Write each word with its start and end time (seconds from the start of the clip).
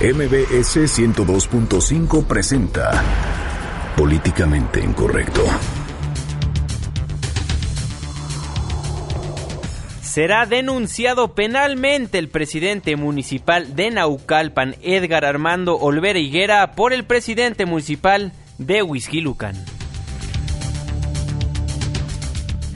MBS 0.00 0.76
102.5 0.98 2.26
presenta 2.26 3.00
Políticamente 3.96 4.80
Incorrecto. 4.80 5.44
Será 10.02 10.46
denunciado 10.46 11.34
penalmente 11.34 12.18
el 12.18 12.28
presidente 12.28 12.96
municipal 12.96 13.76
de 13.76 13.92
Naucalpan, 13.92 14.74
Edgar 14.82 15.24
Armando 15.24 15.76
Olvera 15.76 16.18
Higuera, 16.18 16.72
por 16.72 16.92
el 16.92 17.04
presidente 17.04 17.64
municipal 17.64 18.32
de 18.58 18.82
Huizquilucan. 18.82 19.54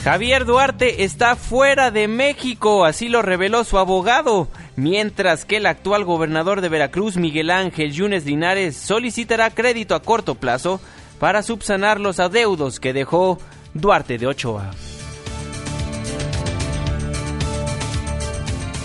Javier 0.04 0.44
Duarte 0.44 1.02
está 1.02 1.34
fuera 1.34 1.90
de 1.90 2.06
México, 2.06 2.84
así 2.84 3.08
lo 3.08 3.22
reveló 3.22 3.64
su 3.64 3.76
abogado, 3.76 4.48
mientras 4.78 5.44
que 5.44 5.56
el 5.56 5.66
actual 5.66 6.04
gobernador 6.04 6.60
de 6.60 6.68
Veracruz, 6.68 7.16
Miguel 7.16 7.50
Ángel 7.50 7.90
Yunes 7.90 8.24
Linares, 8.24 8.76
solicitará 8.76 9.50
crédito 9.50 9.96
a 9.96 10.00
corto 10.00 10.36
plazo 10.36 10.80
para 11.18 11.42
subsanar 11.42 11.98
los 11.98 12.20
adeudos 12.20 12.78
que 12.78 12.92
dejó 12.92 13.40
Duarte 13.74 14.18
de 14.18 14.28
Ochoa. 14.28 14.70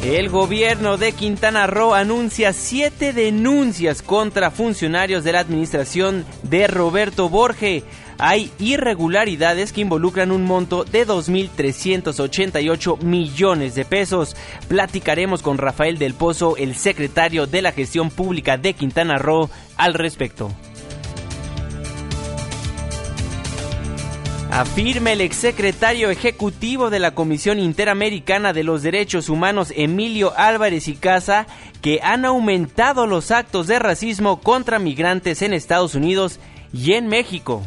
El 0.03 0.29
gobierno 0.29 0.97
de 0.97 1.11
Quintana 1.11 1.67
Roo 1.67 1.93
anuncia 1.93 2.53
siete 2.53 3.13
denuncias 3.13 4.01
contra 4.01 4.49
funcionarios 4.49 5.23
de 5.23 5.31
la 5.31 5.39
administración 5.41 6.25
de 6.41 6.67
Roberto 6.67 7.29
Borge. 7.29 7.83
Hay 8.17 8.51
irregularidades 8.59 9.73
que 9.73 9.81
involucran 9.81 10.31
un 10.31 10.43
monto 10.43 10.83
de 10.83 11.05
2.388 11.07 13.01
millones 13.01 13.75
de 13.75 13.85
pesos. 13.85 14.35
Platicaremos 14.67 15.41
con 15.41 15.57
Rafael 15.57 15.97
del 15.97 16.13
Pozo, 16.13 16.57
el 16.57 16.75
secretario 16.75 17.47
de 17.47 17.61
la 17.61 17.71
Gestión 17.71 18.09
Pública 18.09 18.57
de 18.57 18.73
Quintana 18.73 19.17
Roo, 19.17 19.49
al 19.77 19.93
respecto. 19.93 20.51
Afirma 24.53 25.11
el 25.11 25.21
exsecretario 25.21 26.11
ejecutivo 26.11 26.91
de 26.91 26.99
la 26.99 27.15
Comisión 27.15 27.57
Interamericana 27.57 28.53
de 28.53 28.63
los 28.63 28.83
Derechos 28.83 29.29
Humanos, 29.29 29.73
Emilio 29.75 30.31
Álvarez 30.37 30.87
y 30.87 30.93
Casa, 30.93 31.47
que 31.81 32.01
han 32.03 32.23
aumentado 32.23 33.07
los 33.07 33.31
actos 33.31 33.65
de 33.65 33.79
racismo 33.79 34.39
contra 34.39 34.77
migrantes 34.77 35.41
en 35.41 35.53
Estados 35.53 35.95
Unidos 35.95 36.39
y 36.71 36.93
en 36.93 37.07
México. 37.07 37.63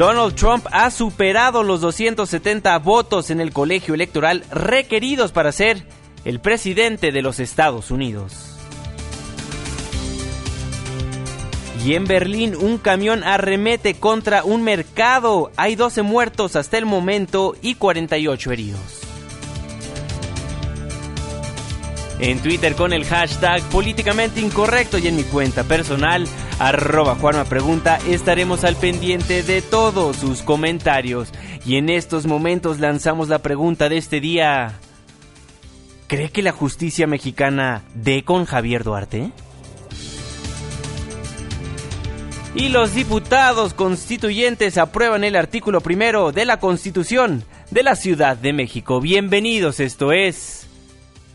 Donald 0.00 0.34
Trump 0.34 0.66
ha 0.72 0.90
superado 0.90 1.62
los 1.62 1.82
270 1.82 2.78
votos 2.78 3.28
en 3.28 3.38
el 3.38 3.52
colegio 3.52 3.92
electoral 3.92 4.44
requeridos 4.50 5.30
para 5.30 5.52
ser 5.52 5.84
el 6.24 6.40
presidente 6.40 7.12
de 7.12 7.20
los 7.20 7.38
Estados 7.38 7.90
Unidos. 7.90 8.56
Y 11.84 11.96
en 11.96 12.06
Berlín 12.06 12.56
un 12.56 12.78
camión 12.78 13.22
arremete 13.22 13.92
contra 13.92 14.42
un 14.42 14.62
mercado. 14.62 15.52
Hay 15.58 15.76
12 15.76 16.00
muertos 16.00 16.56
hasta 16.56 16.78
el 16.78 16.86
momento 16.86 17.54
y 17.60 17.74
48 17.74 18.52
heridos. 18.52 18.99
En 22.20 22.38
Twitter 22.40 22.74
con 22.74 22.92
el 22.92 23.06
hashtag 23.06 23.62
políticamente 23.70 24.42
incorrecto 24.42 24.98
y 24.98 25.08
en 25.08 25.16
mi 25.16 25.22
cuenta 25.22 25.64
personal, 25.64 26.26
arroba 26.58 27.14
Juanma 27.14 27.44
Pregunta, 27.46 27.98
estaremos 28.06 28.62
al 28.64 28.76
pendiente 28.76 29.42
de 29.42 29.62
todos 29.62 30.16
sus 30.16 30.42
comentarios. 30.42 31.32
Y 31.64 31.76
en 31.76 31.88
estos 31.88 32.26
momentos 32.26 32.78
lanzamos 32.78 33.30
la 33.30 33.38
pregunta 33.38 33.88
de 33.88 33.96
este 33.96 34.20
día. 34.20 34.74
¿Cree 36.08 36.28
que 36.28 36.42
la 36.42 36.52
justicia 36.52 37.06
mexicana 37.06 37.84
dé 37.94 38.22
con 38.22 38.44
Javier 38.44 38.84
Duarte? 38.84 39.32
y 42.52 42.68
los 42.68 42.94
diputados 42.94 43.74
constituyentes 43.74 44.76
aprueban 44.76 45.22
el 45.22 45.36
artículo 45.36 45.80
primero 45.80 46.32
de 46.32 46.44
la 46.44 46.58
Constitución 46.58 47.44
de 47.70 47.84
la 47.84 47.94
Ciudad 47.94 48.36
de 48.36 48.52
México. 48.52 49.00
Bienvenidos, 49.00 49.78
esto 49.78 50.10
es 50.10 50.59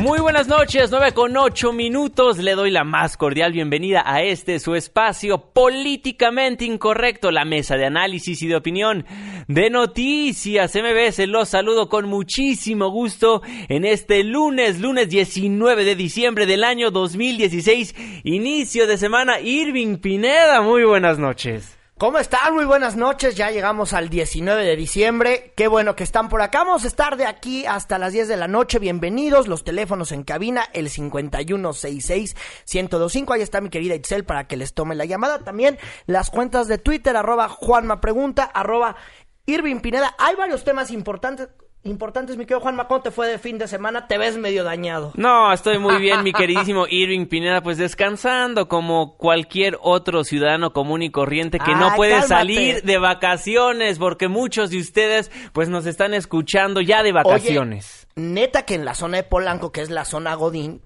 Muy 0.00 0.18
buenas 0.18 0.48
noches, 0.48 0.90
9 0.90 1.12
con 1.12 1.36
8 1.36 1.74
minutos. 1.74 2.38
Le 2.38 2.54
doy 2.54 2.70
la 2.70 2.84
más 2.84 3.18
cordial 3.18 3.52
bienvenida 3.52 4.02
a 4.06 4.22
este 4.22 4.58
su 4.58 4.74
espacio 4.74 5.52
políticamente 5.52 6.64
incorrecto, 6.64 7.30
la 7.30 7.44
mesa 7.44 7.76
de 7.76 7.84
análisis 7.84 8.40
y 8.40 8.48
de 8.48 8.56
opinión 8.56 9.04
de 9.46 9.68
noticias 9.68 10.74
MBS. 10.74 11.28
Los 11.28 11.50
saludo 11.50 11.90
con 11.90 12.08
muchísimo 12.08 12.88
gusto 12.88 13.42
en 13.68 13.84
este 13.84 14.24
lunes, 14.24 14.80
lunes 14.80 15.10
19 15.10 15.84
de 15.84 15.94
diciembre 15.94 16.46
del 16.46 16.64
año 16.64 16.90
2016, 16.90 17.94
inicio 18.24 18.86
de 18.86 18.96
semana. 18.96 19.38
Irving 19.40 19.98
Pineda, 19.98 20.62
muy 20.62 20.82
buenas 20.84 21.18
noches. 21.18 21.79
¿Cómo 22.00 22.18
están? 22.18 22.54
Muy 22.54 22.64
buenas 22.64 22.96
noches. 22.96 23.34
Ya 23.34 23.50
llegamos 23.50 23.92
al 23.92 24.08
19 24.08 24.64
de 24.64 24.74
diciembre. 24.74 25.52
Qué 25.54 25.68
bueno 25.68 25.96
que 25.96 26.02
están 26.02 26.30
por 26.30 26.40
acá. 26.40 26.64
Vamos 26.64 26.84
a 26.84 26.86
estar 26.86 27.18
de 27.18 27.26
aquí 27.26 27.66
hasta 27.66 27.98
las 27.98 28.14
10 28.14 28.26
de 28.26 28.38
la 28.38 28.48
noche. 28.48 28.78
Bienvenidos. 28.78 29.48
Los 29.48 29.64
teléfonos 29.64 30.10
en 30.10 30.22
cabina, 30.22 30.64
el 30.72 30.88
5166-1025. 30.88 33.34
Ahí 33.34 33.42
está 33.42 33.60
mi 33.60 33.68
querida 33.68 33.96
Itzel 33.96 34.24
para 34.24 34.48
que 34.48 34.56
les 34.56 34.72
tome 34.72 34.94
la 34.94 35.04
llamada. 35.04 35.40
También 35.40 35.78
las 36.06 36.30
cuentas 36.30 36.68
de 36.68 36.78
Twitter, 36.78 37.14
arroba 37.18 37.50
Juanma 37.50 38.00
Pregunta, 38.00 38.44
arroba 38.44 38.96
Irving 39.44 39.80
Pineda. 39.80 40.14
Hay 40.16 40.36
varios 40.36 40.64
temas 40.64 40.90
importantes 40.92 41.50
importantes, 41.82 42.36
mi 42.36 42.44
querido 42.44 42.60
Juanma, 42.60 42.86
¿cómo 42.86 43.00
te 43.00 43.10
fue 43.10 43.26
de 43.28 43.38
fin 43.38 43.58
de 43.58 43.66
semana? 43.66 44.06
Te 44.06 44.18
ves 44.18 44.36
medio 44.36 44.64
dañado. 44.64 45.12
No, 45.16 45.52
estoy 45.52 45.78
muy 45.78 45.96
bien, 45.96 46.22
mi 46.22 46.32
queridísimo 46.32 46.86
Irving 46.90 47.26
Pineda, 47.26 47.62
pues 47.62 47.78
descansando 47.78 48.68
como 48.68 49.16
cualquier 49.16 49.78
otro 49.80 50.24
ciudadano 50.24 50.72
común 50.72 51.02
y 51.02 51.10
corriente 51.10 51.58
que 51.58 51.74
no 51.74 51.94
puede 51.96 52.22
salir 52.22 52.82
de 52.82 52.98
vacaciones, 52.98 53.98
porque 53.98 54.28
muchos 54.28 54.70
de 54.70 54.78
ustedes 54.78 55.30
pues 55.52 55.68
nos 55.68 55.86
están 55.86 56.14
escuchando 56.14 56.80
ya 56.80 57.02
de 57.02 57.12
vacaciones. 57.12 58.06
neta 58.16 58.64
que 58.64 58.74
en 58.74 58.84
la 58.84 58.94
zona 58.94 59.18
de 59.18 59.22
Polanco, 59.22 59.72
que 59.72 59.80
es 59.80 59.90
la 59.90 60.04
zona 60.04 60.34
Godín, 60.34 60.82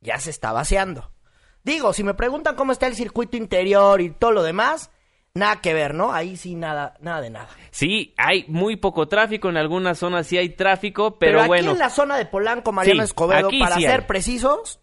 ya 0.00 0.18
se 0.18 0.30
está 0.30 0.52
vaciando. 0.52 1.12
Digo, 1.62 1.92
si 1.92 2.04
me 2.04 2.14
preguntan 2.14 2.56
cómo 2.56 2.72
está 2.72 2.86
el 2.86 2.94
circuito 2.94 3.36
interior 3.36 4.00
y 4.00 4.10
todo 4.10 4.32
lo 4.32 4.42
demás, 4.42 4.90
nada 5.34 5.60
que 5.60 5.74
ver, 5.74 5.94
¿no? 5.94 6.12
Ahí 6.12 6.36
sí 6.36 6.54
nada, 6.54 6.94
nada 7.00 7.20
de 7.20 7.30
nada. 7.30 7.48
Sí, 7.70 8.14
hay 8.16 8.44
muy 8.48 8.76
poco 8.76 9.08
tráfico, 9.08 9.48
en 9.48 9.56
algunas 9.56 9.98
zonas 9.98 10.26
sí 10.26 10.36
hay 10.38 10.50
tráfico, 10.50 11.18
pero, 11.18 11.32
pero 11.32 11.40
aquí 11.40 11.48
bueno. 11.48 11.70
en 11.72 11.78
la 11.78 11.90
zona 11.90 12.16
de 12.16 12.26
Polanco, 12.26 12.72
Mariano 12.72 13.02
Escobedo, 13.02 13.50
para 13.58 13.76
ser 13.76 14.06
precisos, 14.06 14.80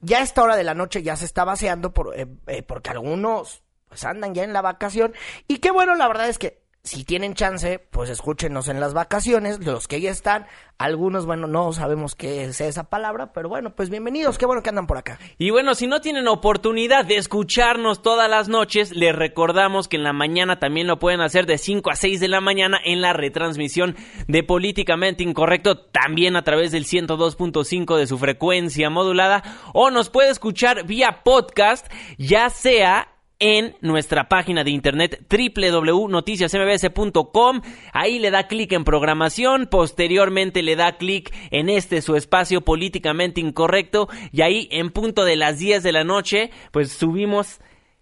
ya 0.00 0.18
a 0.18 0.22
esta 0.22 0.42
hora 0.42 0.56
de 0.56 0.64
la 0.64 0.74
noche 0.74 1.02
ya 1.02 1.16
se 1.16 1.24
está 1.24 1.44
vaciando 1.44 1.92
por, 1.92 2.18
eh, 2.18 2.26
eh, 2.46 2.62
porque 2.62 2.90
algunos 2.90 3.62
pues 3.88 4.04
andan 4.04 4.34
ya 4.34 4.44
en 4.44 4.52
la 4.52 4.62
vacación. 4.62 5.12
Y 5.48 5.58
qué 5.58 5.72
bueno, 5.72 5.96
la 5.96 6.06
verdad 6.06 6.28
es 6.28 6.38
que 6.38 6.59
si 6.82 7.04
tienen 7.04 7.34
chance, 7.34 7.78
pues 7.78 8.08
escúchenos 8.08 8.68
en 8.68 8.80
las 8.80 8.94
vacaciones, 8.94 9.64
los 9.64 9.86
que 9.86 10.00
ya 10.00 10.10
están. 10.10 10.46
Algunos, 10.78 11.26
bueno, 11.26 11.46
no 11.46 11.74
sabemos 11.74 12.14
qué 12.14 12.44
es 12.44 12.58
esa 12.62 12.84
palabra, 12.84 13.34
pero 13.34 13.50
bueno, 13.50 13.76
pues 13.76 13.90
bienvenidos, 13.90 14.38
qué 14.38 14.46
bueno 14.46 14.62
que 14.62 14.70
andan 14.70 14.86
por 14.86 14.96
acá. 14.96 15.18
Y 15.36 15.50
bueno, 15.50 15.74
si 15.74 15.86
no 15.86 16.00
tienen 16.00 16.26
oportunidad 16.26 17.04
de 17.04 17.16
escucharnos 17.16 18.00
todas 18.00 18.30
las 18.30 18.48
noches, 18.48 18.96
les 18.96 19.14
recordamos 19.14 19.88
que 19.88 19.98
en 19.98 20.04
la 20.04 20.14
mañana 20.14 20.58
también 20.58 20.86
lo 20.86 20.98
pueden 20.98 21.20
hacer 21.20 21.44
de 21.44 21.58
5 21.58 21.90
a 21.90 21.96
6 21.96 22.18
de 22.18 22.28
la 22.28 22.40
mañana 22.40 22.78
en 22.82 23.02
la 23.02 23.12
retransmisión 23.12 23.94
de 24.26 24.42
Políticamente 24.42 25.22
Incorrecto, 25.22 25.76
también 25.76 26.34
a 26.34 26.44
través 26.44 26.72
del 26.72 26.86
102.5 26.86 27.98
de 27.98 28.06
su 28.06 28.16
frecuencia 28.16 28.88
modulada, 28.88 29.42
o 29.74 29.90
nos 29.90 30.08
puede 30.08 30.30
escuchar 30.30 30.86
vía 30.86 31.20
podcast, 31.24 31.86
ya 32.16 32.48
sea 32.48 33.19
en 33.40 33.74
nuestra 33.80 34.28
página 34.28 34.62
de 34.62 34.70
internet 34.70 35.26
www.noticiasmbs.com. 35.28 37.62
Ahí 37.92 38.20
le 38.20 38.30
da 38.30 38.46
clic 38.46 38.70
en 38.72 38.84
programación, 38.84 39.66
posteriormente 39.66 40.62
le 40.62 40.76
da 40.76 40.98
clic 40.98 41.34
en 41.50 41.68
este 41.68 42.00
su 42.02 42.14
espacio 42.14 42.60
políticamente 42.60 43.40
incorrecto 43.40 44.08
y 44.30 44.42
ahí 44.42 44.68
en 44.70 44.90
punto 44.90 45.24
de 45.24 45.34
las 45.36 45.58
10 45.58 45.82
de 45.82 45.92
la 45.92 46.04
noche 46.04 46.52
pues 46.70 46.92
subimos 46.92 47.58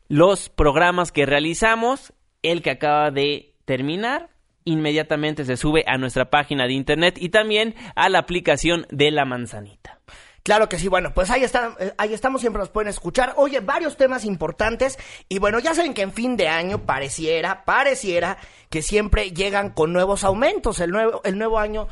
los 0.08 0.48
programas 0.48 1.12
que 1.12 1.26
realizamos, 1.26 2.12
el 2.42 2.62
que 2.62 2.70
acaba 2.70 3.10
de 3.10 3.54
terminar, 3.64 4.30
inmediatamente 4.64 5.44
se 5.44 5.56
sube 5.56 5.84
a 5.86 5.98
nuestra 5.98 6.30
página 6.30 6.66
de 6.66 6.72
internet 6.72 7.16
y 7.18 7.28
también 7.28 7.74
a 7.94 8.08
la 8.08 8.18
aplicación 8.18 8.86
de 8.90 9.10
la 9.10 9.24
manzanita. 9.24 10.00
Claro 10.48 10.66
que 10.66 10.78
sí, 10.78 10.88
bueno, 10.88 11.12
pues 11.12 11.28
ahí, 11.28 11.44
está, 11.44 11.76
eh, 11.78 11.92
ahí 11.98 12.14
estamos, 12.14 12.40
siempre 12.40 12.60
nos 12.60 12.70
pueden 12.70 12.88
escuchar. 12.88 13.34
Oye, 13.36 13.60
varios 13.60 13.98
temas 13.98 14.24
importantes 14.24 14.98
y 15.28 15.38
bueno, 15.40 15.58
ya 15.58 15.74
saben 15.74 15.92
que 15.92 16.00
en 16.00 16.14
fin 16.14 16.38
de 16.38 16.48
año 16.48 16.86
pareciera, 16.86 17.66
pareciera 17.66 18.38
que 18.70 18.80
siempre 18.80 19.32
llegan 19.32 19.68
con 19.68 19.92
nuevos 19.92 20.24
aumentos. 20.24 20.80
El 20.80 20.92
nuevo, 20.92 21.20
el 21.24 21.36
nuevo 21.36 21.58
año 21.58 21.86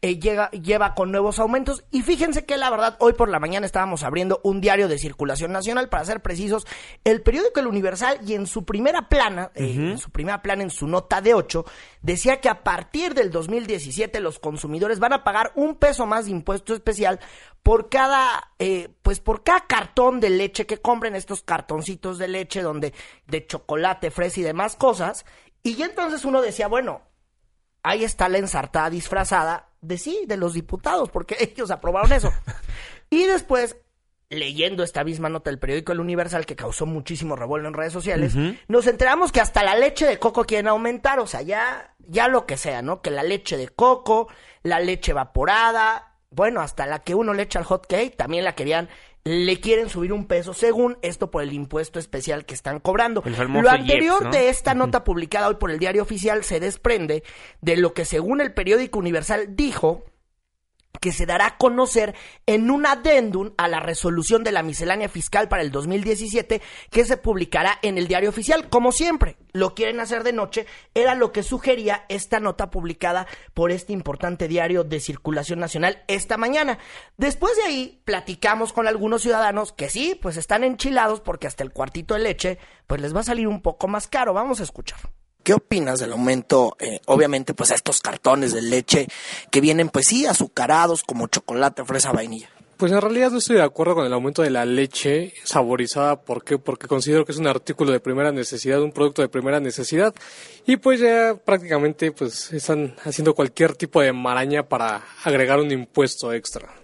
eh, 0.00 0.20
llega, 0.20 0.48
lleva 0.52 0.94
con 0.94 1.10
nuevos 1.10 1.40
aumentos. 1.40 1.84
Y 1.90 2.02
fíjense 2.02 2.44
que 2.44 2.56
la 2.56 2.70
verdad, 2.70 2.96
hoy 3.00 3.14
por 3.14 3.28
la 3.28 3.40
mañana 3.40 3.66
estábamos 3.66 4.04
abriendo 4.04 4.40
un 4.44 4.60
diario 4.60 4.86
de 4.86 4.96
circulación 4.96 5.50
nacional, 5.50 5.88
para 5.88 6.04
ser 6.04 6.22
precisos, 6.22 6.66
el 7.02 7.20
periódico 7.20 7.58
El 7.58 7.66
Universal, 7.66 8.20
y 8.24 8.34
en 8.34 8.46
su 8.46 8.64
primera 8.64 9.08
plana, 9.08 9.50
eh, 9.56 9.74
en 9.76 9.98
su 9.98 10.10
primera 10.10 10.40
plana, 10.40 10.62
en 10.62 10.70
su 10.70 10.86
nota 10.86 11.20
de 11.20 11.34
8, 11.34 11.64
decía 12.00 12.40
que 12.40 12.48
a 12.48 12.62
partir 12.62 13.12
del 13.12 13.32
2017 13.32 14.20
los 14.20 14.38
consumidores 14.38 15.00
van 15.00 15.14
a 15.14 15.24
pagar 15.24 15.50
un 15.56 15.74
peso 15.74 16.06
más 16.06 16.26
de 16.26 16.30
impuesto 16.30 16.74
especial 16.74 17.18
por 17.68 17.90
cada, 17.90 18.54
eh, 18.58 18.88
pues 19.02 19.20
por 19.20 19.42
cada 19.42 19.66
cartón 19.66 20.20
de 20.20 20.30
leche 20.30 20.64
que 20.64 20.78
compren, 20.78 21.14
estos 21.14 21.42
cartoncitos 21.42 22.16
de 22.16 22.26
leche 22.26 22.62
donde, 22.62 22.94
de 23.26 23.46
chocolate, 23.46 24.10
fresa 24.10 24.40
y 24.40 24.42
demás 24.42 24.74
cosas. 24.74 25.26
Y 25.62 25.82
entonces 25.82 26.24
uno 26.24 26.40
decía, 26.40 26.66
bueno, 26.66 27.02
ahí 27.82 28.04
está 28.04 28.30
la 28.30 28.38
ensartada 28.38 28.88
disfrazada 28.88 29.68
de 29.82 29.98
sí, 29.98 30.22
de 30.26 30.38
los 30.38 30.54
diputados, 30.54 31.10
porque 31.10 31.36
ellos 31.40 31.70
aprobaron 31.70 32.10
eso. 32.14 32.32
y 33.10 33.24
después, 33.24 33.76
leyendo 34.30 34.82
esta 34.82 35.04
misma 35.04 35.28
nota 35.28 35.50
del 35.50 35.58
periódico 35.58 35.92
El 35.92 36.00
Universal, 36.00 36.46
que 36.46 36.56
causó 36.56 36.86
muchísimo 36.86 37.36
revuelo 37.36 37.68
en 37.68 37.74
redes 37.74 37.92
sociales, 37.92 38.34
nos 38.66 38.86
enteramos 38.86 39.30
que 39.30 39.42
hasta 39.42 39.62
la 39.62 39.76
leche 39.76 40.06
de 40.06 40.18
coco 40.18 40.44
quieren 40.44 40.68
aumentar, 40.68 41.18
o 41.18 41.26
sea, 41.26 41.42
ya, 41.42 41.94
ya 41.98 42.28
lo 42.28 42.46
que 42.46 42.56
sea, 42.56 42.80
¿no? 42.80 43.02
Que 43.02 43.10
la 43.10 43.24
leche 43.24 43.58
de 43.58 43.68
coco, 43.68 44.28
la 44.62 44.80
leche 44.80 45.10
evaporada, 45.10 46.07
bueno, 46.30 46.60
hasta 46.60 46.86
la 46.86 47.00
que 47.00 47.14
uno 47.14 47.34
le 47.34 47.42
echa 47.42 47.58
al 47.58 47.64
hot 47.64 47.86
cake, 47.86 48.16
también 48.16 48.44
la 48.44 48.54
querían 48.54 48.88
le 49.24 49.60
quieren 49.60 49.90
subir 49.90 50.12
un 50.12 50.26
peso, 50.26 50.54
según 50.54 50.96
esto 51.02 51.30
por 51.30 51.42
el 51.42 51.52
impuesto 51.52 51.98
especial 51.98 52.46
que 52.46 52.54
están 52.54 52.80
cobrando. 52.80 53.22
Lo 53.22 53.68
anterior 53.68 54.30
de 54.30 54.48
esta 54.48 54.74
nota 54.74 55.04
publicada 55.04 55.48
hoy 55.48 55.56
por 55.56 55.70
el 55.70 55.78
diario 55.78 56.02
oficial 56.02 56.44
se 56.44 56.60
desprende 56.60 57.22
de 57.60 57.76
lo 57.76 57.92
que 57.92 58.06
según 58.06 58.40
el 58.40 58.54
periódico 58.54 58.98
Universal 58.98 59.54
dijo 59.54 60.04
que 61.00 61.12
se 61.12 61.26
dará 61.26 61.46
a 61.46 61.56
conocer 61.58 62.14
en 62.46 62.70
un 62.70 62.86
adendum 62.86 63.52
a 63.56 63.68
la 63.68 63.80
resolución 63.80 64.44
de 64.44 64.52
la 64.52 64.62
miscelánea 64.62 65.08
fiscal 65.08 65.48
para 65.48 65.62
el 65.62 65.70
2017 65.70 66.62
que 66.90 67.04
se 67.04 67.16
publicará 67.16 67.78
en 67.82 67.98
el 67.98 68.08
diario 68.08 68.30
oficial. 68.30 68.68
Como 68.68 68.92
siempre, 68.92 69.36
lo 69.52 69.74
quieren 69.74 70.00
hacer 70.00 70.24
de 70.24 70.32
noche, 70.32 70.66
era 70.94 71.14
lo 71.14 71.32
que 71.32 71.42
sugería 71.42 72.04
esta 72.08 72.40
nota 72.40 72.70
publicada 72.70 73.26
por 73.54 73.70
este 73.70 73.92
importante 73.92 74.48
diario 74.48 74.84
de 74.84 75.00
circulación 75.00 75.58
nacional 75.58 76.02
esta 76.06 76.36
mañana. 76.36 76.78
Después 77.16 77.56
de 77.56 77.62
ahí, 77.62 78.02
platicamos 78.04 78.72
con 78.72 78.86
algunos 78.86 79.22
ciudadanos 79.22 79.72
que 79.72 79.90
sí, 79.90 80.18
pues 80.20 80.36
están 80.36 80.64
enchilados 80.64 81.20
porque 81.20 81.46
hasta 81.46 81.64
el 81.64 81.72
cuartito 81.72 82.14
de 82.14 82.20
leche, 82.20 82.58
pues 82.86 83.00
les 83.00 83.14
va 83.14 83.20
a 83.20 83.24
salir 83.24 83.48
un 83.48 83.62
poco 83.62 83.88
más 83.88 84.06
caro. 84.06 84.34
Vamos 84.34 84.60
a 84.60 84.64
escuchar. 84.64 84.98
¿Qué 85.48 85.54
opinas 85.54 85.98
del 85.98 86.12
aumento, 86.12 86.76
eh, 86.78 87.00
obviamente, 87.06 87.54
pues 87.54 87.70
a 87.70 87.74
estos 87.74 88.02
cartones 88.02 88.52
de 88.52 88.60
leche 88.60 89.06
que 89.50 89.62
vienen, 89.62 89.88
pues 89.88 90.06
sí, 90.06 90.26
azucarados 90.26 91.02
como 91.02 91.26
chocolate, 91.28 91.86
fresa, 91.86 92.12
vainilla? 92.12 92.50
Pues 92.76 92.92
en 92.92 93.00
realidad 93.00 93.30
no 93.30 93.38
estoy 93.38 93.56
de 93.56 93.62
acuerdo 93.62 93.94
con 93.94 94.04
el 94.04 94.12
aumento 94.12 94.42
de 94.42 94.50
la 94.50 94.66
leche 94.66 95.32
saborizada. 95.44 96.20
¿Por 96.20 96.44
qué? 96.44 96.58
Porque 96.58 96.86
considero 96.86 97.24
que 97.24 97.32
es 97.32 97.38
un 97.38 97.46
artículo 97.46 97.92
de 97.92 98.00
primera 98.00 98.30
necesidad, 98.30 98.82
un 98.82 98.92
producto 98.92 99.22
de 99.22 99.30
primera 99.30 99.58
necesidad. 99.58 100.14
Y 100.66 100.76
pues 100.76 101.00
ya 101.00 101.34
prácticamente 101.42 102.12
pues 102.12 102.52
están 102.52 102.94
haciendo 103.02 103.34
cualquier 103.34 103.74
tipo 103.74 104.02
de 104.02 104.12
maraña 104.12 104.68
para 104.68 105.02
agregar 105.24 105.60
un 105.60 105.72
impuesto 105.72 106.30
extra. 106.30 106.77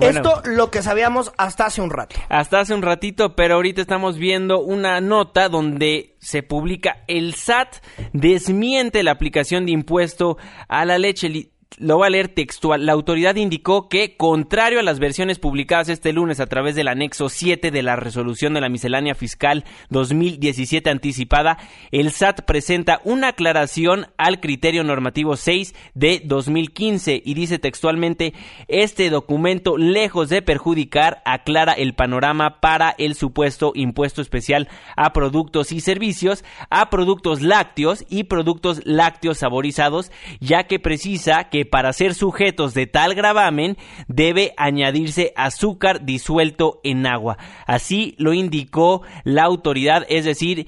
Esto 0.00 0.42
lo 0.44 0.70
que 0.70 0.82
sabíamos 0.82 1.32
hasta 1.36 1.66
hace 1.66 1.82
un 1.82 1.90
rato. 1.90 2.16
Hasta 2.28 2.60
hace 2.60 2.74
un 2.74 2.82
ratito, 2.82 3.36
pero 3.36 3.54
ahorita 3.54 3.80
estamos 3.80 4.16
viendo 4.16 4.60
una 4.60 5.00
nota 5.00 5.48
donde 5.48 6.16
se 6.18 6.42
publica 6.42 7.04
el 7.08 7.34
SAT 7.34 7.76
desmiente 8.12 9.02
la 9.02 9.12
aplicación 9.12 9.66
de 9.66 9.72
impuesto 9.72 10.38
a 10.68 10.84
la 10.84 10.98
leche 10.98 11.51
lo 11.78 11.96
voy 11.96 12.06
a 12.06 12.10
leer 12.10 12.28
textual. 12.28 12.86
La 12.86 12.92
autoridad 12.92 13.36
indicó 13.36 13.88
que, 13.88 14.16
contrario 14.16 14.80
a 14.80 14.82
las 14.82 14.98
versiones 14.98 15.38
publicadas 15.38 15.88
este 15.88 16.12
lunes 16.12 16.40
a 16.40 16.46
través 16.46 16.74
del 16.74 16.88
anexo 16.88 17.28
7 17.28 17.70
de 17.70 17.82
la 17.82 17.96
resolución 17.96 18.54
de 18.54 18.60
la 18.60 18.68
miscelánea 18.68 19.14
fiscal 19.14 19.64
2017 19.90 20.90
anticipada, 20.90 21.58
el 21.90 22.10
SAT 22.10 22.42
presenta 22.42 23.00
una 23.04 23.28
aclaración 23.28 24.06
al 24.16 24.40
criterio 24.40 24.84
normativo 24.84 25.36
6 25.36 25.74
de 25.94 26.22
2015 26.24 27.22
y 27.24 27.34
dice 27.34 27.58
textualmente, 27.58 28.34
este 28.68 29.10
documento, 29.10 29.76
lejos 29.76 30.28
de 30.28 30.42
perjudicar, 30.42 31.22
aclara 31.24 31.72
el 31.72 31.94
panorama 31.94 32.60
para 32.60 32.94
el 32.98 33.14
supuesto 33.14 33.72
impuesto 33.74 34.22
especial 34.22 34.68
a 34.96 35.12
productos 35.12 35.72
y 35.72 35.80
servicios, 35.80 36.44
a 36.70 36.90
productos 36.90 37.42
lácteos 37.42 38.04
y 38.08 38.24
productos 38.24 38.82
lácteos 38.84 39.38
saborizados, 39.38 40.10
ya 40.40 40.64
que 40.64 40.78
precisa 40.78 41.44
que 41.44 41.61
para 41.64 41.92
ser 41.92 42.14
sujetos 42.14 42.74
de 42.74 42.86
tal 42.86 43.14
gravamen 43.14 43.76
debe 44.08 44.54
añadirse 44.56 45.32
azúcar 45.36 46.04
disuelto 46.04 46.80
en 46.84 47.06
agua. 47.06 47.38
Así 47.66 48.14
lo 48.18 48.32
indicó 48.32 49.02
la 49.24 49.44
autoridad, 49.44 50.04
es 50.08 50.24
decir, 50.24 50.66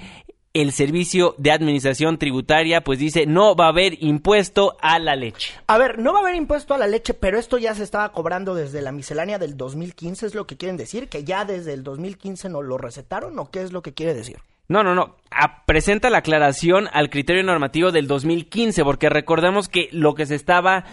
el 0.54 0.70
Servicio 0.70 1.34
de 1.36 1.50
Administración 1.50 2.16
Tributaria, 2.16 2.82
pues 2.82 3.00
dice, 3.00 3.26
no 3.26 3.56
va 3.56 3.66
a 3.66 3.70
haber 3.70 4.00
impuesto 4.02 4.76
a 4.80 5.00
la 5.00 5.16
leche. 5.16 5.52
A 5.66 5.78
ver, 5.78 5.98
no 5.98 6.12
va 6.12 6.20
a 6.20 6.22
haber 6.22 6.36
impuesto 6.36 6.74
a 6.74 6.78
la 6.78 6.86
leche, 6.86 7.12
pero 7.12 7.38
esto 7.38 7.58
ya 7.58 7.74
se 7.74 7.82
estaba 7.82 8.12
cobrando 8.12 8.54
desde 8.54 8.80
la 8.80 8.92
miscelánea 8.92 9.38
del 9.38 9.56
2015, 9.56 10.26
¿es 10.26 10.34
lo 10.34 10.46
que 10.46 10.56
quieren 10.56 10.76
decir? 10.76 11.08
¿Que 11.08 11.24
ya 11.24 11.44
desde 11.44 11.72
el 11.72 11.82
2015 11.82 12.48
no 12.48 12.62
lo 12.62 12.78
recetaron 12.78 13.36
o 13.40 13.50
qué 13.50 13.62
es 13.62 13.72
lo 13.72 13.82
que 13.82 13.94
quiere 13.94 14.14
decir? 14.14 14.38
No, 14.68 14.82
no, 14.82 14.94
no. 14.94 15.16
presenta 15.66 16.10
la 16.10 16.18
aclaración 16.18 16.88
al 16.92 17.10
criterio 17.10 17.42
normativo 17.42 17.92
del 17.92 18.06
2015, 18.06 18.82
porque 18.84 19.08
recordemos 19.08 19.68
que 19.68 19.88
lo 19.92 20.14
que 20.14 20.26
se 20.26 20.34
estaba 20.34 20.84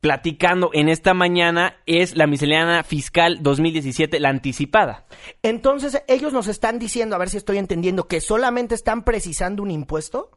platicando 0.00 0.70
en 0.72 0.88
esta 0.88 1.14
mañana 1.14 1.76
es 1.86 2.16
la 2.16 2.26
miscelánea 2.26 2.82
fiscal 2.82 3.38
2017, 3.40 4.18
la 4.18 4.30
anticipada. 4.30 5.06
Entonces, 5.44 6.02
ellos 6.08 6.32
nos 6.32 6.48
están 6.48 6.80
diciendo, 6.80 7.14
a 7.14 7.20
ver 7.20 7.30
si 7.30 7.36
estoy 7.36 7.58
entendiendo, 7.58 8.08
que 8.08 8.20
solamente 8.20 8.74
están 8.74 9.04
precisando 9.04 9.62
un 9.62 9.70
impuesto. 9.70 10.30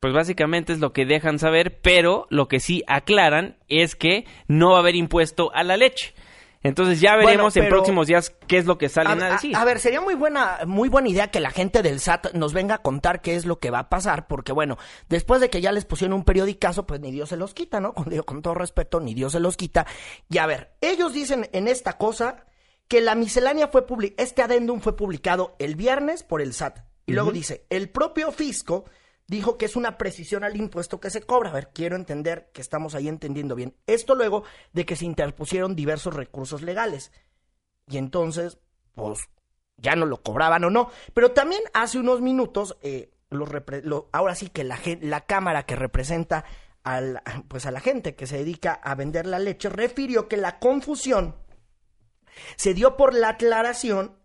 Pues 0.00 0.12
básicamente 0.12 0.72
es 0.72 0.80
lo 0.80 0.92
que 0.92 1.06
dejan 1.06 1.38
saber, 1.38 1.80
pero 1.80 2.26
lo 2.30 2.48
que 2.48 2.58
sí 2.58 2.82
aclaran 2.88 3.56
es 3.68 3.94
que 3.94 4.24
no 4.48 4.70
va 4.70 4.78
a 4.78 4.80
haber 4.80 4.96
impuesto 4.96 5.52
a 5.54 5.62
la 5.62 5.76
leche. 5.76 6.12
Entonces 6.66 7.00
ya 7.00 7.16
veremos 7.16 7.56
en 7.56 7.68
próximos 7.68 8.06
días 8.06 8.34
qué 8.46 8.58
es 8.58 8.66
lo 8.66 8.76
que 8.78 8.88
salen 8.88 9.22
a, 9.22 9.30
decir. 9.30 9.54
A, 9.56 9.64
ver, 9.64 9.78
sería 9.78 10.00
muy 10.00 10.14
buena, 10.14 10.58
muy 10.66 10.88
buena 10.88 11.08
idea 11.08 11.30
que 11.30 11.40
la 11.40 11.50
gente 11.50 11.82
del 11.82 12.00
SAT 12.00 12.32
nos 12.34 12.52
venga 12.52 12.76
a 12.76 12.78
contar 12.78 13.20
qué 13.20 13.36
es 13.36 13.46
lo 13.46 13.58
que 13.58 13.70
va 13.70 13.80
a 13.80 13.88
pasar, 13.88 14.26
porque 14.26 14.52
bueno, 14.52 14.76
después 15.08 15.40
de 15.40 15.48
que 15.48 15.60
ya 15.60 15.72
les 15.72 15.84
pusieron 15.84 16.14
un 16.14 16.24
periodicazo, 16.24 16.86
pues 16.86 17.00
ni 17.00 17.12
Dios 17.12 17.28
se 17.28 17.36
los 17.36 17.54
quita, 17.54 17.80
¿no? 17.80 17.94
Con, 17.94 18.16
con 18.22 18.42
todo 18.42 18.54
respeto, 18.54 19.00
ni 19.00 19.14
Dios 19.14 19.32
se 19.32 19.40
los 19.40 19.56
quita. 19.56 19.86
Y 20.28 20.38
a 20.38 20.46
ver, 20.46 20.72
ellos 20.80 21.12
dicen 21.12 21.48
en 21.52 21.68
esta 21.68 21.94
cosa 21.94 22.44
que 22.88 23.00
la 23.00 23.14
miscelánea 23.14 23.68
fue 23.68 23.86
publicada, 23.86 24.22
este 24.22 24.42
adendum 24.42 24.80
fue 24.80 24.96
publicado 24.96 25.56
el 25.58 25.76
viernes 25.76 26.22
por 26.22 26.40
el 26.40 26.52
SAT. 26.52 26.80
Y 27.06 27.12
luego 27.12 27.30
dice, 27.30 27.64
el 27.70 27.88
propio 27.88 28.32
fisco 28.32 28.84
dijo 29.26 29.58
que 29.58 29.66
es 29.66 29.76
una 29.76 29.98
precisión 29.98 30.44
al 30.44 30.56
impuesto 30.56 31.00
que 31.00 31.10
se 31.10 31.22
cobra. 31.22 31.50
A 31.50 31.54
ver, 31.54 31.70
quiero 31.72 31.96
entender 31.96 32.50
que 32.52 32.60
estamos 32.60 32.94
ahí 32.94 33.08
entendiendo 33.08 33.54
bien. 33.54 33.76
Esto 33.86 34.14
luego 34.14 34.44
de 34.72 34.86
que 34.86 34.96
se 34.96 35.04
interpusieron 35.04 35.76
diversos 35.76 36.14
recursos 36.14 36.62
legales. 36.62 37.12
Y 37.88 37.98
entonces, 37.98 38.58
pues, 38.94 39.28
ya 39.76 39.94
no 39.94 40.06
lo 40.06 40.22
cobraban 40.22 40.64
o 40.64 40.70
no. 40.70 40.90
Pero 41.14 41.32
también 41.32 41.62
hace 41.74 41.98
unos 41.98 42.20
minutos, 42.20 42.76
eh, 42.82 43.10
ahora 44.12 44.34
sí 44.34 44.48
que 44.48 44.64
la, 44.64 45.20
Cámara 45.26 45.64
que 45.64 45.76
representa 45.76 46.44
al, 46.82 47.22
pues 47.48 47.66
a 47.66 47.70
la 47.70 47.80
gente 47.80 48.14
que 48.14 48.26
se 48.26 48.38
dedica 48.38 48.72
a 48.72 48.94
vender 48.94 49.26
la 49.26 49.38
leche 49.38 49.68
refirió 49.68 50.28
que 50.28 50.36
la 50.36 50.58
confusión 50.60 51.34
se 52.56 52.74
dio 52.74 52.96
por 52.96 53.14
la 53.14 53.30
aclaración 53.30 54.16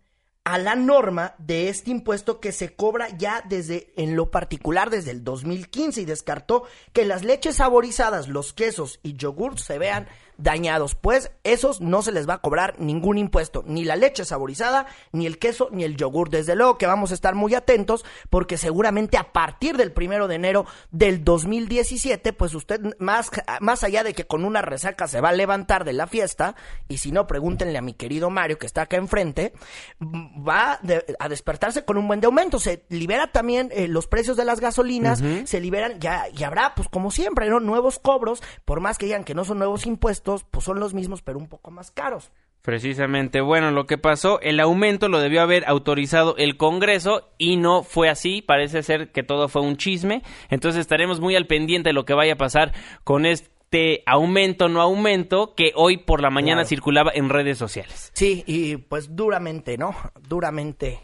a 0.44 0.58
la 0.58 0.74
norma 0.74 1.34
de 1.38 1.68
este 1.68 1.90
impuesto 1.90 2.40
que 2.40 2.52
se 2.52 2.74
cobra 2.74 3.08
ya 3.16 3.42
desde, 3.48 3.92
en 3.96 4.16
lo 4.16 4.30
particular, 4.30 4.90
desde 4.90 5.12
el 5.12 5.22
2015 5.22 6.00
y 6.00 6.04
descartó 6.04 6.64
que 6.92 7.04
las 7.04 7.22
leches 7.24 7.56
saborizadas, 7.56 8.28
los 8.28 8.52
quesos 8.52 8.98
y 9.02 9.14
yogurts 9.14 9.62
se 9.62 9.78
vean 9.78 10.08
dañados, 10.36 10.94
pues 10.94 11.30
esos 11.44 11.80
no 11.80 12.02
se 12.02 12.12
les 12.12 12.28
va 12.28 12.34
a 12.34 12.40
cobrar 12.40 12.78
ningún 12.78 13.18
impuesto, 13.18 13.62
ni 13.66 13.84
la 13.84 13.96
leche 13.96 14.24
saborizada, 14.24 14.86
ni 15.12 15.26
el 15.26 15.38
queso, 15.38 15.68
ni 15.70 15.84
el 15.84 15.96
yogur. 15.96 16.30
Desde 16.30 16.56
luego 16.56 16.78
que 16.78 16.86
vamos 16.86 17.10
a 17.10 17.14
estar 17.14 17.34
muy 17.34 17.54
atentos 17.54 18.04
porque 18.30 18.56
seguramente 18.58 19.16
a 19.16 19.32
partir 19.32 19.76
del 19.76 19.92
primero 19.92 20.28
de 20.28 20.36
enero 20.36 20.66
del 20.90 21.24
2017, 21.24 22.32
pues 22.32 22.54
usted 22.54 22.80
más, 22.98 23.30
más 23.60 23.84
allá 23.84 24.04
de 24.04 24.14
que 24.14 24.26
con 24.26 24.44
una 24.44 24.62
resaca 24.62 25.06
se 25.06 25.20
va 25.20 25.30
a 25.30 25.32
levantar 25.32 25.84
de 25.84 25.92
la 25.92 26.06
fiesta, 26.06 26.54
y 26.88 26.98
si 26.98 27.12
no, 27.12 27.26
pregúntenle 27.26 27.78
a 27.78 27.82
mi 27.82 27.94
querido 27.94 28.30
Mario 28.30 28.58
que 28.58 28.66
está 28.66 28.82
acá 28.82 28.96
enfrente, 28.96 29.52
va 30.00 30.80
a 31.18 31.28
despertarse 31.28 31.84
con 31.84 31.98
un 31.98 32.06
buen 32.08 32.20
de 32.20 32.26
aumento. 32.26 32.58
Se 32.58 32.84
libera 32.88 33.32
también 33.32 33.70
eh, 33.72 33.88
los 33.88 34.06
precios 34.06 34.36
de 34.36 34.44
las 34.44 34.60
gasolinas, 34.60 35.22
se 35.44 35.60
liberan, 35.60 36.00
ya, 36.00 36.26
y 36.36 36.42
habrá, 36.44 36.74
pues 36.74 36.88
como 36.88 37.10
siempre, 37.10 37.48
¿no? 37.48 37.60
Nuevos 37.60 37.98
cobros, 37.98 38.42
por 38.64 38.80
más 38.80 38.98
que 38.98 39.06
digan 39.06 39.24
que 39.24 39.34
no 39.34 39.44
son 39.44 39.58
nuevos 39.58 39.86
impuestos, 39.86 40.21
pues 40.50 40.64
son 40.64 40.80
los 40.80 40.94
mismos, 40.94 41.22
pero 41.22 41.38
un 41.38 41.48
poco 41.48 41.70
más 41.70 41.90
caros. 41.90 42.30
Precisamente, 42.62 43.40
bueno, 43.40 43.72
lo 43.72 43.86
que 43.86 43.98
pasó, 43.98 44.40
el 44.40 44.60
aumento 44.60 45.08
lo 45.08 45.18
debió 45.18 45.42
haber 45.42 45.64
autorizado 45.66 46.36
el 46.36 46.56
Congreso 46.56 47.32
y 47.36 47.56
no 47.56 47.82
fue 47.82 48.08
así, 48.08 48.40
parece 48.40 48.84
ser 48.84 49.10
que 49.10 49.24
todo 49.24 49.48
fue 49.48 49.62
un 49.62 49.76
chisme, 49.76 50.22
entonces 50.48 50.80
estaremos 50.80 51.20
muy 51.20 51.34
al 51.34 51.48
pendiente 51.48 51.88
de 51.88 51.92
lo 51.92 52.04
que 52.04 52.14
vaya 52.14 52.34
a 52.34 52.36
pasar 52.36 52.72
con 53.02 53.26
este 53.26 54.04
aumento, 54.06 54.68
no 54.68 54.80
aumento, 54.80 55.54
que 55.56 55.72
hoy 55.74 55.96
por 55.96 56.22
la 56.22 56.30
mañana 56.30 56.64
circulaba 56.64 57.10
en 57.12 57.30
redes 57.30 57.58
sociales. 57.58 58.12
Sí, 58.14 58.44
y 58.46 58.76
pues 58.76 59.16
duramente, 59.16 59.76
¿no? 59.76 59.96
Duramente 60.28 61.00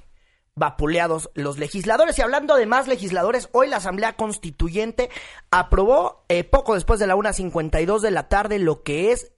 vapuleados 0.59 1.31
los 1.35 1.59
legisladores. 1.59 2.19
Y 2.19 2.23
hablando 2.23 2.57
de 2.57 2.67
más 2.67 2.89
legisladores, 2.89 3.49
hoy 3.53 3.69
la 3.69 3.79
Asamblea 3.79 4.15
Constituyente 4.15 5.11
aprobó 5.51 6.25
eh, 6.29 6.45
poco 6.45 6.75
después 6.75 7.01
de 7.01 7.07
la 7.07 7.17
1.52 7.17 8.01
de 8.01 8.11
la 8.11 8.29
tarde 8.29 8.59
lo 8.59 8.83
que 8.83 9.13
es 9.13 9.33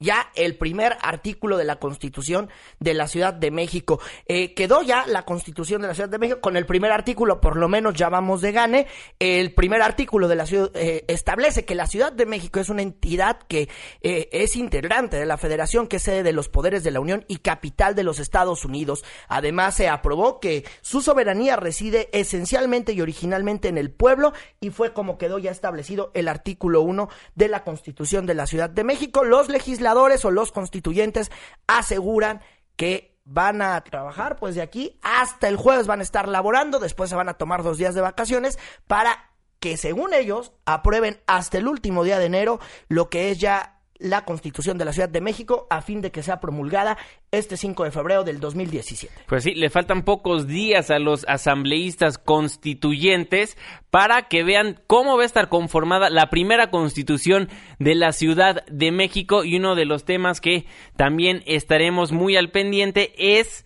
ya 0.00 0.30
el 0.36 0.56
primer 0.56 0.96
artículo 1.02 1.56
de 1.56 1.64
la 1.64 1.76
Constitución 1.76 2.48
de 2.78 2.94
la 2.94 3.08
Ciudad 3.08 3.34
de 3.34 3.50
México. 3.50 4.00
Eh, 4.26 4.54
quedó 4.54 4.82
ya 4.82 5.06
la 5.06 5.24
Constitución 5.24 5.82
de 5.82 5.88
la 5.88 5.94
Ciudad 5.94 6.08
de 6.08 6.18
México 6.18 6.40
con 6.40 6.56
el 6.56 6.66
primer 6.66 6.92
artículo, 6.92 7.40
por 7.40 7.56
lo 7.56 7.68
menos 7.68 7.94
ya 7.94 8.08
vamos 8.08 8.40
de 8.40 8.52
gane. 8.52 8.86
El 9.18 9.54
primer 9.54 9.82
artículo 9.82 10.28
de 10.28 10.36
la 10.36 10.46
ciudad 10.46 10.70
eh, 10.74 11.04
establece 11.08 11.64
que 11.64 11.74
la 11.74 11.86
Ciudad 11.86 12.12
de 12.12 12.26
México 12.26 12.60
es 12.60 12.68
una 12.68 12.82
entidad 12.82 13.40
que 13.48 13.68
eh, 14.02 14.28
es 14.30 14.54
integrante 14.54 15.16
de 15.16 15.26
la 15.26 15.36
Federación, 15.36 15.88
que 15.88 15.96
es 15.96 16.02
sede 16.02 16.22
de 16.22 16.32
los 16.32 16.48
poderes 16.48 16.84
de 16.84 16.92
la 16.92 17.00
Unión 17.00 17.24
y 17.26 17.38
capital 17.38 17.96
de 17.96 18.04
los 18.04 18.20
Estados 18.20 18.64
Unidos. 18.64 19.04
Además, 19.26 19.74
se 19.74 19.88
aprobó 19.88 20.38
que 20.38 20.64
su 20.80 21.00
soberanía 21.00 21.56
reside 21.56 22.08
esencialmente 22.12 22.92
y 22.92 23.00
originalmente 23.00 23.66
en 23.66 23.78
el 23.78 23.90
pueblo 23.90 24.32
y 24.60 24.70
fue 24.70 24.92
como 24.92 25.18
quedó 25.18 25.38
ya 25.38 25.50
establecido 25.50 26.12
el 26.14 26.28
artículo 26.28 26.82
1 26.82 27.08
de 27.34 27.48
la 27.48 27.64
Constitución 27.64 28.26
de 28.26 28.34
la 28.34 28.46
Ciudad 28.46 28.70
de 28.70 28.84
México. 28.84 29.24
Los 29.24 29.48
legisladores 29.48 29.87
o 29.96 30.30
los 30.30 30.52
constituyentes 30.52 31.30
aseguran 31.66 32.40
que 32.76 33.18
van 33.24 33.60
a 33.60 33.80
trabajar 33.82 34.36
pues 34.36 34.54
de 34.54 34.62
aquí 34.62 34.98
hasta 35.02 35.48
el 35.48 35.56
jueves 35.56 35.86
van 35.86 36.00
a 36.00 36.02
estar 36.02 36.28
laborando, 36.28 36.78
después 36.78 37.10
se 37.10 37.16
van 37.16 37.28
a 37.28 37.34
tomar 37.34 37.62
dos 37.62 37.78
días 37.78 37.94
de 37.94 38.00
vacaciones 38.00 38.58
para 38.86 39.32
que 39.60 39.76
según 39.76 40.14
ellos 40.14 40.52
aprueben 40.64 41.20
hasta 41.26 41.58
el 41.58 41.68
último 41.68 42.04
día 42.04 42.18
de 42.18 42.26
enero 42.26 42.60
lo 42.88 43.10
que 43.10 43.30
es 43.30 43.38
ya 43.38 43.77
la 43.98 44.24
Constitución 44.24 44.78
de 44.78 44.84
la 44.84 44.92
Ciudad 44.92 45.08
de 45.08 45.20
México 45.20 45.66
a 45.70 45.82
fin 45.82 46.00
de 46.00 46.10
que 46.10 46.22
sea 46.22 46.40
promulgada 46.40 46.96
este 47.30 47.56
5 47.56 47.84
de 47.84 47.90
febrero 47.90 48.24
del 48.24 48.40
2017. 48.40 49.12
Pues 49.26 49.44
sí, 49.44 49.54
le 49.54 49.70
faltan 49.70 50.02
pocos 50.02 50.46
días 50.46 50.90
a 50.90 50.98
los 50.98 51.24
asambleístas 51.28 52.18
constituyentes 52.18 53.56
para 53.90 54.28
que 54.28 54.44
vean 54.44 54.80
cómo 54.86 55.16
va 55.16 55.22
a 55.22 55.26
estar 55.26 55.48
conformada 55.48 56.10
la 56.10 56.30
primera 56.30 56.70
Constitución 56.70 57.48
de 57.78 57.94
la 57.94 58.12
Ciudad 58.12 58.64
de 58.66 58.92
México 58.92 59.44
y 59.44 59.56
uno 59.56 59.74
de 59.74 59.84
los 59.84 60.04
temas 60.04 60.40
que 60.40 60.66
también 60.96 61.42
estaremos 61.46 62.12
muy 62.12 62.36
al 62.36 62.50
pendiente 62.50 63.12
es 63.16 63.64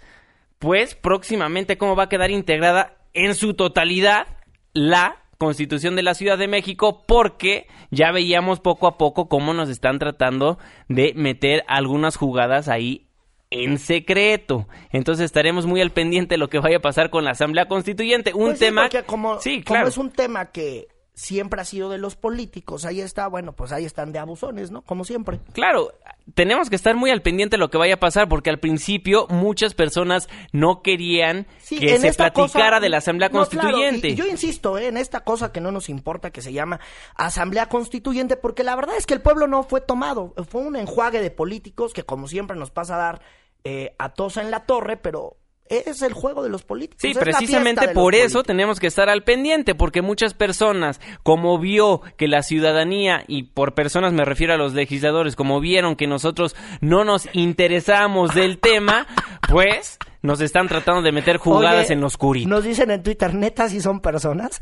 pues 0.59 0.95
próximamente 0.95 1.77
cómo 1.77 1.97
va 1.97 2.05
a 2.05 2.09
quedar 2.09 2.31
integrada 2.31 2.97
en 3.15 3.35
su 3.35 3.55
totalidad 3.55 4.27
la 4.73 5.22
Constitución 5.43 5.97
de 5.97 6.05
la 6.05 6.15
Ciudad 6.15 6.39
de 6.39 6.47
México 6.47 7.03
porque 7.05 7.67
ya 7.91 8.13
veíamos 8.13 8.61
poco 8.61 8.87
a 8.87 8.97
poco 8.97 9.29
cómo 9.29 9.53
nos 9.55 9.69
están 9.69 9.99
tratando 9.99 10.57
de 10.89 11.15
meter 11.17 11.65
algunas 11.67 12.15
jugadas 12.15 12.69
ahí 12.69 13.09
en 13.51 13.79
secreto. 13.79 14.69
Entonces 14.93 15.25
estaremos 15.25 15.67
muy 15.67 15.81
al 15.81 15.91
pendiente 15.91 16.35
de 16.35 16.39
lo 16.39 16.49
que 16.49 16.61
vaya 16.61 16.77
a 16.77 16.81
pasar 16.81 17.11
con 17.11 17.25
la 17.25 17.33
Asamblea 17.33 17.67
Constituyente. 17.67 18.33
Un 18.35 18.51
pues 18.51 18.61
tema... 18.61 18.89
como, 19.05 19.41
sí, 19.41 19.65
claro. 19.65 19.81
como 19.81 19.89
es 19.89 19.99
un 19.99 20.11
tema 20.13 20.53
que 20.53 20.87
siempre 21.15 21.61
ha 21.61 21.65
sido 21.65 21.91
de 21.91 21.99
los 21.99 22.17
políticos. 22.17 22.85
Ahí 22.85 23.01
está, 23.01 23.27
bueno, 23.27 23.53
pues 23.53 23.73
ahí 23.73 23.85
están 23.85 24.13
de 24.13 24.19
abusones, 24.19 24.71
¿no? 24.71 24.83
Como 24.83 25.05
siempre. 25.05 25.41
Claro, 25.53 25.93
tenemos 26.35 26.71
que 26.71 26.77
estar 26.77 26.97
muy 26.97 27.11
al 27.11 27.23
pendiente 27.23 27.57
de 27.57 27.59
lo 27.59 27.71
que 27.71 27.79
vaya 27.79 27.95
a 27.95 28.01
pasar, 28.01 28.29
porque 28.29 28.51
al 28.51 28.59
principio 28.59 29.27
muchas 29.29 29.75
personas 29.75 30.29
no 30.53 30.83
querían 30.83 31.47
que 31.69 31.99
se 31.99 32.13
platicara 32.15 32.81
de 32.81 32.89
la 32.89 32.99
Asamblea 32.99 33.31
Constituyente. 33.31 34.15
yo 34.15 34.27
insisto 34.27 34.79
¿eh? 34.79 34.89
en 34.89 34.97
esta 34.97 35.21
cosa 35.21 35.53
que 35.53 35.61
no 35.61 35.71
nos 35.71 35.89
importa, 35.89 36.31
que 36.31 36.41
se 36.41 36.53
llama 36.53 36.81
Asamblea 37.15 37.69
Constituyente, 37.69 38.37
porque 38.37 38.65
la 38.65 38.75
verdad 38.77 38.97
es 38.97 39.07
que 39.07 39.15
el 39.15 39.21
pueblo 39.21 39.47
no 39.47 39.63
fue 39.65 39.81
tomado, 39.81 40.35
fue 40.49 40.63
un 40.63 40.77
enjuague 40.77 41.21
de 41.21 41.31
políticos 41.31 41.93
que 41.93 42.05
como 42.05 42.27
siempre 42.27 42.57
nos 42.57 42.71
pasa 42.71 42.95
a 42.95 42.99
dar 42.99 43.23
eh, 43.65 43.95
a 43.99 44.09
tosa 44.15 44.41
en 44.41 44.51
la 44.51 44.65
torre, 44.67 44.97
pero 44.97 45.37
es 45.73 46.03
el 46.03 46.13
juego 46.13 46.43
de 46.43 46.51
los 46.51 46.63
políticos. 46.63 47.01
Sí, 47.01 47.15
precisamente 47.15 47.89
por 47.89 48.15
eso 48.15 48.43
tenemos 48.43 48.79
que 48.81 48.87
estar 48.87 49.09
al 49.09 49.25
pendiente, 49.25 49.75
porque 49.75 50.03
muchas 50.03 50.35
personas, 50.35 51.01
como 51.23 51.59
vio 51.59 52.03
que 52.17 52.29
la 52.29 52.43
ciudadanía, 52.43 53.25
y 53.27 53.45
por 53.45 53.75
personas 53.75 54.13
me 54.13 54.25
refiero 54.25 54.55
a 54.55 54.57
los 54.57 54.75
legisladores, 54.75 55.37
como 55.37 55.61
vieron 55.61 55.97
que 55.97 56.07
nosotros 56.07 56.55
no 56.81 57.05
nos 57.05 57.29
interesamos 57.33 58.35
del 58.35 58.59
tema, 58.59 59.07
pues 59.49 59.99
nos 60.23 60.41
están 60.41 60.69
tratando 60.69 61.03
de 61.03 61.13
meter 61.13 61.37
jugadas 61.39 61.91
en 61.91 62.01
los 62.01 62.13
oscurito. 62.13 62.49
Nos 62.49 62.65
dicen 62.65 62.91
en 62.91 63.03
Twitter, 63.03 63.35
neta, 63.35 63.69
si 63.69 63.81
son 63.81 64.01
personas. 64.01 64.61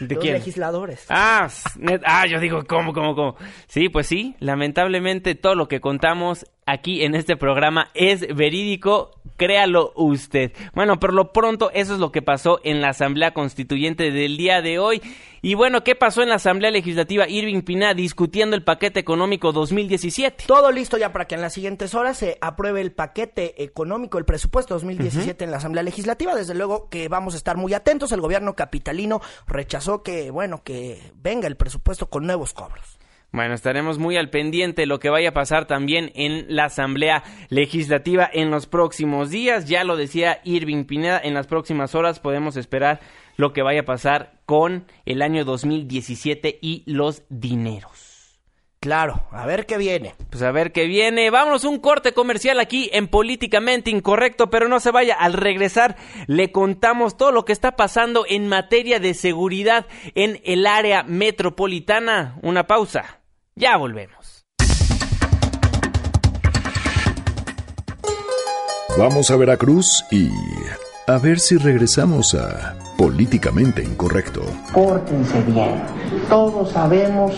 ¿De 0.00 0.14
los 0.14 0.24
legisladores. 0.24 1.06
Ah, 1.08 1.48
ah, 2.04 2.26
yo 2.26 2.38
digo, 2.38 2.64
¿cómo, 2.66 2.92
cómo, 2.92 3.14
cómo? 3.14 3.36
Sí, 3.66 3.88
pues 3.88 4.06
sí, 4.06 4.36
lamentablemente 4.40 5.34
todo 5.34 5.54
lo 5.54 5.68
que 5.68 5.80
contamos 5.80 6.44
aquí 6.66 7.02
en 7.02 7.14
este 7.14 7.36
programa 7.36 7.90
es 7.94 8.26
verídico 8.34 9.15
créalo 9.36 9.92
usted. 9.94 10.52
Bueno, 10.74 10.98
por 10.98 11.12
lo 11.12 11.32
pronto 11.32 11.70
eso 11.72 11.94
es 11.94 12.00
lo 12.00 12.12
que 12.12 12.22
pasó 12.22 12.60
en 12.64 12.80
la 12.80 12.90
Asamblea 12.90 13.32
Constituyente 13.32 14.10
del 14.10 14.36
día 14.36 14.62
de 14.62 14.78
hoy. 14.78 15.02
Y 15.42 15.54
bueno, 15.54 15.84
¿qué 15.84 15.94
pasó 15.94 16.22
en 16.22 16.30
la 16.30 16.36
Asamblea 16.36 16.70
Legislativa 16.70 17.28
Irving 17.28 17.62
Pina 17.62 17.94
discutiendo 17.94 18.56
el 18.56 18.64
paquete 18.64 18.98
económico 18.98 19.52
2017? 19.52 20.44
Todo 20.46 20.72
listo 20.72 20.98
ya 20.98 21.12
para 21.12 21.26
que 21.26 21.36
en 21.36 21.40
las 21.40 21.52
siguientes 21.52 21.94
horas 21.94 22.16
se 22.16 22.38
apruebe 22.40 22.80
el 22.80 22.92
paquete 22.92 23.62
económico, 23.62 24.18
el 24.18 24.24
presupuesto 24.24 24.74
2017 24.74 25.44
en 25.44 25.50
la 25.50 25.58
Asamblea 25.58 25.84
Legislativa. 25.84 26.34
Desde 26.34 26.54
luego 26.54 26.88
que 26.88 27.08
vamos 27.08 27.34
a 27.34 27.36
estar 27.36 27.56
muy 27.56 27.74
atentos. 27.74 28.10
El 28.12 28.20
gobierno 28.20 28.54
capitalino 28.54 29.20
rechazó 29.46 30.02
que, 30.02 30.30
bueno, 30.30 30.62
que 30.64 31.12
venga 31.14 31.46
el 31.46 31.56
presupuesto 31.56 32.08
con 32.08 32.26
nuevos 32.26 32.52
cobros. 32.52 32.98
Bueno, 33.32 33.54
estaremos 33.54 33.98
muy 33.98 34.16
al 34.16 34.30
pendiente 34.30 34.82
de 34.82 34.86
lo 34.86 34.98
que 34.98 35.10
vaya 35.10 35.30
a 35.30 35.34
pasar 35.34 35.66
también 35.66 36.10
en 36.14 36.46
la 36.48 36.66
Asamblea 36.66 37.22
Legislativa 37.48 38.28
en 38.32 38.50
los 38.50 38.66
próximos 38.66 39.30
días. 39.30 39.68
Ya 39.68 39.84
lo 39.84 39.96
decía 39.96 40.40
Irving 40.44 40.84
Pineda, 40.84 41.20
en 41.22 41.34
las 41.34 41.46
próximas 41.46 41.94
horas 41.94 42.20
podemos 42.20 42.56
esperar 42.56 43.00
lo 43.36 43.52
que 43.52 43.62
vaya 43.62 43.80
a 43.80 43.84
pasar 43.84 44.40
con 44.46 44.86
el 45.04 45.22
año 45.22 45.44
2017 45.44 46.58
y 46.62 46.82
los 46.86 47.24
dineros. 47.28 48.05
Claro, 48.80 49.24
a 49.32 49.46
ver 49.46 49.66
qué 49.66 49.78
viene. 49.78 50.14
Pues 50.30 50.42
a 50.42 50.52
ver 50.52 50.70
qué 50.72 50.84
viene. 50.86 51.30
Vámonos 51.30 51.64
un 51.64 51.78
corte 51.78 52.12
comercial 52.12 52.60
aquí 52.60 52.88
en 52.92 53.08
Políticamente 53.08 53.90
Incorrecto, 53.90 54.48
pero 54.48 54.68
no 54.68 54.80
se 54.80 54.90
vaya. 54.90 55.14
Al 55.14 55.32
regresar 55.32 55.96
le 56.26 56.52
contamos 56.52 57.16
todo 57.16 57.32
lo 57.32 57.44
que 57.44 57.52
está 57.52 57.76
pasando 57.76 58.24
en 58.28 58.48
materia 58.48 59.00
de 59.00 59.14
seguridad 59.14 59.86
en 60.14 60.40
el 60.44 60.66
área 60.66 61.02
metropolitana. 61.02 62.38
Una 62.42 62.66
pausa. 62.66 63.20
Ya 63.56 63.76
volvemos. 63.76 64.44
Vamos 68.98 69.30
a 69.30 69.36
Veracruz 69.36 70.04
y 70.10 70.30
a 71.06 71.18
ver 71.18 71.38
si 71.38 71.56
regresamos 71.56 72.34
a 72.34 72.74
Políticamente 72.96 73.82
Incorrecto. 73.82 74.42
Pórtense 74.72 75.40
bien. 75.42 75.82
Todos 76.30 76.72
sabemos 76.72 77.34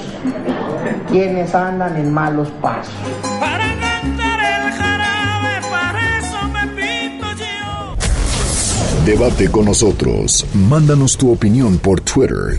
quienes 1.11 1.55
andan 1.55 1.97
en 1.97 2.13
malos 2.13 2.49
pasos. 2.63 2.93
Para 3.41 3.69
cantar 3.81 4.41
el 4.41 4.73
jarabe, 4.73 5.69
para 5.71 6.19
eso 6.19 6.49
me 6.49 6.67
pinto 6.83 7.27
yo. 7.37 9.05
Debate 9.05 9.51
con 9.51 9.67
nosotros. 9.67 10.47
Mándanos 10.55 11.17
tu 11.17 11.33
opinión 11.33 11.79
por 11.79 12.01
Twitter 12.01 12.57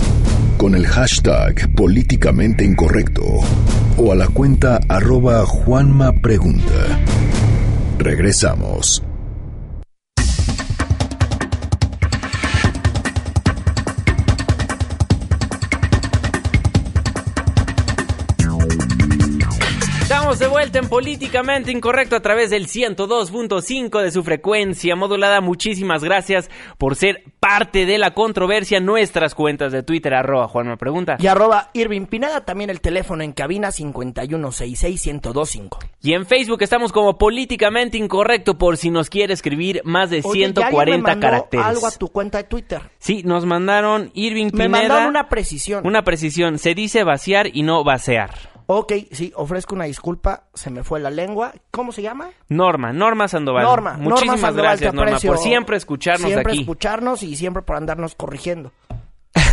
con 0.59 0.75
el 0.75 0.85
hashtag 0.85 1.73
políticamente 1.73 2.65
incorrecto 2.65 3.23
o 3.97 4.11
a 4.11 4.15
la 4.15 4.27
cuenta 4.27 4.81
arroba 4.89 5.45
Juanma 5.45 6.11
Pregunta. 6.11 6.99
Regresamos. 7.97 9.08
Estamos 20.29 20.39
de 20.39 20.59
vuelta 20.59 20.77
en 20.77 20.89
Políticamente 20.89 21.71
Incorrecto 21.71 22.15
a 22.15 22.19
través 22.19 22.51
del 22.51 22.67
102.5 22.67 23.99
de 23.99 24.11
su 24.11 24.23
frecuencia 24.23 24.95
modulada. 24.95 25.41
Muchísimas 25.41 26.03
gracias 26.03 26.51
por 26.77 26.95
ser 26.95 27.23
parte 27.39 27.87
de 27.87 27.97
la 27.97 28.13
controversia. 28.13 28.79
Nuestras 28.79 29.33
cuentas 29.33 29.71
de 29.71 29.81
Twitter, 29.81 30.13
arroba 30.13 30.47
Juanma 30.47 30.77
Pregunta. 30.77 31.17
Y 31.17 31.25
arroba 31.25 31.71
Irving 31.73 32.05
Pineda, 32.05 32.45
también 32.45 32.69
el 32.69 32.79
teléfono 32.79 33.23
en 33.23 33.31
cabina 33.31 33.69
5166125. 33.69 35.79
Y 36.03 36.13
en 36.13 36.27
Facebook 36.27 36.61
estamos 36.61 36.91
como 36.91 37.17
Políticamente 37.17 37.97
Incorrecto 37.97 38.55
por 38.55 38.77
si 38.77 38.91
nos 38.91 39.09
quiere 39.09 39.33
escribir 39.33 39.81
más 39.83 40.11
de 40.11 40.21
140 40.21 41.15
me 41.15 41.19
caracteres. 41.19 41.65
algo 41.65 41.87
a 41.87 41.91
tu 41.91 42.09
cuenta 42.09 42.37
de 42.37 42.43
Twitter. 42.43 42.83
Sí, 42.99 43.23
nos 43.23 43.47
mandaron 43.47 44.11
Irving 44.13 44.51
Pineda. 44.51 44.69
Me 44.69 44.77
mandaron 44.77 45.07
una 45.07 45.27
precisión. 45.27 45.87
Una 45.87 46.03
precisión. 46.03 46.59
Se 46.59 46.75
dice 46.75 47.03
vaciar 47.03 47.47
y 47.51 47.63
no 47.63 47.83
vaciar. 47.83 48.58
Ok, 48.71 48.93
sí, 49.11 49.33
ofrezco 49.35 49.73
una 49.73 49.85
disculpa, 49.85 50.43
se 50.53 50.69
me 50.69 50.83
fue 50.83 50.99
la 50.99 51.09
lengua. 51.09 51.51
¿Cómo 51.71 51.91
se 51.91 52.03
llama? 52.03 52.29
Norma, 52.49 52.93
Norma 52.93 53.27
Sandoval. 53.27 53.63
Norma, 53.63 53.93
muchísimas 53.93 54.41
Norma 54.41 54.61
gracias, 54.61 54.93
Norma, 54.93 55.17
por 55.17 55.39
siempre 55.39 55.75
escucharnos 55.75 56.27
siempre 56.27 56.41
aquí. 56.41 56.57
Siempre 56.57 56.71
escucharnos 56.71 57.23
y 57.23 57.35
siempre 57.35 57.63
por 57.63 57.77
andarnos 57.77 58.13
corrigiendo. 58.13 58.71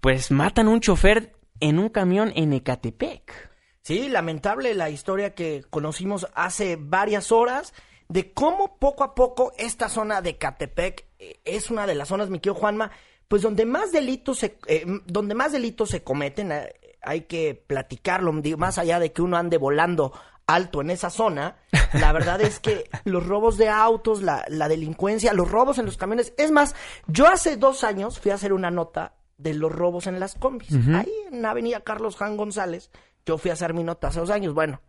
pues 0.00 0.30
matan 0.30 0.68
un 0.68 0.78
chofer 0.78 1.32
en 1.58 1.80
un 1.80 1.88
camión 1.88 2.30
en 2.36 2.52
Ecatepec. 2.52 3.50
Sí, 3.82 4.08
lamentable 4.08 4.74
la 4.74 4.90
historia 4.90 5.34
que 5.34 5.64
conocimos 5.68 6.28
hace 6.34 6.76
varias 6.80 7.32
horas 7.32 7.74
de 8.08 8.32
cómo 8.32 8.76
poco 8.78 9.02
a 9.02 9.14
poco 9.14 9.52
esta 9.58 9.88
zona 9.88 10.22
de 10.22 10.38
Catepec 10.38 11.06
eh, 11.18 11.40
es 11.44 11.68
una 11.70 11.86
de 11.86 11.96
las 11.96 12.08
zonas, 12.08 12.30
mi 12.30 12.38
querido 12.38 12.54
Juanma, 12.54 12.92
pues 13.26 13.42
donde 13.42 13.66
más 13.66 13.90
delitos 13.90 14.38
se, 14.38 14.58
eh, 14.68 14.84
donde 15.06 15.34
más 15.34 15.50
delitos 15.50 15.90
se 15.90 16.04
cometen, 16.04 16.52
eh, 16.52 16.72
hay 17.02 17.22
que 17.22 17.54
platicarlo, 17.66 18.32
más 18.56 18.78
allá 18.78 19.00
de 19.00 19.12
que 19.12 19.22
uno 19.22 19.36
ande 19.36 19.58
volando 19.58 20.12
alto 20.46 20.80
en 20.80 20.90
esa 20.90 21.10
zona, 21.10 21.56
la 21.94 22.12
verdad 22.12 22.40
es 22.40 22.60
que 22.60 22.88
los 23.04 23.26
robos 23.26 23.56
de 23.56 23.68
autos, 23.68 24.22
la, 24.22 24.44
delincuencia, 24.68 25.32
los 25.32 25.50
robos 25.50 25.78
en 25.78 25.86
los 25.86 25.96
camiones, 25.96 26.34
es 26.36 26.52
más, 26.52 26.76
yo 27.08 27.26
hace 27.26 27.56
dos 27.56 27.82
años 27.82 28.20
fui 28.20 28.30
a 28.30 28.34
hacer 28.34 28.52
una 28.52 28.70
nota 28.70 29.14
de 29.38 29.54
los 29.54 29.72
robos 29.72 30.06
en 30.06 30.20
las 30.20 30.34
combis, 30.36 30.72
ahí 30.94 31.10
en 31.32 31.44
Avenida 31.44 31.80
Carlos 31.80 32.14
Juan 32.16 32.36
González, 32.36 32.90
yo 33.26 33.38
fui 33.38 33.50
a 33.50 33.54
hacer 33.54 33.74
mi 33.74 33.84
nota 33.84 34.08
hace 34.08 34.20
dos 34.20 34.30
años. 34.30 34.54
Bueno, 34.54 34.80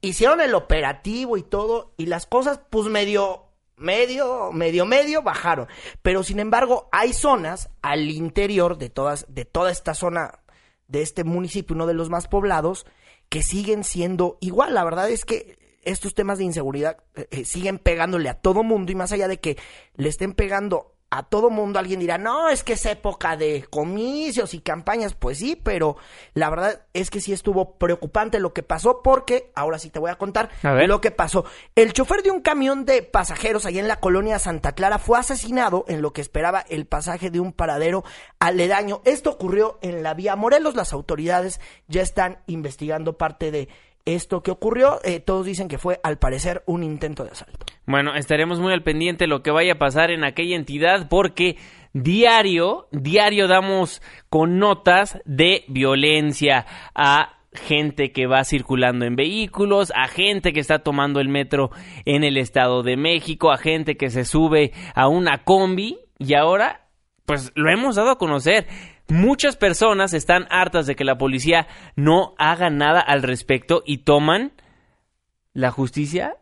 hicieron 0.00 0.40
el 0.40 0.54
operativo 0.54 1.36
y 1.36 1.42
todo, 1.42 1.94
y 1.96 2.06
las 2.06 2.26
cosas, 2.26 2.60
pues 2.70 2.88
medio, 2.88 3.46
medio, 3.76 4.52
medio, 4.52 4.86
medio 4.86 5.22
bajaron. 5.22 5.68
Pero 6.02 6.22
sin 6.22 6.38
embargo, 6.40 6.88
hay 6.92 7.12
zonas 7.12 7.70
al 7.82 8.10
interior 8.10 8.78
de 8.78 8.90
todas, 8.90 9.26
de 9.28 9.44
toda 9.44 9.70
esta 9.70 9.94
zona, 9.94 10.40
de 10.86 11.02
este 11.02 11.24
municipio, 11.24 11.74
uno 11.74 11.86
de 11.86 11.94
los 11.94 12.10
más 12.10 12.28
poblados, 12.28 12.86
que 13.28 13.42
siguen 13.42 13.84
siendo 13.84 14.38
igual. 14.40 14.74
La 14.74 14.84
verdad 14.84 15.10
es 15.10 15.24
que 15.24 15.58
estos 15.82 16.14
temas 16.14 16.38
de 16.38 16.44
inseguridad 16.44 16.98
eh, 17.14 17.28
eh, 17.30 17.44
siguen 17.44 17.78
pegándole 17.78 18.28
a 18.28 18.34
todo 18.34 18.62
mundo 18.62 18.92
y 18.92 18.94
más 18.94 19.12
allá 19.12 19.28
de 19.28 19.40
que 19.40 19.56
le 19.94 20.08
estén 20.08 20.34
pegando 20.34 20.94
a 21.10 21.22
todo 21.22 21.48
mundo 21.48 21.78
alguien 21.78 22.00
dirá, 22.00 22.18
no, 22.18 22.50
es 22.50 22.62
que 22.62 22.74
es 22.74 22.84
época 22.84 23.36
de 23.36 23.64
comicios 23.70 24.52
y 24.52 24.60
campañas. 24.60 25.14
Pues 25.14 25.38
sí, 25.38 25.56
pero 25.56 25.96
la 26.34 26.50
verdad 26.50 26.82
es 26.92 27.10
que 27.10 27.20
sí 27.20 27.32
estuvo 27.32 27.78
preocupante 27.78 28.40
lo 28.40 28.52
que 28.52 28.62
pasó 28.62 29.02
porque, 29.02 29.50
ahora 29.54 29.78
sí 29.78 29.88
te 29.88 29.98
voy 29.98 30.10
a 30.10 30.18
contar 30.18 30.50
lo 30.62 31.00
que 31.00 31.10
pasó. 31.10 31.46
El 31.74 31.92
chofer 31.94 32.22
de 32.22 32.30
un 32.30 32.42
camión 32.42 32.84
de 32.84 33.02
pasajeros 33.02 33.64
allá 33.64 33.80
en 33.80 33.88
la 33.88 34.00
colonia 34.00 34.38
Santa 34.38 34.72
Clara 34.72 34.98
fue 34.98 35.18
asesinado 35.18 35.84
en 35.88 36.02
lo 36.02 36.12
que 36.12 36.20
esperaba 36.20 36.64
el 36.68 36.86
pasaje 36.86 37.30
de 37.30 37.40
un 37.40 37.52
paradero 37.52 38.04
aledaño. 38.38 39.00
Esto 39.04 39.30
ocurrió 39.30 39.78
en 39.80 40.02
la 40.02 40.12
vía 40.12 40.36
Morelos. 40.36 40.74
Las 40.74 40.92
autoridades 40.92 41.60
ya 41.86 42.02
están 42.02 42.38
investigando 42.46 43.16
parte 43.16 43.50
de 43.50 43.68
esto 44.14 44.42
que 44.42 44.50
ocurrió. 44.50 45.00
Eh, 45.04 45.20
todos 45.20 45.46
dicen 45.46 45.68
que 45.68 45.78
fue, 45.78 46.00
al 46.02 46.18
parecer, 46.18 46.62
un 46.66 46.82
intento 46.82 47.24
de 47.24 47.30
asalto. 47.30 47.66
Bueno, 47.86 48.14
estaremos 48.14 48.60
muy 48.60 48.72
al 48.72 48.82
pendiente 48.82 49.24
de 49.24 49.28
lo 49.28 49.42
que 49.42 49.50
vaya 49.50 49.74
a 49.74 49.78
pasar 49.78 50.10
en 50.10 50.24
aquella 50.24 50.56
entidad 50.56 51.08
porque 51.08 51.56
diario, 51.92 52.88
diario 52.92 53.48
damos 53.48 54.02
con 54.28 54.58
notas 54.58 55.18
de 55.24 55.64
violencia 55.68 56.66
a 56.94 57.38
gente 57.52 58.12
que 58.12 58.26
va 58.26 58.44
circulando 58.44 59.04
en 59.04 59.16
vehículos, 59.16 59.92
a 59.96 60.06
gente 60.06 60.52
que 60.52 60.60
está 60.60 60.80
tomando 60.80 61.20
el 61.20 61.28
metro 61.28 61.70
en 62.04 62.24
el 62.24 62.36
Estado 62.36 62.82
de 62.82 62.96
México, 62.96 63.50
a 63.50 63.56
gente 63.56 63.96
que 63.96 64.10
se 64.10 64.24
sube 64.24 64.72
a 64.94 65.08
una 65.08 65.44
combi 65.44 65.98
y 66.18 66.34
ahora 66.34 66.88
pues 67.24 67.52
lo 67.54 67.70
hemos 67.70 67.96
dado 67.96 68.10
a 68.10 68.18
conocer. 68.18 68.66
Muchas 69.08 69.56
personas 69.56 70.12
están 70.12 70.46
hartas 70.50 70.86
de 70.86 70.94
que 70.94 71.04
la 71.04 71.16
policía 71.16 71.66
no 71.96 72.34
haga 72.38 72.68
nada 72.68 73.00
al 73.00 73.22
respecto 73.22 73.82
y 73.86 73.98
toman 73.98 74.52
la 75.54 75.70
justicia 75.70 76.36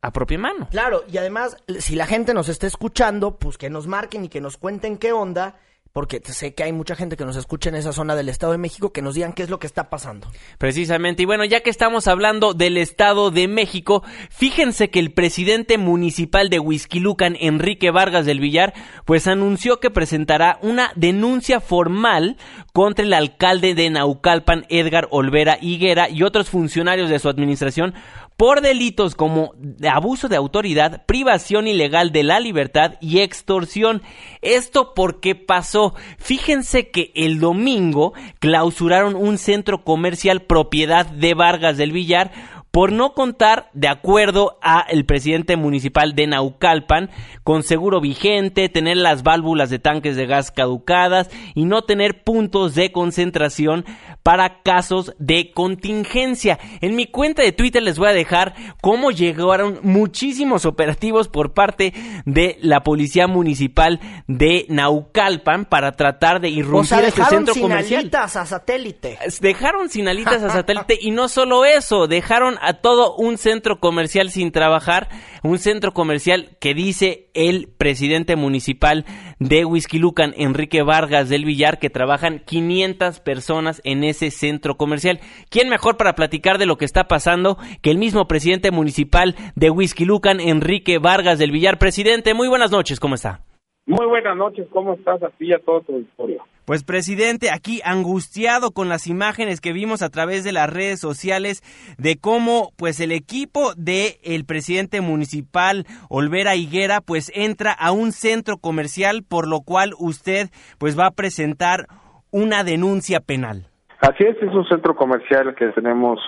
a 0.00 0.12
propia 0.12 0.38
mano. 0.38 0.68
Claro, 0.70 1.04
y 1.12 1.18
además, 1.18 1.56
si 1.78 1.94
la 1.94 2.06
gente 2.06 2.32
nos 2.32 2.48
está 2.48 2.66
escuchando, 2.66 3.38
pues 3.38 3.58
que 3.58 3.68
nos 3.68 3.86
marquen 3.86 4.24
y 4.24 4.28
que 4.28 4.40
nos 4.40 4.56
cuenten 4.56 4.96
qué 4.96 5.12
onda 5.12 5.56
porque 5.98 6.22
sé 6.26 6.54
que 6.54 6.62
hay 6.62 6.72
mucha 6.72 6.94
gente 6.94 7.16
que 7.16 7.24
nos 7.24 7.34
escucha 7.34 7.70
en 7.70 7.74
esa 7.74 7.92
zona 7.92 8.14
del 8.14 8.28
Estado 8.28 8.52
de 8.52 8.58
México 8.58 8.92
que 8.92 9.02
nos 9.02 9.16
digan 9.16 9.32
qué 9.32 9.42
es 9.42 9.50
lo 9.50 9.58
que 9.58 9.66
está 9.66 9.90
pasando. 9.90 10.28
Precisamente, 10.56 11.24
y 11.24 11.26
bueno, 11.26 11.44
ya 11.44 11.58
que 11.58 11.70
estamos 11.70 12.06
hablando 12.06 12.54
del 12.54 12.76
Estado 12.76 13.32
de 13.32 13.48
México, 13.48 14.04
fíjense 14.30 14.90
que 14.90 15.00
el 15.00 15.10
presidente 15.10 15.76
municipal 15.76 16.50
de 16.50 16.60
Huizquilucan, 16.60 17.36
Enrique 17.40 17.90
Vargas 17.90 18.26
del 18.26 18.38
Villar, 18.38 18.74
pues 19.06 19.26
anunció 19.26 19.80
que 19.80 19.90
presentará 19.90 20.60
una 20.62 20.92
denuncia 20.94 21.58
formal 21.58 22.36
contra 22.72 23.04
el 23.04 23.12
alcalde 23.12 23.74
de 23.74 23.90
Naucalpan, 23.90 24.66
Edgar 24.68 25.08
Olvera 25.10 25.58
Higuera, 25.60 26.08
y 26.08 26.22
otros 26.22 26.48
funcionarios 26.48 27.10
de 27.10 27.18
su 27.18 27.28
administración 27.28 27.92
por 28.38 28.60
delitos 28.60 29.16
como 29.16 29.52
abuso 29.90 30.28
de 30.28 30.36
autoridad, 30.36 31.04
privación 31.06 31.66
ilegal 31.66 32.12
de 32.12 32.22
la 32.22 32.38
libertad 32.38 32.94
y 33.00 33.18
extorsión. 33.18 34.00
Esto 34.42 34.94
porque 34.94 35.34
pasó. 35.34 35.96
Fíjense 36.18 36.88
que 36.88 37.10
el 37.16 37.40
domingo 37.40 38.12
clausuraron 38.38 39.16
un 39.16 39.38
centro 39.38 39.82
comercial 39.82 40.42
propiedad 40.42 41.04
de 41.04 41.34
Vargas 41.34 41.76
del 41.76 41.90
Villar 41.90 42.30
por 42.78 42.92
no 42.92 43.12
contar, 43.12 43.70
de 43.72 43.88
acuerdo 43.88 44.56
a 44.62 44.86
el 44.88 45.04
presidente 45.04 45.56
municipal 45.56 46.14
de 46.14 46.28
Naucalpan, 46.28 47.10
con 47.42 47.64
seguro 47.64 48.00
vigente, 48.00 48.68
tener 48.68 48.98
las 48.98 49.24
válvulas 49.24 49.68
de 49.68 49.80
tanques 49.80 50.14
de 50.14 50.26
gas 50.26 50.52
caducadas 50.52 51.28
y 51.56 51.64
no 51.64 51.82
tener 51.82 52.22
puntos 52.22 52.76
de 52.76 52.92
concentración 52.92 53.84
para 54.22 54.62
casos 54.62 55.12
de 55.18 55.50
contingencia. 55.50 56.60
En 56.80 56.94
mi 56.94 57.06
cuenta 57.06 57.42
de 57.42 57.50
Twitter 57.50 57.82
les 57.82 57.98
voy 57.98 58.10
a 58.10 58.12
dejar 58.12 58.54
cómo 58.80 59.10
llegaron 59.10 59.80
muchísimos 59.82 60.64
operativos 60.64 61.26
por 61.26 61.54
parte 61.54 61.94
de 62.26 62.58
la 62.60 62.84
policía 62.84 63.26
municipal 63.26 63.98
de 64.28 64.66
Naucalpan 64.68 65.64
para 65.64 65.90
tratar 65.92 66.40
de 66.40 66.50
irrumpir 66.50 67.00
este 67.00 67.24
centro 67.24 67.54
comercial. 67.56 68.08
a 68.12 68.28
satélite. 68.28 69.18
Dejaron 69.40 69.88
sin 69.88 70.06
alitas 70.06 70.44
a 70.44 70.50
satélite 70.52 70.96
y 71.00 71.10
no 71.10 71.28
solo 71.28 71.64
eso, 71.64 72.06
dejaron 72.06 72.56
a 72.60 72.67
todo 72.74 73.14
un 73.16 73.38
centro 73.38 73.80
comercial 73.80 74.30
sin 74.30 74.52
trabajar, 74.52 75.08
un 75.42 75.58
centro 75.58 75.92
comercial 75.92 76.56
que 76.60 76.74
dice 76.74 77.30
el 77.34 77.68
presidente 77.68 78.36
municipal 78.36 79.04
de 79.38 79.64
Huizquilucan, 79.64 80.34
Enrique 80.36 80.82
Vargas 80.82 81.28
del 81.28 81.44
Villar, 81.44 81.78
que 81.78 81.90
trabajan 81.90 82.40
500 82.44 83.20
personas 83.20 83.80
en 83.84 84.04
ese 84.04 84.30
centro 84.30 84.76
comercial. 84.76 85.20
¿Quién 85.50 85.68
mejor 85.68 85.96
para 85.96 86.14
platicar 86.14 86.58
de 86.58 86.66
lo 86.66 86.76
que 86.78 86.84
está 86.84 87.08
pasando 87.08 87.58
que 87.82 87.90
el 87.90 87.98
mismo 87.98 88.28
presidente 88.28 88.70
municipal 88.70 89.36
de 89.54 89.70
Huizquilucan, 89.70 90.40
Enrique 90.40 90.98
Vargas 90.98 91.38
del 91.38 91.52
Villar? 91.52 91.78
Presidente, 91.78 92.34
muy 92.34 92.48
buenas 92.48 92.70
noches, 92.70 93.00
¿cómo 93.00 93.14
está? 93.14 93.47
Muy 93.88 94.04
buenas 94.04 94.36
noches, 94.36 94.68
¿cómo 94.70 94.92
estás 94.92 95.22
a 95.22 95.30
ti 95.30 95.46
y 95.46 95.54
a 95.54 95.60
todo 95.60 95.80
tu 95.80 95.94
auditorio? 95.94 96.44
Pues 96.66 96.84
presidente, 96.84 97.48
aquí 97.50 97.80
angustiado 97.82 98.72
con 98.72 98.90
las 98.90 99.06
imágenes 99.06 99.62
que 99.62 99.72
vimos 99.72 100.02
a 100.02 100.10
través 100.10 100.44
de 100.44 100.52
las 100.52 100.70
redes 100.70 101.00
sociales 101.00 101.62
de 101.96 102.18
cómo 102.20 102.68
pues 102.76 103.00
el 103.00 103.12
equipo 103.12 103.72
de 103.78 104.18
el 104.22 104.44
presidente 104.44 105.00
municipal 105.00 105.86
Olvera 106.10 106.54
Higuera 106.54 107.00
pues 107.00 107.32
entra 107.34 107.72
a 107.72 107.90
un 107.90 108.12
centro 108.12 108.58
comercial 108.58 109.22
por 109.26 109.48
lo 109.48 109.62
cual 109.62 109.92
usted 109.98 110.48
pues 110.78 110.98
va 110.98 111.06
a 111.06 111.12
presentar 111.12 111.86
una 112.30 112.64
denuncia 112.64 113.20
penal. 113.20 113.68
Así 114.00 114.24
es, 114.24 114.36
es 114.42 114.52
un 114.52 114.68
centro 114.68 114.96
comercial 114.96 115.54
que 115.54 115.68
tenemos 115.68 116.20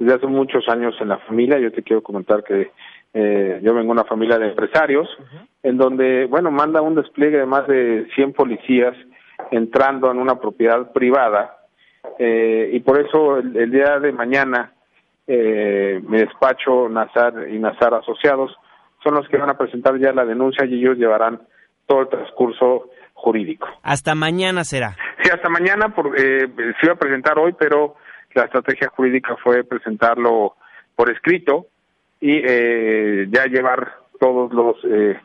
desde 0.00 0.14
hace 0.14 0.26
muchos 0.26 0.68
años 0.68 0.92
en 1.00 1.10
la 1.10 1.18
familia. 1.18 1.60
Yo 1.60 1.70
te 1.70 1.84
quiero 1.84 2.02
comentar 2.02 2.42
que 2.42 2.72
eh, 3.14 3.60
yo 3.62 3.74
vengo 3.74 3.88
de 3.94 4.00
una 4.00 4.04
familia 4.04 4.38
de 4.38 4.48
empresarios, 4.48 5.08
en 5.62 5.76
donde, 5.76 6.26
bueno, 6.26 6.50
manda 6.50 6.82
un 6.82 6.94
despliegue 6.94 7.38
de 7.38 7.46
más 7.46 7.66
de 7.66 8.06
100 8.14 8.32
policías 8.32 8.94
entrando 9.50 10.10
en 10.10 10.18
una 10.18 10.38
propiedad 10.38 10.92
privada, 10.92 11.56
eh, 12.18 12.70
y 12.72 12.80
por 12.80 13.00
eso 13.00 13.38
el, 13.38 13.70
día 13.70 13.98
de 13.98 14.12
mañana 14.12 14.72
eh, 15.26 16.00
mi 16.06 16.18
despacho 16.18 16.88
Nazar 16.88 17.48
y 17.50 17.58
Nazar 17.58 17.94
Asociados 17.94 18.56
son 19.02 19.14
los 19.14 19.28
que 19.28 19.36
van 19.36 19.50
a 19.50 19.58
presentar 19.58 19.98
ya 19.98 20.12
la 20.12 20.24
denuncia 20.24 20.64
y 20.64 20.74
ellos 20.74 20.96
llevarán 20.96 21.40
todo 21.86 22.02
el 22.02 22.08
transcurso 22.08 22.90
jurídico. 23.14 23.68
Hasta 23.82 24.14
mañana 24.14 24.64
será. 24.64 24.96
Sí, 25.22 25.30
hasta 25.32 25.48
mañana, 25.48 25.94
por, 25.94 26.18
eh, 26.18 26.48
se 26.56 26.86
iba 26.86 26.94
a 26.94 26.98
presentar 26.98 27.38
hoy, 27.38 27.54
pero 27.58 27.96
la 28.34 28.44
estrategia 28.44 28.88
jurídica 28.88 29.36
fue 29.42 29.64
presentarlo 29.64 30.56
por 30.94 31.10
escrito 31.10 31.66
y 32.20 32.40
eh, 32.44 33.26
ya 33.30 33.46
llevar 33.46 33.92
todos 34.18 34.52
los 34.52 34.76
eh, 34.84 35.18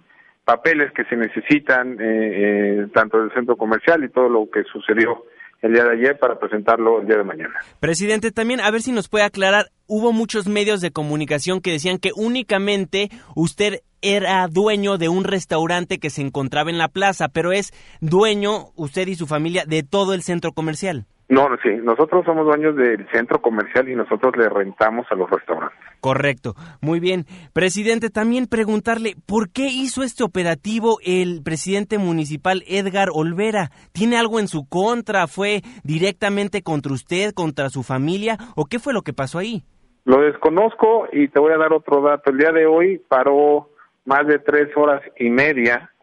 papeles 0.46 0.92
que 0.94 1.06
se 1.06 1.16
necesitan, 1.16 1.98
eh, 2.00 2.88
tanto 2.94 3.20
del 3.20 3.34
centro 3.34 3.56
comercial 3.56 4.04
y 4.04 4.10
todo 4.10 4.30
lo 4.30 4.50
que 4.50 4.64
sucedió 4.64 5.24
el 5.62 5.74
día 5.74 5.84
de 5.84 5.92
ayer 5.92 6.20
para 6.20 6.40
presentarlo 6.40 7.02
el 7.02 7.08
día 7.08 7.18
de 7.18 7.24
mañana. 7.24 7.54
Presidente, 7.80 8.32
también 8.32 8.62
a 8.62 8.72
ver 8.72 8.82
si 8.82 8.92
nos 8.92 9.08
puede 9.08 9.26
aclarar, 9.26 9.68
hubo 9.88 10.12
muchos 10.12 10.48
medios 10.48 10.82
de 10.82 10.92
comunicación 10.92 11.62
que 11.62 11.72
decían 11.72 12.00
que 12.00 12.12
únicamente 12.16 13.10
usted 13.36 13.82
era 14.02 14.48
dueño 14.48 14.98
de 14.98 15.10
un 15.10 15.24
restaurante 15.24 16.00
que 16.00 16.10
se 16.10 16.22
encontraba 16.22 16.72
en 16.72 16.80
la 16.80 16.88
plaza, 16.88 17.30
pero 17.30 17.52
es 17.52 17.72
dueño, 18.02 18.70
usted 18.76 19.08
y 19.08 19.16
su 19.16 19.28
familia, 19.28 19.66
de 19.68 19.84
todo 19.84 20.16
el 20.16 20.24
centro 20.24 20.52
comercial. 20.54 21.06
No, 21.32 21.48
sí, 21.64 21.70
nosotros 21.82 22.26
somos 22.26 22.46
dueños 22.46 22.76
del 22.76 23.08
centro 23.10 23.42
comercial 23.42 23.88
y 23.88 23.96
nosotros 23.96 24.36
le 24.36 24.50
rentamos 24.50 25.06
a 25.10 25.16
los 25.16 25.30
restaurantes. 25.30 25.80
Correcto, 26.02 26.56
muy 26.82 27.00
bien. 27.00 27.24
Presidente, 27.54 28.10
también 28.10 28.48
preguntarle, 28.48 29.14
¿por 29.26 29.50
qué 29.50 29.68
hizo 29.68 30.04
este 30.04 30.26
operativo 30.26 30.98
el 31.06 31.42
presidente 31.42 31.98
municipal 32.00 32.64
Edgar 32.68 33.08
Olvera? 33.14 33.70
¿Tiene 33.94 34.18
algo 34.18 34.42
en 34.42 34.50
su 34.50 34.68
contra? 34.68 35.26
¿Fue 35.28 35.62
directamente 35.86 36.64
contra 36.64 36.92
usted, 36.92 37.32
contra 37.34 37.70
su 37.70 37.82
familia? 37.82 38.36
¿O 38.58 38.66
qué 38.66 38.78
fue 38.78 38.92
lo 38.92 39.02
que 39.02 39.14
pasó 39.14 39.40
ahí? 39.40 39.64
Lo 40.04 40.20
desconozco 40.20 41.08
y 41.14 41.30
te 41.30 41.40
voy 41.40 41.54
a 41.54 41.58
dar 41.58 41.72
otro 41.72 42.02
dato. 42.02 42.32
El 42.32 42.40
día 42.40 42.52
de 42.52 42.66
hoy 42.66 43.02
paró 43.08 43.70
más 44.04 44.28
de 44.28 44.38
tres 44.40 44.76
horas 44.76 45.02
y 45.18 45.30
media 45.30 45.94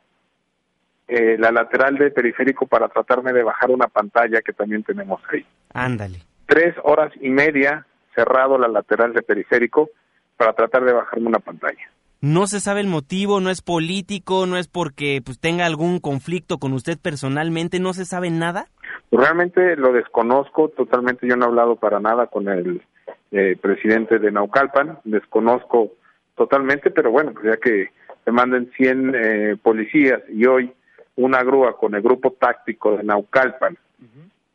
eh, 1.09 1.37
la 1.39 1.51
lateral 1.51 1.97
de 1.97 2.11
periférico 2.11 2.67
para 2.67 2.89
tratarme 2.89 3.33
de 3.33 3.43
bajar 3.43 3.71
una 3.71 3.89
pantalla 3.89 4.43
que 4.43 4.53
también 4.53 4.83
tenemos 4.83 5.21
ahí. 5.33 5.45
Ándale. 5.73 6.19
Tres 6.47 6.75
horas 6.85 7.13
y 7.21 7.31
media 7.31 7.87
cerrado 8.15 8.59
la 8.59 8.69
lateral 8.69 9.15
de 9.15 9.23
periférico 9.23 9.89
para 10.37 10.53
tratar 10.53 10.85
de 10.85 10.93
bajarme 10.93 11.29
una 11.29 11.39
pantalla. 11.39 11.91
No 12.21 12.47
se 12.47 12.59
sabe 12.59 12.81
el 12.81 12.89
motivo, 12.89 13.41
no 13.41 13.49
es 13.49 13.63
político, 13.63 14.45
no 14.47 14.57
es 14.57 14.67
porque 14.67 15.23
pues 15.25 15.39
tenga 15.39 15.67
algún 15.67 16.01
conflicto 16.01 16.59
con 16.59 16.73
usted 16.73 16.99
personalmente, 17.01 17.79
no 17.79 17.93
se 17.95 18.05
sabe 18.05 18.31
nada. 18.31 18.67
Realmente 19.13 19.77
lo 19.77 19.93
desconozco 19.93 20.69
totalmente, 20.71 21.29
yo 21.29 21.37
no 21.37 21.45
he 21.45 21.49
hablado 21.49 21.77
para 21.77 22.01
nada 22.01 22.27
con 22.27 22.49
el 22.49 22.83
eh, 23.31 23.57
presidente 23.61 24.19
de 24.19 24.33
Naucalpan, 24.33 24.99
desconozco 25.05 25.93
totalmente, 26.37 26.91
pero 26.91 27.11
bueno, 27.13 27.33
pues 27.33 27.47
ya 27.47 27.57
que 27.57 27.91
se 28.25 28.33
manden 28.33 28.71
100 28.77 29.15
eh, 29.15 29.57
policías 29.63 30.21
y 30.29 30.45
hoy 30.45 30.73
una 31.19 31.43
grúa 31.43 31.77
con 31.77 31.95
el 31.95 32.03
grupo 32.03 32.33
táctico 32.33 32.97
de 32.97 33.03
Naucalpan 33.03 33.77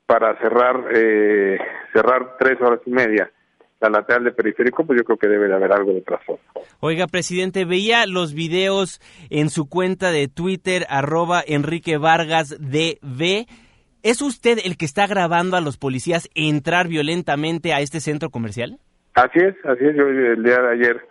para 0.06 0.38
cerrar 0.40 0.86
eh, 0.94 1.58
cerrar 1.94 2.36
tres 2.40 2.60
horas 2.62 2.80
y 2.86 2.92
media 2.92 3.32
la 3.84 3.90
lateral 3.90 4.24
de 4.24 4.32
periférico, 4.32 4.86
pues 4.86 4.98
yo 4.98 5.04
creo 5.04 5.18
que 5.18 5.28
debe 5.28 5.48
de 5.48 5.56
haber 5.56 5.74
algo 5.74 5.92
de 5.92 6.02
trasfondo. 6.02 6.42
Oiga, 6.80 7.08
presidente, 7.08 7.66
veía 7.66 8.06
los 8.06 8.34
videos 8.34 9.02
en 9.30 9.50
su 9.50 9.68
cuenta 9.68 10.12
de 10.12 10.30
Twitter, 10.30 10.86
arroba 10.88 11.44
Enrique 11.46 11.98
Vargas 11.98 12.56
DV. 12.62 13.46
¿Es 14.02 14.22
usted 14.22 14.60
el 14.64 14.78
que 14.78 14.86
está 14.86 15.06
grabando 15.06 15.58
a 15.58 15.62
los 15.62 15.78
policías 15.78 16.30
entrar 16.34 16.88
violentamente 16.88 17.74
a 17.74 17.82
este 17.82 18.00
centro 18.00 18.30
comercial? 18.30 18.80
Así 19.16 19.40
es, 19.40 19.56
así 19.66 19.86
es. 19.86 19.96
Yo 19.98 20.08
el 20.08 20.44
día 20.44 20.62
de 20.62 20.72
ayer 20.72 21.02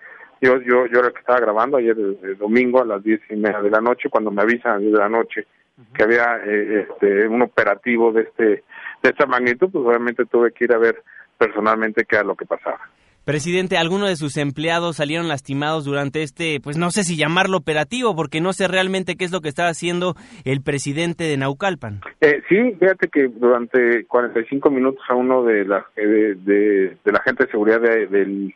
yo, 0.43 0.61
yo, 0.61 0.87
yo 0.87 0.99
era 0.99 1.09
el 1.09 1.15
que 1.15 1.21
estaba 1.21 1.41
grabando 1.41 1.77
ayer 1.77 1.97
el, 1.97 2.37
domingo 2.37 2.83
a 2.83 2.85
las 2.85 3.03
diez 3.03 3.21
y 3.31 3.37
media 3.37 3.63
de 3.63 3.71
la 3.71 3.81
noche, 3.81 4.11
cuando 4.11 4.31
me 4.31 4.43
avisan 4.43 4.85
de 4.85 4.99
la 4.99 5.09
noche 5.09 5.47
que 5.95 6.03
había 6.03 6.39
eh, 6.45 6.87
este, 6.89 7.27
un 7.29 7.43
operativo 7.43 8.13
de 8.13 8.23
este 8.23 8.65
de 9.03 9.09
esta 9.09 9.27
magnitud, 9.27 9.69
pues 9.73 9.85
obviamente 9.85 10.25
tuve 10.27 10.53
que 10.53 10.65
ir 10.65 10.73
a 10.73 10.79
ver 10.79 11.03
personalmente 11.39 12.05
qué 12.05 12.17
era 12.17 12.25
lo 12.25 12.37
que 12.37 12.45
pasaba. 12.45 12.79
Presidente, 13.25 13.77
¿alguno 13.77 14.07
de 14.07 14.17
sus 14.17 14.37
empleados 14.37 14.97
salieron 14.97 15.29
lastimados 15.29 15.85
durante 15.85 16.23
este, 16.23 16.59
pues 16.61 16.77
no 16.77 16.91
sé 16.91 17.05
si 17.05 17.17
llamarlo 17.17 17.57
operativo, 17.57 18.17
porque 18.17 18.41
no 18.41 18.53
sé 18.53 18.67
realmente 18.67 19.15
qué 19.15 19.25
es 19.25 19.31
lo 19.31 19.41
que 19.41 19.49
estaba 19.49 19.69
haciendo 19.69 20.15
el 20.45 20.61
presidente 20.61 21.25
de 21.25 21.37
Naucalpan? 21.37 22.01
Eh, 22.21 22.43
sí, 22.49 22.77
fíjate 22.81 23.09
que 23.09 23.29
durante 23.29 24.05
45 24.07 24.71
minutos 24.71 25.05
a 25.09 25.15
uno 25.15 25.45
de 25.45 25.65
la, 25.65 25.87
de, 25.95 26.35
de, 26.35 26.97
la 27.05 27.23
gente 27.23 27.45
de 27.45 27.51
seguridad 27.51 27.81
del, 27.81 28.55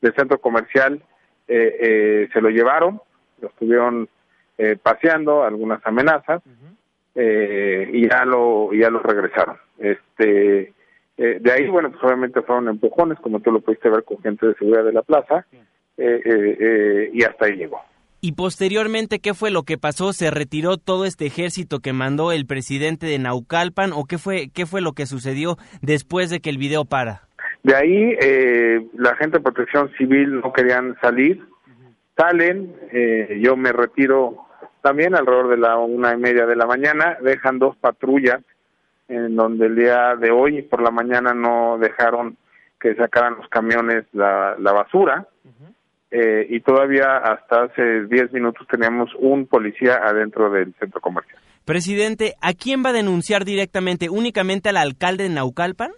del 0.00 0.14
centro 0.16 0.38
comercial 0.38 1.00
eh, 1.50 1.76
eh, 1.80 2.28
se 2.32 2.40
lo 2.40 2.48
llevaron, 2.48 3.00
lo 3.40 3.48
estuvieron 3.48 4.08
eh, 4.56 4.76
paseando, 4.80 5.42
algunas 5.42 5.84
amenazas, 5.84 6.42
eh, 7.14 7.90
y 7.92 8.08
ya 8.08 8.24
lo 8.24 8.72
ya 8.72 8.88
lo 8.88 9.00
regresaron. 9.00 9.56
Este 9.78 10.72
de 11.16 11.52
ahí, 11.52 11.68
bueno, 11.68 11.90
pues 11.90 12.02
obviamente 12.02 12.40
fueron 12.40 12.68
empujones, 12.68 13.18
como 13.20 13.40
tú 13.40 13.52
lo 13.52 13.60
pudiste 13.60 13.90
ver 13.90 14.04
con 14.04 14.22
gente 14.22 14.46
de 14.46 14.54
seguridad 14.54 14.84
de 14.84 14.92
la 14.92 15.02
plaza, 15.02 15.44
y 15.98 17.22
hasta 17.24 17.44
ahí 17.44 17.56
llegó. 17.56 17.78
Y 18.22 18.32
posteriormente, 18.32 19.18
¿qué 19.18 19.32
fue 19.32 19.50
lo 19.50 19.62
que 19.62 19.78
pasó? 19.78 20.12
¿Se 20.12 20.30
retiró 20.30 20.76
todo 20.76 21.06
este 21.06 21.24
ejército 21.24 21.80
que 21.80 21.94
mandó 21.94 22.32
el 22.32 22.44
presidente 22.44 23.06
de 23.06 23.18
Naucalpan 23.18 23.92
o 23.94 24.04
qué 24.04 24.18
fue, 24.18 24.50
qué 24.52 24.66
fue 24.66 24.82
lo 24.82 24.92
que 24.92 25.06
sucedió 25.06 25.56
después 25.80 26.28
de 26.28 26.40
que 26.40 26.50
el 26.50 26.58
video 26.58 26.84
para? 26.84 27.28
De 27.62 27.74
ahí 27.74 28.16
eh, 28.20 28.86
la 28.94 29.14
gente 29.16 29.38
de 29.38 29.44
protección 29.44 29.90
civil 29.98 30.40
no 30.40 30.52
querían 30.52 30.96
salir, 31.00 31.44
salen, 32.16 32.74
eh, 32.92 33.38
yo 33.42 33.56
me 33.56 33.72
retiro 33.72 34.46
también 34.82 35.14
alrededor 35.14 35.48
de 35.48 35.58
la 35.58 35.76
una 35.76 36.14
y 36.14 36.16
media 36.16 36.46
de 36.46 36.56
la 36.56 36.66
mañana, 36.66 37.18
dejan 37.20 37.58
dos 37.58 37.76
patrullas 37.76 38.40
en 39.08 39.36
donde 39.36 39.66
el 39.66 39.76
día 39.76 40.16
de 40.16 40.30
hoy 40.30 40.62
por 40.62 40.82
la 40.82 40.90
mañana 40.90 41.34
no 41.34 41.78
dejaron 41.78 42.36
que 42.80 42.94
sacaran 42.94 43.36
los 43.36 43.48
camiones 43.48 44.04
la, 44.12 44.56
la 44.58 44.72
basura 44.72 45.26
eh, 46.10 46.46
y 46.48 46.60
todavía 46.60 47.18
hasta 47.18 47.64
hace 47.64 48.06
diez 48.06 48.32
minutos 48.32 48.66
teníamos 48.68 49.10
un 49.18 49.46
policía 49.46 50.00
adentro 50.02 50.50
del 50.50 50.74
centro 50.80 51.00
comercial. 51.00 51.38
Presidente, 51.64 52.34
¿a 52.40 52.52
quién 52.52 52.82
va 52.84 52.90
a 52.90 52.94
denunciar 52.94 53.44
directamente? 53.44 54.08
¿Únicamente 54.08 54.70
al 54.70 54.76
alcalde 54.76 55.24
de 55.24 55.30
Naucalpan? 55.30 55.92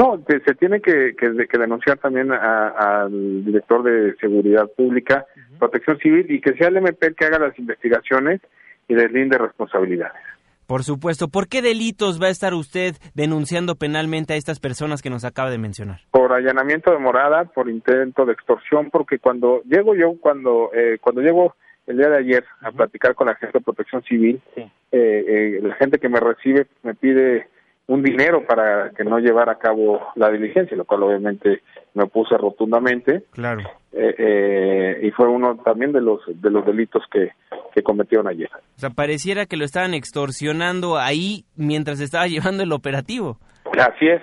No, 0.00 0.18
se 0.26 0.54
tiene 0.54 0.80
que, 0.80 1.14
denunciar 1.58 1.98
también 1.98 2.32
al 2.32 3.44
director 3.44 3.82
de 3.82 4.16
Seguridad 4.16 4.66
Pública, 4.74 5.26
Protección 5.58 5.98
Civil 5.98 6.24
y 6.30 6.40
que 6.40 6.54
sea 6.54 6.68
el 6.68 6.78
MP 6.78 7.08
el 7.08 7.14
que 7.14 7.26
haga 7.26 7.38
las 7.38 7.58
investigaciones 7.58 8.40
y 8.88 8.94
deslinde 8.94 9.36
responsabilidades. 9.36 10.22
Por 10.66 10.84
supuesto. 10.84 11.28
¿Por 11.28 11.48
qué 11.48 11.60
delitos 11.60 12.18
va 12.18 12.28
a 12.28 12.30
estar 12.30 12.54
usted 12.54 12.94
denunciando 13.14 13.74
penalmente 13.74 14.32
a 14.32 14.36
estas 14.36 14.58
personas 14.58 15.02
que 15.02 15.10
nos 15.10 15.26
acaba 15.26 15.50
de 15.50 15.58
mencionar? 15.58 16.00
Por 16.10 16.32
allanamiento 16.32 16.92
de 16.92 16.98
morada, 16.98 17.44
por 17.44 17.68
intento 17.68 18.24
de 18.24 18.32
extorsión, 18.32 18.88
porque 18.90 19.18
cuando 19.18 19.60
llego 19.64 19.94
yo, 19.94 20.14
cuando 20.18 20.70
eh, 20.72 20.96
cuando 20.98 21.20
llego 21.20 21.56
el 21.86 21.98
día 21.98 22.08
de 22.08 22.16
ayer 22.16 22.44
a 22.62 22.72
platicar 22.72 23.14
con 23.14 23.26
la 23.26 23.34
gente 23.34 23.58
de 23.58 23.64
Protección 23.64 24.02
Civil, 24.04 24.40
eh, 24.56 24.70
eh, 24.92 25.60
la 25.62 25.74
gente 25.74 25.98
que 25.98 26.08
me 26.08 26.20
recibe 26.20 26.68
me 26.84 26.94
pide 26.94 27.48
un 27.90 28.04
dinero 28.04 28.46
para 28.46 28.90
que 28.90 29.02
no 29.02 29.18
llevara 29.18 29.52
a 29.52 29.58
cabo 29.58 30.00
la 30.14 30.30
diligencia, 30.30 30.76
lo 30.76 30.84
cual 30.84 31.02
obviamente 31.02 31.62
me 31.94 32.06
puse 32.06 32.36
rotundamente. 32.36 33.24
Claro. 33.32 33.62
Eh, 33.92 34.14
eh, 34.16 35.00
y 35.02 35.10
fue 35.10 35.26
uno 35.26 35.56
también 35.56 35.90
de 35.90 36.00
los 36.00 36.20
de 36.26 36.50
los 36.50 36.64
delitos 36.64 37.02
que, 37.10 37.32
que 37.74 37.82
cometieron 37.82 38.28
ayer. 38.28 38.48
O 38.76 38.78
sea, 38.78 38.90
pareciera 38.90 39.46
que 39.46 39.56
lo 39.56 39.64
estaban 39.64 39.92
extorsionando 39.94 40.98
ahí 40.98 41.44
mientras 41.56 42.00
estaba 42.00 42.26
llevando 42.28 42.62
el 42.62 42.70
operativo. 42.70 43.38
Así 43.76 44.06
es, 44.06 44.22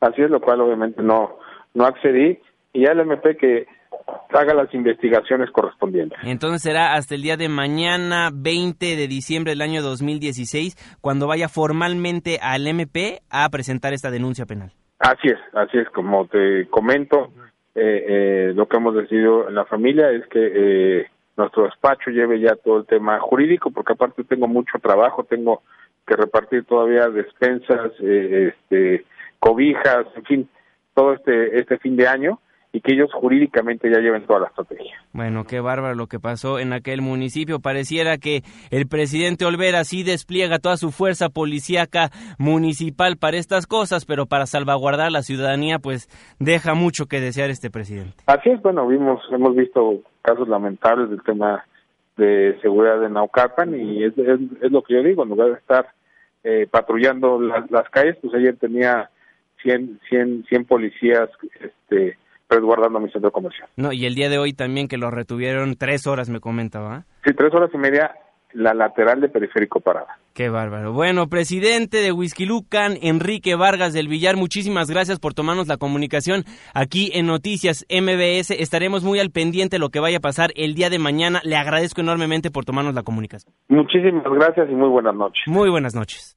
así 0.00 0.22
es, 0.22 0.30
lo 0.30 0.40
cual 0.40 0.62
obviamente 0.62 1.02
no 1.02 1.36
no 1.74 1.84
accedí. 1.84 2.38
Y 2.72 2.86
ya 2.86 2.92
el 2.92 3.00
MP 3.00 3.36
que 3.36 3.66
haga 4.30 4.54
las 4.54 4.72
investigaciones 4.74 5.50
correspondientes. 5.50 6.18
Entonces 6.24 6.62
será 6.62 6.94
hasta 6.94 7.14
el 7.14 7.22
día 7.22 7.36
de 7.36 7.48
mañana, 7.48 8.30
20 8.32 8.96
de 8.96 9.08
diciembre 9.08 9.52
del 9.52 9.62
año 9.62 9.82
2016, 9.82 10.98
cuando 11.00 11.26
vaya 11.26 11.48
formalmente 11.48 12.38
al 12.42 12.66
MP 12.66 13.20
a 13.30 13.48
presentar 13.50 13.92
esta 13.92 14.10
denuncia 14.10 14.46
penal. 14.46 14.72
Así 14.98 15.28
es, 15.28 15.38
así 15.54 15.78
es, 15.78 15.88
como 15.90 16.26
te 16.26 16.66
comento, 16.68 17.30
eh, 17.74 18.04
eh, 18.08 18.52
lo 18.54 18.66
que 18.68 18.76
hemos 18.76 18.94
decidido 18.94 19.48
en 19.48 19.54
la 19.54 19.64
familia 19.64 20.10
es 20.10 20.26
que 20.28 20.40
eh, 20.54 21.06
nuestro 21.36 21.64
despacho 21.64 22.10
lleve 22.10 22.40
ya 22.40 22.54
todo 22.56 22.78
el 22.78 22.86
tema 22.86 23.18
jurídico, 23.20 23.70
porque 23.70 23.92
aparte 23.92 24.24
tengo 24.24 24.46
mucho 24.46 24.78
trabajo, 24.80 25.24
tengo 25.24 25.62
que 26.06 26.16
repartir 26.16 26.64
todavía 26.64 27.08
despensas, 27.08 27.92
este, 28.00 29.04
cobijas, 29.40 30.06
en 30.16 30.24
fin, 30.24 30.48
todo 30.94 31.14
este, 31.14 31.58
este 31.58 31.78
fin 31.78 31.96
de 31.96 32.06
año 32.06 32.38
y 32.74 32.80
que 32.80 32.92
ellos 32.92 33.08
jurídicamente 33.14 33.88
ya 33.88 34.00
lleven 34.00 34.26
toda 34.26 34.40
la 34.40 34.46
estrategia. 34.48 35.00
Bueno, 35.12 35.44
qué 35.44 35.60
bárbaro 35.60 35.94
lo 35.94 36.08
que 36.08 36.18
pasó 36.18 36.58
en 36.58 36.72
aquel 36.72 37.02
municipio. 37.02 37.60
Pareciera 37.60 38.18
que 38.18 38.42
el 38.72 38.88
presidente 38.88 39.44
Olvera 39.44 39.84
sí 39.84 40.02
despliega 40.02 40.58
toda 40.58 40.76
su 40.76 40.90
fuerza 40.90 41.28
policíaca 41.28 42.10
municipal 42.36 43.16
para 43.16 43.36
estas 43.36 43.68
cosas, 43.68 44.04
pero 44.04 44.26
para 44.26 44.46
salvaguardar 44.46 45.12
la 45.12 45.22
ciudadanía, 45.22 45.78
pues 45.78 46.08
deja 46.40 46.74
mucho 46.74 47.06
que 47.06 47.20
desear 47.20 47.48
este 47.48 47.70
presidente. 47.70 48.16
Así 48.26 48.50
es, 48.50 48.60
bueno, 48.60 48.88
vimos, 48.88 49.22
hemos 49.30 49.54
visto 49.54 50.00
casos 50.22 50.48
lamentables 50.48 51.10
del 51.10 51.22
tema 51.22 51.64
de 52.16 52.58
seguridad 52.60 52.98
de 52.98 53.08
Naucalpan 53.08 53.72
y 53.78 54.02
es, 54.02 54.18
es, 54.18 54.72
lo 54.72 54.82
que 54.82 54.94
yo 54.94 55.02
digo, 55.04 55.22
en 55.22 55.28
lugar 55.28 55.50
de 55.50 55.58
estar 55.58 55.90
eh, 56.42 56.66
patrullando 56.68 57.40
las, 57.40 57.70
las 57.70 57.88
calles, 57.90 58.16
pues 58.20 58.34
ayer 58.34 58.56
tenía 58.56 59.10
100, 59.62 60.00
100, 60.08 60.46
100 60.48 60.64
policías 60.64 61.30
este, 61.60 62.18
resguardando 62.54 63.00
mi 63.00 63.10
centro 63.10 63.30
comercial. 63.30 63.68
No, 63.76 63.92
y 63.92 64.06
el 64.06 64.14
día 64.14 64.28
de 64.28 64.38
hoy 64.38 64.52
también 64.52 64.88
que 64.88 64.96
lo 64.96 65.10
retuvieron 65.10 65.76
tres 65.76 66.06
horas, 66.06 66.28
me 66.28 66.40
comentaba. 66.40 67.04
Sí, 67.24 67.32
tres 67.34 67.52
horas 67.54 67.70
y 67.74 67.78
media 67.78 68.12
la 68.54 68.72
lateral 68.72 69.20
de 69.20 69.28
Periférico 69.28 69.80
Parada. 69.80 70.18
Qué 70.32 70.48
bárbaro. 70.48 70.92
Bueno, 70.92 71.26
presidente 71.28 71.98
de 71.98 72.12
Whisky 72.12 72.46
Lucan, 72.46 72.94
Enrique 73.02 73.56
Vargas 73.56 73.92
del 73.92 74.08
Villar, 74.08 74.36
muchísimas 74.36 74.88
gracias 74.88 75.18
por 75.18 75.34
tomarnos 75.34 75.68
la 75.68 75.76
comunicación 75.76 76.44
aquí 76.72 77.10
en 77.14 77.26
Noticias 77.26 77.84
MBS. 77.90 78.50
Estaremos 78.52 79.04
muy 79.04 79.18
al 79.18 79.30
pendiente 79.30 79.76
de 79.76 79.80
lo 79.80 79.90
que 79.90 80.00
vaya 80.00 80.18
a 80.18 80.20
pasar 80.20 80.50
el 80.56 80.74
día 80.74 80.88
de 80.88 80.98
mañana. 80.98 81.40
Le 81.44 81.56
agradezco 81.56 82.00
enormemente 82.00 82.50
por 82.50 82.64
tomarnos 82.64 82.94
la 82.94 83.02
comunicación. 83.02 83.52
Muchísimas 83.68 84.24
gracias 84.24 84.70
y 84.70 84.74
muy 84.74 84.88
buenas 84.88 85.14
noches. 85.14 85.42
Muy 85.46 85.68
buenas 85.70 85.94
noches. 85.94 86.36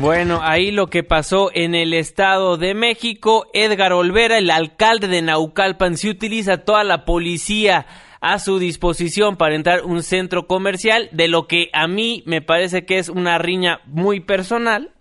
Bueno, 0.00 0.40
ahí 0.42 0.70
lo 0.70 0.88
que 0.88 1.02
pasó 1.02 1.50
en 1.54 1.74
el 1.74 1.94
Estado 1.94 2.56
de 2.58 2.74
México, 2.74 3.46
Edgar 3.54 3.92
Olvera, 3.92 4.38
el 4.38 4.50
alcalde 4.50 5.08
de 5.08 5.22
Naucalpan, 5.22 5.96
se 5.96 6.10
utiliza 6.10 6.58
toda 6.58 6.84
la 6.84 7.04
policía 7.04 7.86
a 8.20 8.38
su 8.38 8.58
disposición 8.58 9.36
para 9.36 9.54
entrar 9.54 9.84
un 9.84 10.02
centro 10.02 10.46
comercial, 10.46 11.08
de 11.12 11.28
lo 11.28 11.46
que 11.46 11.70
a 11.72 11.86
mí 11.86 12.22
me 12.26 12.42
parece 12.42 12.84
que 12.84 12.98
es 12.98 13.08
una 13.08 13.38
riña 13.38 13.80
muy 13.86 14.20
personal. 14.20 14.92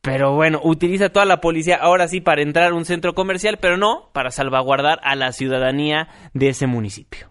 Pero 0.00 0.34
bueno, 0.34 0.60
utiliza 0.62 1.08
toda 1.08 1.24
la 1.24 1.40
policía 1.40 1.76
ahora 1.76 2.08
sí 2.08 2.20
para 2.20 2.42
entrar 2.42 2.72
a 2.72 2.74
un 2.74 2.84
centro 2.84 3.14
comercial, 3.14 3.58
pero 3.58 3.76
no 3.76 4.10
para 4.12 4.30
salvaguardar 4.30 5.00
a 5.02 5.14
la 5.16 5.32
ciudadanía 5.32 6.08
de 6.34 6.50
ese 6.50 6.66
municipio. 6.66 7.30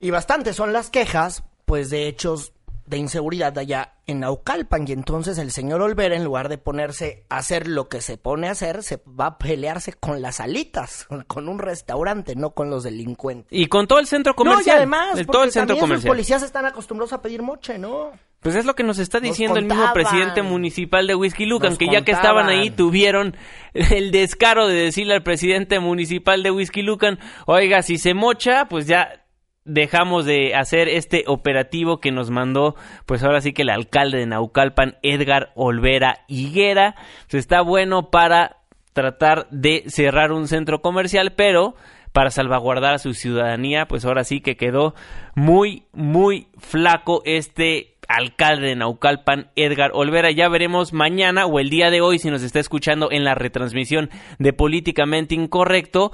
Y 0.00 0.10
bastantes 0.10 0.56
son 0.56 0.72
las 0.72 0.90
quejas, 0.90 1.44
pues 1.64 1.88
de 1.88 2.08
hechos 2.08 2.53
de 2.86 2.98
inseguridad 2.98 3.56
allá 3.58 3.94
en 4.06 4.20
Naucalpan. 4.20 4.86
Y 4.86 4.92
entonces 4.92 5.38
el 5.38 5.50
señor 5.50 5.82
Olvera 5.82 6.16
en 6.16 6.24
lugar 6.24 6.48
de 6.48 6.58
ponerse 6.58 7.24
a 7.28 7.38
hacer 7.38 7.66
lo 7.68 7.88
que 7.88 8.00
se 8.00 8.16
pone 8.16 8.48
a 8.48 8.52
hacer 8.52 8.82
se 8.82 9.00
va 9.08 9.26
a 9.26 9.38
pelearse 9.38 9.92
con 9.92 10.22
las 10.22 10.40
alitas 10.40 11.06
con 11.26 11.48
un 11.48 11.58
restaurante 11.58 12.36
no 12.36 12.50
con 12.50 12.70
los 12.70 12.84
delincuentes. 12.84 13.46
Y 13.50 13.66
con 13.66 13.86
todo 13.86 13.98
el 13.98 14.06
centro 14.06 14.34
comercial 14.34 14.64
no, 14.64 14.72
y 14.72 14.76
además 14.76 15.26
todo 15.26 15.44
el 15.44 15.52
centro 15.52 15.76
comercial. 15.76 16.08
los 16.08 16.16
policías 16.16 16.42
están 16.42 16.66
acostumbrados 16.66 17.12
a 17.12 17.22
pedir 17.22 17.42
moche 17.42 17.78
no 17.78 18.12
pues 18.44 18.56
es 18.56 18.66
lo 18.66 18.74
que 18.74 18.82
nos 18.82 18.98
está 18.98 19.20
diciendo 19.20 19.58
el 19.58 19.64
mismo 19.64 19.90
presidente 19.94 20.42
municipal 20.42 21.06
de 21.06 21.14
Whisky 21.14 21.46
Lucan, 21.46 21.78
que 21.78 21.86
ya 21.90 22.04
que 22.04 22.12
estaban 22.12 22.46
ahí 22.50 22.68
tuvieron 22.68 23.34
el 23.72 24.10
descaro 24.10 24.68
de 24.68 24.74
decirle 24.74 25.14
al 25.14 25.22
presidente 25.22 25.80
municipal 25.80 26.42
de 26.42 26.50
Whisky 26.50 26.82
Lucan, 26.82 27.18
oiga, 27.46 27.80
si 27.80 27.96
se 27.96 28.12
mocha, 28.12 28.66
pues 28.68 28.86
ya 28.86 29.23
dejamos 29.64 30.26
de 30.26 30.54
hacer 30.54 30.88
este 30.88 31.24
operativo 31.26 31.98
que 31.98 32.12
nos 32.12 32.30
mandó, 32.30 32.76
pues 33.06 33.22
ahora 33.22 33.40
sí 33.40 33.52
que 33.52 33.62
el 33.62 33.70
alcalde 33.70 34.18
de 34.18 34.26
Naucalpan, 34.26 34.96
Edgar 35.02 35.52
Olvera 35.54 36.20
Higuera. 36.28 36.94
Pues 37.30 37.40
está 37.40 37.62
bueno 37.62 38.10
para 38.10 38.58
tratar 38.92 39.48
de 39.50 39.84
cerrar 39.88 40.32
un 40.32 40.48
centro 40.48 40.80
comercial, 40.80 41.32
pero 41.36 41.74
para 42.12 42.30
salvaguardar 42.30 42.94
a 42.94 42.98
su 42.98 43.12
ciudadanía, 43.12 43.86
pues 43.86 44.04
ahora 44.04 44.22
sí 44.22 44.40
que 44.40 44.56
quedó 44.56 44.94
muy, 45.34 45.82
muy 45.92 46.46
flaco 46.58 47.22
este 47.24 47.96
alcalde 48.06 48.68
de 48.68 48.76
Naucalpan, 48.76 49.50
Edgar 49.56 49.90
Olvera. 49.94 50.30
Ya 50.30 50.48
veremos 50.48 50.92
mañana 50.92 51.46
o 51.46 51.58
el 51.58 51.70
día 51.70 51.90
de 51.90 52.00
hoy, 52.00 52.20
si 52.20 52.30
nos 52.30 52.42
está 52.42 52.60
escuchando 52.60 53.08
en 53.10 53.24
la 53.24 53.34
retransmisión 53.34 54.10
de 54.38 54.52
Políticamente 54.52 55.34
Incorrecto, 55.34 56.12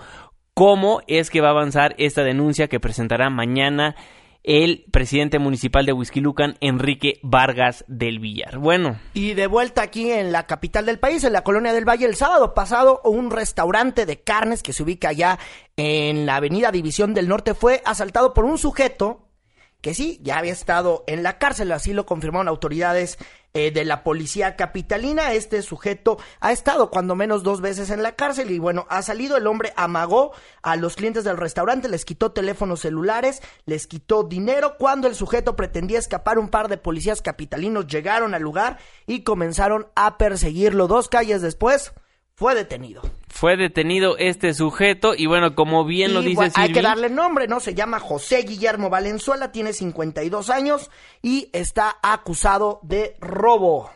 cómo 0.61 1.01
es 1.07 1.31
que 1.31 1.41
va 1.41 1.49
a 1.49 1.53
avanzar 1.53 1.95
esta 1.97 2.23
denuncia 2.23 2.69
que 2.69 2.81
presentará 2.81 3.31
mañana 3.31 3.97
el 4.43 4.85
presidente 4.93 5.39
municipal 5.39 5.87
de 5.87 5.95
Huizquilucan, 5.95 6.59
Enrique 6.61 7.19
Vargas 7.23 7.83
del 7.89 8.19
Villar. 8.19 8.59
Bueno. 8.59 8.99
Y 9.15 9.33
de 9.33 9.47
vuelta 9.47 9.81
aquí 9.81 10.11
en 10.11 10.33
la 10.33 10.47
capital 10.47 10.85
del 10.85 10.99
país, 10.99 11.25
en 11.25 11.33
la 11.33 11.45
colonia 11.45 11.73
del 11.73 11.89
Valle, 11.89 12.05
el 12.05 12.15
sábado 12.15 12.53
pasado, 12.53 13.01
un 13.05 13.31
restaurante 13.31 14.05
de 14.05 14.21
carnes 14.21 14.63
que 14.63 14.75
se 14.75 14.83
ubica 14.83 15.09
allá 15.09 15.39
en 15.79 16.27
la 16.27 16.37
avenida 16.37 16.71
División 16.71 17.15
del 17.15 17.29
Norte 17.29 17.55
fue 17.55 17.81
asaltado 17.87 18.35
por 18.35 18.45
un 18.45 18.59
sujeto 18.59 19.30
que 19.81 19.95
sí, 19.95 20.21
ya 20.23 20.39
había 20.39 20.53
estado 20.53 21.05
en 21.07 21.23
la 21.23 21.39
cárcel, 21.39 21.73
así 21.73 21.93
lo 21.93 22.07
confirmaron 22.07 22.49
autoridades 22.49 23.19
eh, 23.53 23.73
de 23.73 23.85
la 23.85 24.05
policía 24.05 24.55
capitalina. 24.55 25.33
Este 25.33 25.63
sujeto 25.63 26.19
ha 26.39 26.53
estado 26.53 26.89
cuando 26.91 27.17
menos 27.17 27.43
dos 27.43 27.61
veces 27.61 27.91
en 27.91 28.03
la 28.03 28.15
cárcel 28.15 28.51
y 28.53 28.61
bueno, 28.61 28.87
ha 28.91 29.03
salido 29.03 29.37
el 29.37 29.49
hombre, 29.49 29.73
amagó 29.75 30.33
a 30.63 30.77
los 30.77 30.95
clientes 30.95 31.25
del 31.25 31.37
restaurante, 31.37 31.89
les 31.89 32.05
quitó 32.05 32.31
teléfonos 32.31 32.81
celulares, 32.81 33.43
les 33.67 33.89
quitó 33.89 34.23
dinero. 34.23 34.77
Cuando 34.79 35.09
el 35.09 35.17
sujeto 35.17 35.57
pretendía 35.57 35.99
escapar, 35.99 36.39
un 36.39 36.49
par 36.49 36.69
de 36.69 36.77
policías 36.77 37.23
capitalinos 37.23 37.89
llegaron 37.89 38.35
al 38.35 38.43
lugar 38.43 38.79
y 39.09 39.25
comenzaron 39.25 39.89
a 39.97 40.17
perseguirlo. 40.17 40.87
Dos 40.87 41.09
calles 41.09 41.43
después, 41.43 41.93
fue 42.41 42.55
detenido. 42.55 43.03
Fue 43.29 43.59
detenido 43.59 44.17
este 44.17 44.55
sujeto 44.55 45.13
y 45.15 45.27
bueno, 45.27 45.55
como 45.55 45.85
bien 45.85 46.15
lo 46.15 46.23
dice 46.23 46.51
Hay 46.55 46.73
que 46.73 46.81
darle 46.81 47.11
nombre, 47.11 47.47
¿no? 47.47 47.61
Se 47.61 47.75
llama 47.75 48.01
José 48.01 48.45
Guillermo 48.45 48.89
Valenzuela, 48.89 49.53
tiene 49.53 49.75
52 49.75 50.49
años 50.49 50.91
y 51.21 51.51
está 51.53 51.99
acusado 52.03 52.81
de 52.83 53.15
robo 53.21 53.91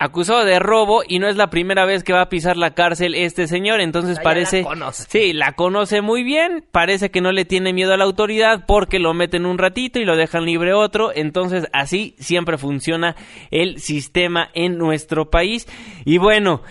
acusado 0.00 0.46
de 0.46 0.58
robo 0.58 1.02
y 1.06 1.18
no 1.18 1.28
es 1.28 1.36
la 1.36 1.50
primera 1.50 1.84
vez 1.84 2.04
que 2.04 2.14
va 2.14 2.22
a 2.22 2.28
pisar 2.30 2.56
la 2.56 2.72
cárcel 2.72 3.14
este 3.14 3.46
señor, 3.46 3.82
entonces 3.82 4.18
parece 4.18 4.64
Sí, 4.92 5.34
la 5.34 5.52
conoce 5.52 6.00
muy 6.00 6.24
bien, 6.24 6.64
parece 6.72 7.10
que 7.10 7.20
no 7.20 7.32
le 7.32 7.44
tiene 7.44 7.74
miedo 7.74 7.92
a 7.92 7.98
la 7.98 8.04
autoridad 8.04 8.64
porque 8.66 8.98
lo 8.98 9.12
meten 9.12 9.44
un 9.44 9.58
ratito 9.58 10.00
y 10.00 10.06
lo 10.06 10.16
dejan 10.16 10.46
libre 10.46 10.72
otro, 10.72 11.12
entonces 11.14 11.68
así 11.74 12.16
siempre 12.18 12.56
funciona 12.56 13.14
el 13.50 13.78
sistema 13.78 14.48
en 14.54 14.78
nuestro 14.78 15.28
país 15.28 15.68
y 16.06 16.16
bueno, 16.16 16.62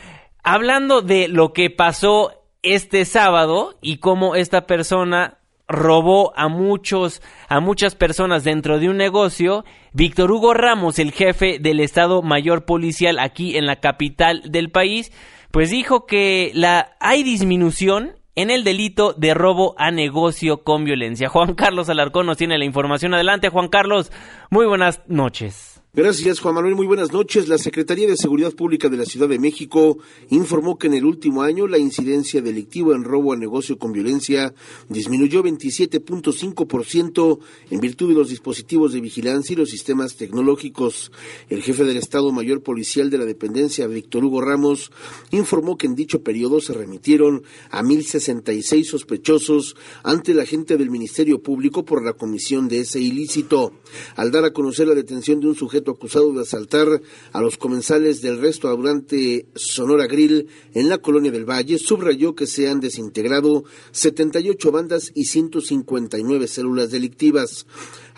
hablando 0.50 1.04
de 1.04 1.28
lo 1.28 1.54
que 1.54 1.70
pasó 1.70 2.32
este 2.64 3.06
sábado 3.06 3.78
y 3.84 3.98
cómo 3.98 4.34
esta 4.34 4.66
persona 4.66 5.38
robó 5.68 6.34
a 6.36 6.48
muchos 6.48 7.22
a 7.48 7.60
muchas 7.60 7.94
personas 7.94 8.44
dentro 8.44 8.80
de 8.80 8.90
un 8.90 8.98
negocio, 8.98 9.64
Víctor 9.94 10.32
Hugo 10.32 10.56
Ramos, 10.56 10.98
el 10.98 11.12
jefe 11.12 11.60
del 11.60 11.80
Estado 11.80 12.24
Mayor 12.24 12.66
Policial 12.66 13.20
aquí 13.20 13.58
en 13.58 13.68
la 13.68 13.80
capital 13.80 14.42
del 14.44 14.72
país, 14.72 15.12
pues 15.52 15.70
dijo 15.70 16.08
que 16.08 16.50
la 16.56 16.96
hay 17.00 17.22
disminución 17.22 18.16
en 18.34 18.50
el 18.50 18.64
delito 18.64 19.14
de 19.14 19.36
robo 19.36 19.76
a 19.78 19.92
negocio 19.92 20.64
con 20.64 20.84
violencia. 20.84 21.30
Juan 21.30 21.54
Carlos 21.54 21.90
Alarcón 21.90 22.26
nos 22.26 22.38
tiene 22.38 22.58
la 22.58 22.66
información. 22.66 23.14
Adelante, 23.14 23.50
Juan 23.50 23.68
Carlos. 23.68 24.12
Muy 24.50 24.66
buenas 24.66 25.04
noches. 25.08 25.79
Gracias, 25.92 26.40
Juan 26.40 26.54
Manuel. 26.54 26.76
Muy 26.76 26.86
buenas 26.86 27.12
noches. 27.12 27.48
La 27.48 27.58
Secretaría 27.58 28.08
de 28.08 28.16
Seguridad 28.16 28.54
Pública 28.54 28.90
de 28.90 28.98
la 28.98 29.06
Ciudad 29.06 29.28
de 29.28 29.40
México 29.40 29.98
informó 30.30 30.78
que 30.78 30.86
en 30.86 30.94
el 30.94 31.04
último 31.04 31.42
año 31.42 31.66
la 31.66 31.80
incidencia 31.80 32.44
delictiva 32.44 32.94
en 32.96 33.04
robo 33.04 33.34
a 33.34 33.38
negocio 33.38 33.80
con 33.80 33.92
violencia 33.92 34.54
disminuyó 34.88 35.42
27.5% 35.42 37.40
en 37.72 37.80
virtud 37.80 38.10
de 38.10 38.14
los 38.14 38.30
dispositivos 38.30 38.94
de 38.94 39.02
vigilancia 39.02 39.54
y 39.54 39.56
los 39.56 39.72
sistemas 39.72 40.16
tecnológicos. 40.16 41.12
El 41.50 41.64
jefe 41.64 41.84
del 41.86 41.98
Estado 41.98 42.32
Mayor 42.32 42.62
Policial 42.62 43.10
de 43.10 43.18
la 43.18 43.26
dependencia, 43.26 43.88
Víctor 43.88 44.24
Hugo 44.24 44.42
Ramos, 44.42 44.92
informó 45.32 45.76
que 45.76 45.88
en 45.88 45.96
dicho 45.96 46.22
periodo 46.22 46.62
se 46.62 46.74
remitieron 46.74 47.42
a 47.72 47.82
1.066 47.82 48.84
sospechosos 48.84 49.76
ante 50.04 50.36
la 50.36 50.46
gente 50.46 50.78
del 50.78 50.92
Ministerio 50.92 51.42
Público 51.42 51.84
por 51.84 52.06
la 52.06 52.14
comisión 52.14 52.68
de 52.68 52.82
ese 52.82 53.00
ilícito. 53.00 53.74
Al 54.16 54.30
dar 54.30 54.46
a 54.46 54.54
conocer 54.54 54.88
la 54.88 54.94
detención 54.94 55.40
de 55.40 55.48
un 55.48 55.56
sujeto 55.56 55.79
acusado 55.88 56.34
de 56.34 56.42
asaltar 56.42 57.02
a 57.32 57.42
los 57.42 57.58
comensales 57.58 58.22
del 58.22 58.40
restaurante 58.40 59.48
Sonora 59.56 60.08
Grill 60.08 60.48
en 60.74 60.90
la 60.90 61.00
colonia 61.00 61.32
del 61.32 61.50
Valle 61.50 61.78
subrayó 61.78 62.36
que 62.36 62.48
se 62.48 62.70
han 62.70 62.80
desintegrado 62.80 63.64
78 63.92 64.72
bandas 64.72 65.12
y 65.16 65.26
159 65.26 66.48
células 66.48 66.92
delictivas. 66.92 67.66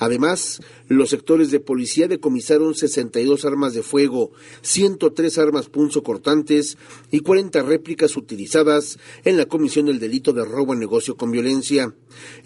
Además, 0.01 0.59
los 0.87 1.11
sectores 1.11 1.51
de 1.51 1.59
policía 1.59 2.07
decomisaron 2.07 2.73
62 2.73 3.45
armas 3.45 3.75
de 3.75 3.83
fuego, 3.83 4.31
103 4.61 5.37
armas 5.37 5.69
punzocortantes 5.69 6.79
y 7.11 7.19
40 7.19 7.61
réplicas 7.61 8.17
utilizadas 8.17 8.97
en 9.25 9.37
la 9.37 9.45
comisión 9.45 9.85
del 9.85 9.99
delito 9.99 10.33
de 10.33 10.43
robo 10.43 10.73
a 10.73 10.75
negocio 10.75 11.15
con 11.15 11.29
violencia. 11.29 11.93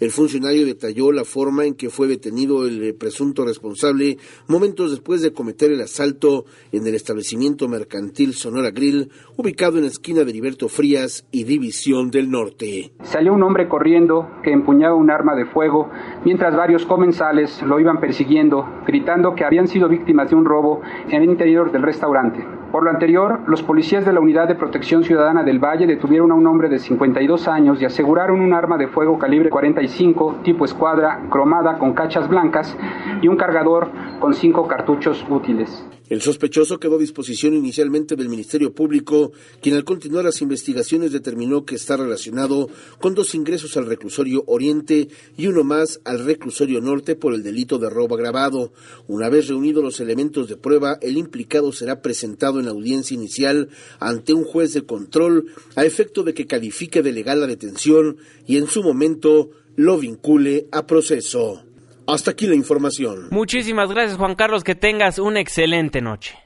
El 0.00 0.10
funcionario 0.10 0.66
detalló 0.66 1.12
la 1.12 1.24
forma 1.24 1.64
en 1.64 1.76
que 1.76 1.88
fue 1.88 2.08
detenido 2.08 2.66
el 2.66 2.94
presunto 2.94 3.46
responsable 3.46 4.18
momentos 4.48 4.90
después 4.90 5.22
de 5.22 5.32
cometer 5.32 5.72
el 5.72 5.80
asalto 5.80 6.44
en 6.72 6.86
el 6.86 6.94
establecimiento 6.94 7.68
mercantil 7.68 8.34
Sonora 8.34 8.70
Grill, 8.70 9.10
ubicado 9.38 9.78
en 9.78 9.84
la 9.84 9.90
esquina 9.90 10.24
de 10.24 10.30
Heriberto 10.30 10.68
Frías 10.68 11.26
y 11.30 11.44
División 11.44 12.10
del 12.10 12.30
Norte. 12.30 12.92
Salió 13.02 13.32
un 13.32 13.42
hombre 13.42 13.66
corriendo 13.66 14.28
que 14.44 14.52
empuñaba 14.52 14.94
un 14.94 15.10
arma 15.10 15.34
de 15.34 15.46
fuego 15.46 15.88
mientras 16.22 16.54
varios 16.54 16.84
comensales 16.84 17.45
lo 17.62 17.80
iban 17.80 18.00
persiguiendo, 18.00 18.66
gritando 18.86 19.34
que 19.34 19.44
habían 19.44 19.68
sido 19.68 19.88
víctimas 19.88 20.30
de 20.30 20.36
un 20.36 20.44
robo 20.44 20.80
en 21.08 21.22
el 21.22 21.30
interior 21.30 21.72
del 21.72 21.82
restaurante. 21.82 22.44
Por 22.72 22.84
lo 22.84 22.90
anterior, 22.90 23.40
los 23.46 23.62
policías 23.62 24.04
de 24.04 24.12
la 24.12 24.20
Unidad 24.20 24.48
de 24.48 24.54
Protección 24.54 25.04
Ciudadana 25.04 25.42
del 25.44 25.58
Valle 25.58 25.86
detuvieron 25.86 26.32
a 26.32 26.34
un 26.34 26.46
hombre 26.46 26.68
de 26.68 26.78
52 26.78 27.48
años 27.48 27.80
y 27.80 27.84
aseguraron 27.84 28.40
un 28.40 28.52
arma 28.52 28.76
de 28.76 28.88
fuego 28.88 29.18
calibre 29.18 29.48
45 29.48 30.40
tipo 30.44 30.64
escuadra 30.64 31.26
cromada 31.30 31.78
con 31.78 31.94
cachas 31.94 32.28
blancas 32.28 32.76
y 33.22 33.28
un 33.28 33.36
cargador 33.36 33.90
con 34.20 34.34
cinco 34.34 34.66
cartuchos 34.66 35.24
útiles. 35.30 35.86
El 36.08 36.22
sospechoso 36.22 36.78
quedó 36.78 36.96
a 36.96 37.00
disposición 37.00 37.54
inicialmente 37.54 38.14
del 38.14 38.28
Ministerio 38.28 38.72
Público, 38.72 39.32
quien 39.60 39.74
al 39.74 39.82
continuar 39.82 40.24
las 40.24 40.40
investigaciones 40.40 41.10
determinó 41.10 41.64
que 41.64 41.74
está 41.74 41.96
relacionado 41.96 42.68
con 43.00 43.16
dos 43.16 43.34
ingresos 43.34 43.76
al 43.76 43.86
reclusorio 43.86 44.44
Oriente 44.46 45.08
y 45.36 45.48
uno 45.48 45.64
más 45.64 46.00
al 46.04 46.24
reclusorio 46.24 46.80
Norte 46.80 47.16
por 47.16 47.34
el 47.34 47.35
delito 47.42 47.78
de 47.78 47.90
robo 47.90 48.14
agravado. 48.14 48.72
Una 49.06 49.28
vez 49.28 49.48
reunidos 49.48 49.82
los 49.82 50.00
elementos 50.00 50.48
de 50.48 50.56
prueba, 50.56 50.98
el 51.02 51.16
implicado 51.16 51.72
será 51.72 52.02
presentado 52.02 52.60
en 52.60 52.68
audiencia 52.68 53.14
inicial 53.14 53.68
ante 53.98 54.32
un 54.32 54.44
juez 54.44 54.72
de 54.72 54.84
control 54.84 55.46
a 55.74 55.84
efecto 55.84 56.22
de 56.22 56.34
que 56.34 56.46
califique 56.46 57.02
de 57.02 57.12
legal 57.12 57.40
la 57.40 57.46
detención 57.46 58.18
y 58.46 58.56
en 58.56 58.66
su 58.66 58.82
momento 58.82 59.50
lo 59.76 59.98
vincule 59.98 60.68
a 60.72 60.86
proceso. 60.86 61.62
Hasta 62.06 62.30
aquí 62.30 62.46
la 62.46 62.54
información. 62.54 63.28
Muchísimas 63.30 63.90
gracias 63.90 64.16
Juan 64.16 64.36
Carlos, 64.36 64.64
que 64.64 64.74
tengas 64.74 65.18
una 65.18 65.40
excelente 65.40 66.00
noche. 66.00 66.45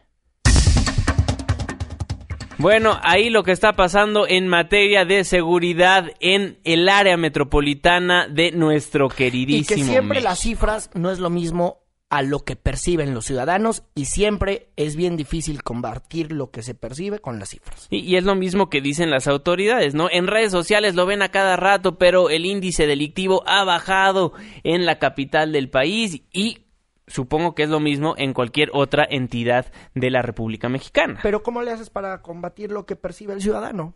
Bueno, 2.60 2.98
ahí 3.02 3.30
lo 3.30 3.42
que 3.42 3.52
está 3.52 3.72
pasando 3.72 4.26
en 4.28 4.46
materia 4.46 5.06
de 5.06 5.24
seguridad 5.24 6.12
en 6.20 6.58
el 6.64 6.90
área 6.90 7.16
metropolitana 7.16 8.28
de 8.28 8.52
nuestro 8.52 9.08
queridísimo. 9.08 9.80
Y 9.80 9.82
que 9.82 9.90
siempre 9.90 10.20
las 10.20 10.40
cifras 10.40 10.90
no 10.92 11.10
es 11.10 11.20
lo 11.20 11.30
mismo 11.30 11.78
a 12.10 12.20
lo 12.20 12.40
que 12.40 12.56
perciben 12.56 13.14
los 13.14 13.24
ciudadanos 13.24 13.84
y 13.94 14.06
siempre 14.06 14.68
es 14.76 14.96
bien 14.96 15.16
difícil 15.16 15.62
combatir 15.62 16.32
lo 16.32 16.50
que 16.50 16.62
se 16.62 16.74
percibe 16.74 17.20
con 17.20 17.38
las 17.38 17.50
cifras. 17.50 17.86
Y, 17.88 18.16
es 18.16 18.24
lo 18.24 18.34
mismo 18.34 18.68
que 18.68 18.82
dicen 18.82 19.10
las 19.10 19.26
autoridades, 19.26 19.94
¿no? 19.94 20.08
En 20.10 20.26
redes 20.26 20.50
sociales 20.52 20.94
lo 20.96 21.06
ven 21.06 21.22
a 21.22 21.30
cada 21.30 21.56
rato, 21.56 21.96
pero 21.96 22.28
el 22.28 22.44
índice 22.44 22.86
delictivo 22.86 23.42
ha 23.46 23.64
bajado 23.64 24.34
en 24.64 24.84
la 24.84 24.98
capital 24.98 25.52
del 25.52 25.70
país 25.70 26.22
y 26.32 26.66
supongo 27.10 27.54
que 27.54 27.64
es 27.64 27.68
lo 27.68 27.80
mismo 27.80 28.14
en 28.16 28.32
cualquier 28.32 28.70
otra 28.72 29.06
entidad 29.08 29.66
de 29.94 30.10
la 30.10 30.22
República 30.22 30.68
Mexicana. 30.68 31.20
Pero 31.22 31.42
¿cómo 31.42 31.62
le 31.62 31.72
haces 31.72 31.90
para 31.90 32.22
combatir 32.22 32.70
lo 32.70 32.86
que 32.86 32.96
percibe 32.96 33.34
el 33.34 33.42
ciudadano? 33.42 33.94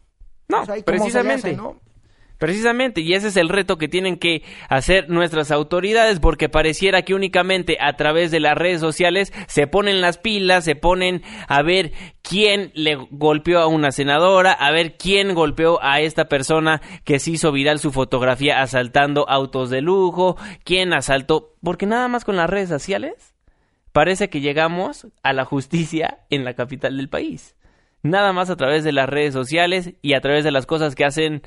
No, 0.48 0.64
precisamente. 0.85 1.57
¿no? 1.57 1.81
Precisamente, 2.38 3.00
y 3.00 3.14
ese 3.14 3.28
es 3.28 3.36
el 3.36 3.48
reto 3.48 3.78
que 3.78 3.88
tienen 3.88 4.16
que 4.16 4.42
hacer 4.68 5.08
nuestras 5.08 5.50
autoridades, 5.50 6.18
porque 6.18 6.48
pareciera 6.48 7.02
que 7.02 7.14
únicamente 7.14 7.76
a 7.80 7.94
través 7.94 8.30
de 8.30 8.40
las 8.40 8.56
redes 8.56 8.80
sociales 8.80 9.32
se 9.46 9.66
ponen 9.66 10.00
las 10.00 10.18
pilas, 10.18 10.64
se 10.64 10.74
ponen 10.74 11.22
a 11.48 11.62
ver 11.62 11.92
quién 12.22 12.72
le 12.74 12.96
golpeó 13.10 13.60
a 13.60 13.66
una 13.66 13.92
senadora, 13.92 14.52
a 14.52 14.72
ver 14.72 14.96
quién 14.96 15.34
golpeó 15.34 15.78
a 15.82 16.00
esta 16.00 16.24
persona 16.26 16.82
que 17.04 17.20
se 17.20 17.32
hizo 17.32 17.52
viral 17.52 17.78
su 17.78 17.92
fotografía 17.92 18.60
asaltando 18.62 19.28
autos 19.28 19.70
de 19.70 19.80
lujo, 19.80 20.36
quién 20.64 20.92
asaltó, 20.92 21.54
porque 21.62 21.86
nada 21.86 22.08
más 22.08 22.24
con 22.24 22.36
las 22.36 22.50
redes 22.50 22.68
sociales 22.68 23.34
parece 23.92 24.28
que 24.28 24.40
llegamos 24.40 25.06
a 25.22 25.32
la 25.32 25.44
justicia 25.44 26.18
en 26.28 26.44
la 26.44 26.54
capital 26.54 26.96
del 26.96 27.08
país. 27.08 27.54
Nada 28.02 28.32
más 28.32 28.50
a 28.50 28.56
través 28.56 28.82
de 28.82 28.92
las 28.92 29.08
redes 29.08 29.32
sociales 29.32 29.94
y 30.02 30.14
a 30.14 30.20
través 30.20 30.44
de 30.44 30.50
las 30.50 30.66
cosas 30.66 30.94
que 30.94 31.04
hacen 31.04 31.42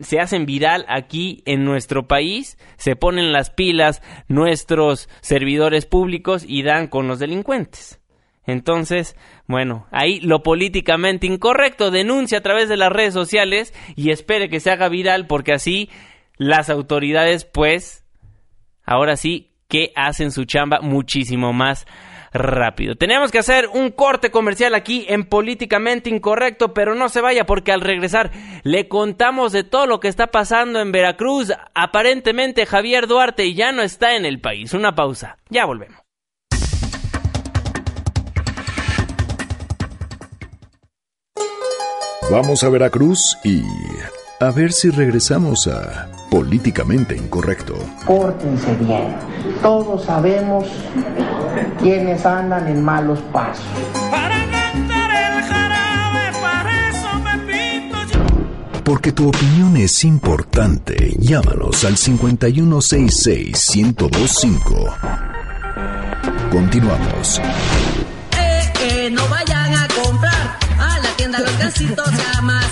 se 0.00 0.20
hacen 0.20 0.46
viral 0.46 0.84
aquí 0.88 1.42
en 1.44 1.64
nuestro 1.64 2.06
país, 2.06 2.58
se 2.76 2.96
ponen 2.96 3.32
las 3.32 3.50
pilas 3.50 4.02
nuestros 4.28 5.08
servidores 5.20 5.86
públicos 5.86 6.44
y 6.46 6.62
dan 6.62 6.86
con 6.88 7.08
los 7.08 7.18
delincuentes. 7.18 8.00
Entonces, 8.46 9.16
bueno, 9.48 9.86
ahí 9.90 10.20
lo 10.20 10.42
políticamente 10.42 11.26
incorrecto 11.26 11.90
denuncia 11.90 12.38
a 12.38 12.42
través 12.42 12.68
de 12.68 12.76
las 12.76 12.92
redes 12.92 13.12
sociales 13.12 13.74
y 13.96 14.10
espere 14.10 14.48
que 14.48 14.60
se 14.60 14.70
haga 14.70 14.88
viral 14.88 15.26
porque 15.26 15.52
así 15.52 15.90
las 16.36 16.70
autoridades 16.70 17.44
pues 17.44 18.04
ahora 18.84 19.16
sí 19.16 19.50
que 19.68 19.92
hacen 19.96 20.30
su 20.30 20.44
chamba 20.44 20.80
muchísimo 20.80 21.52
más 21.52 21.86
rápido. 22.38 22.96
Tenemos 22.96 23.30
que 23.30 23.38
hacer 23.38 23.68
un 23.72 23.90
corte 23.90 24.30
comercial 24.30 24.74
aquí 24.74 25.04
en 25.08 25.24
Políticamente 25.24 26.10
Incorrecto, 26.10 26.74
pero 26.74 26.94
no 26.94 27.08
se 27.08 27.20
vaya 27.20 27.46
porque 27.46 27.72
al 27.72 27.80
regresar 27.80 28.30
le 28.62 28.88
contamos 28.88 29.52
de 29.52 29.64
todo 29.64 29.86
lo 29.86 30.00
que 30.00 30.08
está 30.08 30.28
pasando 30.28 30.80
en 30.80 30.92
Veracruz. 30.92 31.52
Aparentemente 31.74 32.66
Javier 32.66 33.06
Duarte 33.06 33.54
ya 33.54 33.72
no 33.72 33.82
está 33.82 34.16
en 34.16 34.24
el 34.24 34.40
país. 34.40 34.74
Una 34.74 34.94
pausa. 34.94 35.38
Ya 35.48 35.64
volvemos. 35.64 36.00
Vamos 42.30 42.64
a 42.64 42.68
Veracruz 42.68 43.38
y 43.44 43.62
a 44.40 44.50
ver 44.50 44.72
si 44.72 44.90
regresamos 44.90 45.68
a 45.68 46.15
políticamente 46.30 47.16
incorrecto. 47.16 47.74
Pórtense 48.06 48.74
bien. 48.76 49.14
Todos 49.62 50.04
sabemos 50.04 50.66
quienes 51.80 52.24
andan 52.26 52.68
en 52.68 52.84
malos 52.84 53.18
pasos. 53.32 53.64
Para 54.10 54.36
cantar 54.50 55.10
el 55.10 55.42
jarabe, 55.42 56.32
para 56.40 56.88
eso 56.90 57.08
me 57.24 57.38
pinto 57.52 57.96
yo. 58.12 58.20
Porque 58.84 59.12
tu 59.12 59.28
opinión 59.28 59.76
es 59.76 60.04
importante. 60.04 61.14
Llámanos 61.18 61.84
al 61.84 61.96
5166-1025. 61.96 64.94
Continuamos. 66.50 67.40
Eh, 68.38 68.72
eh, 68.82 69.10
no 69.10 69.26
vayan 69.28 69.74
a 69.74 69.88
comprar 70.02 70.58
a 70.78 70.98
la 70.98 71.08
tienda 71.16 71.38
los 71.40 71.58
gasitos 71.58 72.08
jamás. 72.32 72.66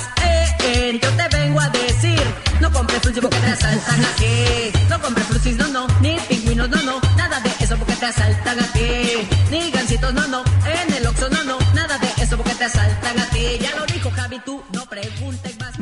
Compres 2.75 3.01
frusis 3.01 3.21
porque 3.23 3.39
te 3.39 3.53
asaltan 3.53 4.05
aquí. 4.05 4.73
No 4.91 5.01
compres 5.01 5.27
frusis, 5.27 5.57
no, 5.57 5.69
no. 5.69 5.87
Ni 6.01 6.19
pingüinos, 6.29 6.69
no, 6.69 6.83
no. 6.83 7.01
Nada 7.17 7.41
de 7.41 7.51
eso 7.61 7.77
porque 7.77 7.95
te 7.95 8.07
asaltan 8.07 8.61
aquí. 8.61 9.29
Ni 9.51 9.71
gancitos, 9.71 10.13
no, 10.13 10.27
no. 10.27 10.45
En 10.67 10.93
el 10.93 11.07
Oxxo, 11.07 11.31
no, 11.31 11.45
no. 11.45 11.59
Nada 11.73 11.97
de 11.99 12.23
eso 12.23 12.37
porque 12.37 12.55
te 12.55 12.65
asaltan 12.65 13.19
a 13.19 13.27
ti. 13.31 13.59
Ya 13.61 13.75
lo 13.77 13.87
dijo 13.87 14.11
Javi, 14.11 14.41
tú. 14.45 14.63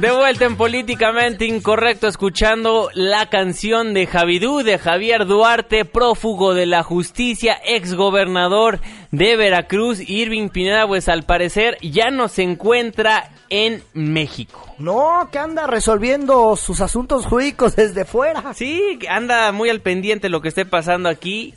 De 0.03 0.11
vuelta 0.11 0.47
en 0.47 0.57
Políticamente 0.57 1.47
Incorrecto, 1.47 2.09
escuchando 2.09 2.91
la 2.93 3.27
canción 3.31 3.95
de 3.95 4.09
Javidú, 4.09 4.65
de 4.65 4.77
Javier 4.77 5.27
Duarte, 5.27 5.85
prófugo 5.85 6.55
de 6.55 6.67
la 6.67 6.83
justicia, 6.83 7.57
ex 7.65 7.95
gobernador 7.95 8.81
de 9.13 9.37
Veracruz, 9.37 10.01
Irving 10.01 10.49
Pineda, 10.49 10.89
pues 10.89 11.09
al 11.09 11.23
parecer 11.23 11.79
ya 11.83 12.11
no 12.11 12.27
se 12.27 12.43
encuentra 12.43 13.31
en 13.49 13.85
México. 13.95 14.75
No, 14.79 15.29
que 15.31 15.39
anda 15.39 15.69
resolviendo 15.69 16.57
sus 16.57 16.81
asuntos 16.81 17.25
jurídicos 17.25 17.77
desde 17.77 18.05
fuera. 18.05 18.55
Sí, 18.55 18.99
anda 19.09 19.53
muy 19.53 19.71
al 19.71 19.83
pendiente 19.83 20.31
lo 20.31 20.41
que 20.41 20.49
esté 20.49 20.65
pasando 20.67 21.09
aquí, 21.09 21.55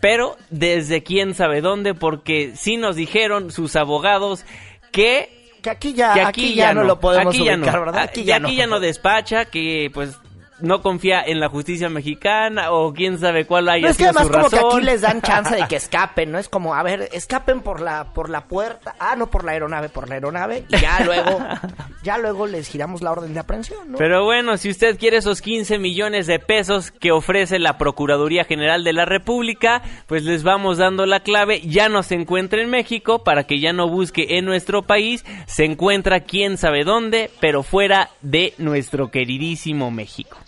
pero 0.00 0.38
desde 0.48 1.02
quién 1.02 1.34
sabe 1.34 1.60
dónde, 1.60 1.92
porque 1.92 2.52
sí 2.56 2.78
nos 2.78 2.96
dijeron 2.96 3.50
sus 3.50 3.76
abogados 3.76 4.46
que 4.92 5.41
que 5.62 5.70
aquí 5.70 5.94
ya, 5.94 6.26
aquí, 6.28 6.54
ya, 6.54 6.74
no, 6.74 6.84
lo 6.84 6.98
podemos 7.00 7.34
aquí 7.34 7.44
ya 7.44 7.56
no, 7.56 7.66
¿verdad? 7.66 8.02
Aquí, 8.02 8.24
ya, 8.24 8.36
aquí 8.36 8.56
ya 8.56 8.66
no 8.66 8.80
despacha, 8.80 9.46
que 9.46 9.90
pues 9.94 10.18
no 10.62 10.80
confía 10.80 11.22
en 11.22 11.40
la 11.40 11.48
justicia 11.48 11.88
mexicana 11.88 12.72
o 12.72 12.92
quién 12.92 13.18
sabe 13.18 13.44
cuál 13.46 13.68
haya 13.68 13.86
no, 13.86 13.90
es 13.90 13.96
que 13.96 14.04
además 14.04 14.28
como 14.28 14.48
que 14.48 14.58
aquí 14.58 14.80
les 14.80 15.00
dan 15.00 15.20
chance 15.20 15.54
de 15.54 15.66
que 15.66 15.76
escapen, 15.82 16.32
¿no? 16.32 16.38
Es 16.38 16.48
como, 16.48 16.74
a 16.74 16.82
ver, 16.82 17.08
escapen 17.12 17.60
por 17.60 17.80
la 17.80 18.12
por 18.12 18.30
la 18.30 18.46
puerta, 18.46 18.94
ah, 18.98 19.16
no 19.16 19.28
por 19.28 19.44
la 19.44 19.52
aeronave, 19.52 19.88
por 19.88 20.08
la 20.08 20.14
aeronave 20.14 20.64
y 20.68 20.78
ya 20.78 21.00
luego 21.04 21.38
ya 22.02 22.18
luego 22.18 22.46
les 22.46 22.68
giramos 22.68 23.02
la 23.02 23.12
orden 23.12 23.34
de 23.34 23.40
aprehensión, 23.40 23.92
¿no? 23.92 23.98
Pero 23.98 24.24
bueno, 24.24 24.56
si 24.56 24.70
usted 24.70 24.98
quiere 24.98 25.18
esos 25.18 25.42
15 25.42 25.78
millones 25.78 26.26
de 26.26 26.38
pesos 26.38 26.90
que 26.90 27.12
ofrece 27.12 27.58
la 27.58 27.78
Procuraduría 27.78 28.44
General 28.44 28.84
de 28.84 28.92
la 28.92 29.04
República, 29.04 29.82
pues 30.06 30.24
les 30.24 30.42
vamos 30.42 30.78
dando 30.78 31.06
la 31.06 31.20
clave, 31.20 31.60
ya 31.60 31.88
no 31.88 32.02
se 32.02 32.14
encuentra 32.14 32.62
en 32.62 32.70
México 32.70 33.24
para 33.24 33.44
que 33.44 33.60
ya 33.60 33.72
no 33.72 33.88
busque 33.88 34.38
en 34.38 34.44
nuestro 34.44 34.82
país, 34.82 35.24
se 35.46 35.64
encuentra 35.64 36.20
quién 36.20 36.56
sabe 36.56 36.84
dónde, 36.84 37.30
pero 37.40 37.62
fuera 37.62 38.10
de 38.20 38.54
nuestro 38.58 39.10
queridísimo 39.10 39.90
México 39.90 40.38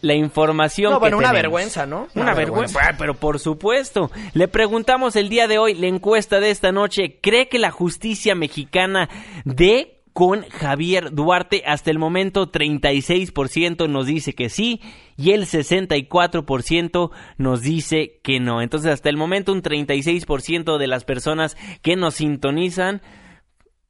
la 0.00 0.14
información 0.14 0.92
no, 0.92 1.00
bueno, 1.00 1.18
una 1.18 1.32
vergüenza, 1.32 1.86
¿no? 1.86 2.08
Una, 2.14 2.34
vergüenza. 2.34 2.80
pero 2.98 3.14
por 3.14 3.38
supuesto. 3.38 4.10
Le 4.32 4.48
preguntamos 4.48 5.16
el 5.16 5.28
día 5.28 5.48
de 5.48 5.58
hoy, 5.58 5.74
la 5.74 5.86
encuesta 5.86 6.40
de 6.40 6.50
esta 6.50 6.72
noche, 6.72 7.18
¿cree 7.20 7.48
que 7.48 7.58
la 7.58 7.70
justicia 7.70 8.34
mexicana 8.34 9.08
dé 9.44 10.00
con 10.12 10.42
Javier 10.48 11.12
Duarte? 11.12 11.64
Hasta 11.66 11.90
el 11.90 11.98
momento 11.98 12.52
36% 12.52 13.88
nos 13.88 14.06
dice 14.06 14.34
que 14.34 14.48
sí 14.48 14.80
y 15.16 15.32
el 15.32 15.46
64% 15.46 17.10
nos 17.36 17.62
dice 17.62 18.20
que 18.22 18.38
no. 18.38 18.62
Entonces 18.62 18.92
hasta 18.92 19.08
el 19.08 19.16
momento 19.16 19.52
un 19.52 19.62
36% 19.62 20.78
de 20.78 20.86
las 20.86 21.04
personas 21.04 21.56
que 21.82 21.96
nos 21.96 22.14
sintonizan 22.14 23.02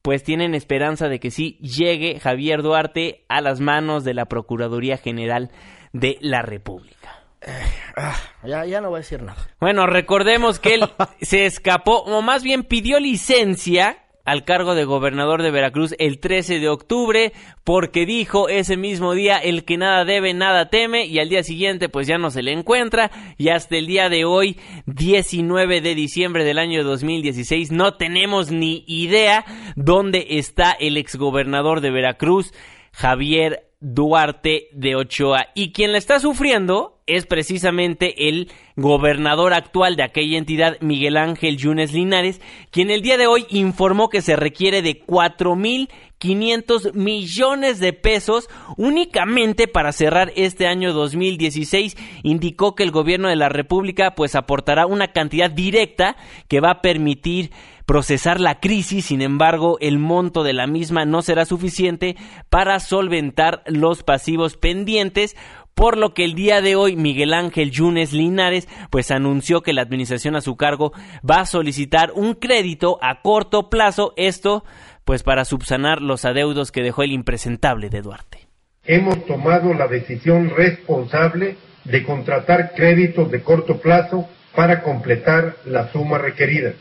pues 0.03 0.22
tienen 0.22 0.55
esperanza 0.55 1.09
de 1.09 1.20
que 1.20 1.30
sí 1.30 1.59
llegue 1.61 2.20
Javier 2.20 2.62
Duarte 2.62 3.24
a 3.28 3.40
las 3.40 3.61
manos 3.61 4.05
de 4.05 4.14
la 4.14 4.26
Procuraduría 4.26 4.96
General 4.96 5.51
de 5.92 6.18
la 6.20 6.42
República. 6.42 7.22
Eh, 7.40 7.53
ah, 7.96 8.16
ya, 8.44 8.64
ya 8.64 8.80
no 8.80 8.88
voy 8.88 8.99
a 8.99 9.01
decir 9.01 9.22
nada. 9.22 9.38
Bueno, 9.61 9.86
recordemos 9.86 10.59
que 10.59 10.74
él 10.74 10.84
se 11.20 11.46
escapó, 11.46 12.03
o 12.03 12.22
más 12.22 12.42
bien 12.42 12.64
pidió 12.64 12.99
licencia 12.99 14.05
al 14.29 14.45
cargo 14.45 14.74
de 14.74 14.85
gobernador 14.85 15.43
de 15.43 15.51
Veracruz 15.51 15.95
el 15.99 16.18
13 16.18 16.59
de 16.59 16.68
octubre 16.68 17.33
porque 17.64 18.05
dijo 18.05 18.51
ese 18.51 18.76
mismo 18.76 19.14
día 19.14 19.39
el 19.39 19.64
que 19.64 19.79
nada 19.79 20.05
debe 20.05 20.35
nada 20.35 20.68
teme 20.68 21.07
y 21.07 21.18
al 21.18 21.31
día 21.31 21.43
siguiente 21.43 21.89
pues 21.89 22.07
ya 22.07 22.18
no 22.18 22.31
se 22.31 22.43
le 22.43 22.53
encuentra 22.53 23.11
y 23.39 23.49
hasta 23.49 23.79
el 23.79 23.87
día 23.87 24.11
de 24.11 24.26
hoy 24.26 24.59
19 24.85 25.81
de 25.81 25.95
diciembre 25.95 26.45
del 26.45 26.59
año 26.59 26.85
2016 26.85 27.72
no 27.72 27.95
tenemos 27.95 28.51
ni 28.51 28.85
idea 28.87 29.47
dónde 29.76 30.26
está 30.29 30.72
el 30.72 30.99
exgobernador 30.99 31.81
de 31.81 31.91
Veracruz 31.91 32.53
Javier 32.93 33.68
Duarte 33.81 34.68
de 34.72 34.97
Ochoa. 34.97 35.47
Y 35.55 35.72
quien 35.72 35.93
la 35.93 35.99
está 35.99 36.18
sufriendo 36.18 36.99
es 37.07 37.26
precisamente 37.26 38.29
el 38.29 38.51
gobernador 38.76 39.55
actual 39.55 39.97
de 39.97 40.03
aquella 40.03 40.37
entidad, 40.37 40.76
Miguel 40.81 41.16
Ángel 41.16 41.57
Yunes 41.57 41.93
Linares, 41.93 42.41
quien 42.70 42.91
el 42.91 43.03
día 43.03 43.16
de 43.16 43.26
hoy 43.26 43.47
informó 43.51 44.09
que 44.09 44.20
se 44.20 44.37
requiere 44.37 44.83
de 44.83 44.99
cuatro 44.99 45.57
mil 45.57 45.89
500 46.18 46.95
millones 46.95 47.79
de 47.79 47.93
pesos 47.93 48.49
únicamente 48.76 49.68
para 49.68 49.93
cerrar 49.93 50.33
este 50.35 50.66
año 50.66 50.93
2016. 50.93 51.97
Indicó 52.24 52.74
que 52.74 52.83
el 52.83 52.91
gobierno 52.91 53.29
de 53.29 53.37
la 53.37 53.49
República 53.49 54.14
pues 54.14 54.35
aportará 54.35 54.87
una 54.87 55.12
cantidad 55.12 55.51
directa 55.51 56.16
que 56.49 56.61
va 56.61 56.72
a 56.72 56.83
permitir 56.83 57.53
procesar 57.89 58.39
la 58.39 58.61
crisis, 58.61 59.07
sin 59.07 59.22
embargo, 59.22 59.78
el 59.80 59.99
monto 59.99 60.45
de 60.45 60.53
la 60.53 60.66
misma 60.66 61.07
no 61.07 61.22
será 61.22 61.47
suficiente 61.47 62.16
para 62.51 62.80
solventar 62.80 63.62
los 63.64 64.03
pasivos 64.03 64.59
pendientes, 64.59 65.34
por 65.72 65.97
lo 65.97 66.12
que 66.12 66.26
el 66.26 66.34
día 66.34 66.61
de 66.61 66.76
hoy 66.76 66.97
Miguel 66.97 67.32
Ángel 67.32 67.70
Yunes 67.70 68.12
Linares 68.12 68.68
pues 68.91 69.11
anunció 69.11 69.62
que 69.62 69.72
la 69.72 69.80
administración 69.80 70.36
a 70.36 70.43
su 70.43 70.59
cargo 70.59 70.93
va 71.28 71.41
a 71.41 71.47
solicitar 71.47 72.12
un 72.14 72.34
crédito 72.34 72.99
a 73.01 73.22
corto 73.22 73.70
plazo, 73.70 74.12
esto 74.18 74.64
pues 75.07 75.22
para 75.22 75.47
subsanar 75.47 76.03
los 76.03 76.26
adeudos 76.26 76.72
que 76.72 76.82
dejó 76.82 77.05
el 77.05 77.12
impresentable 77.12 77.89
de 77.89 78.03
Duarte. 78.03 78.49
Hemos 78.84 79.24
tomado 79.24 79.72
la 79.72 79.89
decisión 79.89 80.51
responsable 80.55 81.57
de 81.84 82.05
contratar 82.05 82.72
créditos 82.76 83.30
de 83.30 83.43
corto 83.43 83.80
plazo 83.80 84.28
para 84.55 84.82
completar 84.82 85.57
la 85.64 85.91
suma 85.91 86.18
requerida. 86.18 86.74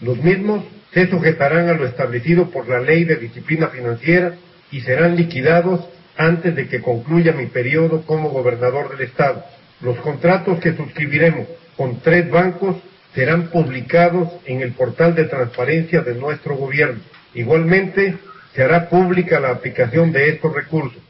Los 0.00 0.18
mismos 0.18 0.64
se 0.92 1.08
sujetarán 1.08 1.68
a 1.68 1.74
lo 1.74 1.86
establecido 1.86 2.50
por 2.50 2.68
la 2.68 2.80
Ley 2.80 3.04
de 3.04 3.16
Disciplina 3.16 3.68
Financiera 3.68 4.34
y 4.70 4.80
serán 4.80 5.16
liquidados 5.16 5.80
antes 6.16 6.54
de 6.54 6.68
que 6.68 6.80
concluya 6.80 7.32
mi 7.32 7.46
periodo 7.46 8.02
como 8.02 8.30
gobernador 8.30 8.90
del 8.90 9.06
Estado. 9.06 9.44
Los 9.80 9.98
contratos 9.98 10.60
que 10.60 10.76
suscribiremos 10.76 11.46
con 11.76 12.00
tres 12.00 12.30
bancos 12.30 12.76
serán 13.14 13.48
publicados 13.48 14.28
en 14.46 14.60
el 14.60 14.72
portal 14.72 15.14
de 15.14 15.24
transparencia 15.24 16.00
de 16.00 16.14
nuestro 16.14 16.56
gobierno. 16.56 17.00
Igualmente, 17.34 18.16
se 18.54 18.62
hará 18.62 18.88
pública 18.88 19.40
la 19.40 19.50
aplicación 19.50 20.12
de 20.12 20.30
estos 20.30 20.54
recursos. 20.54 21.02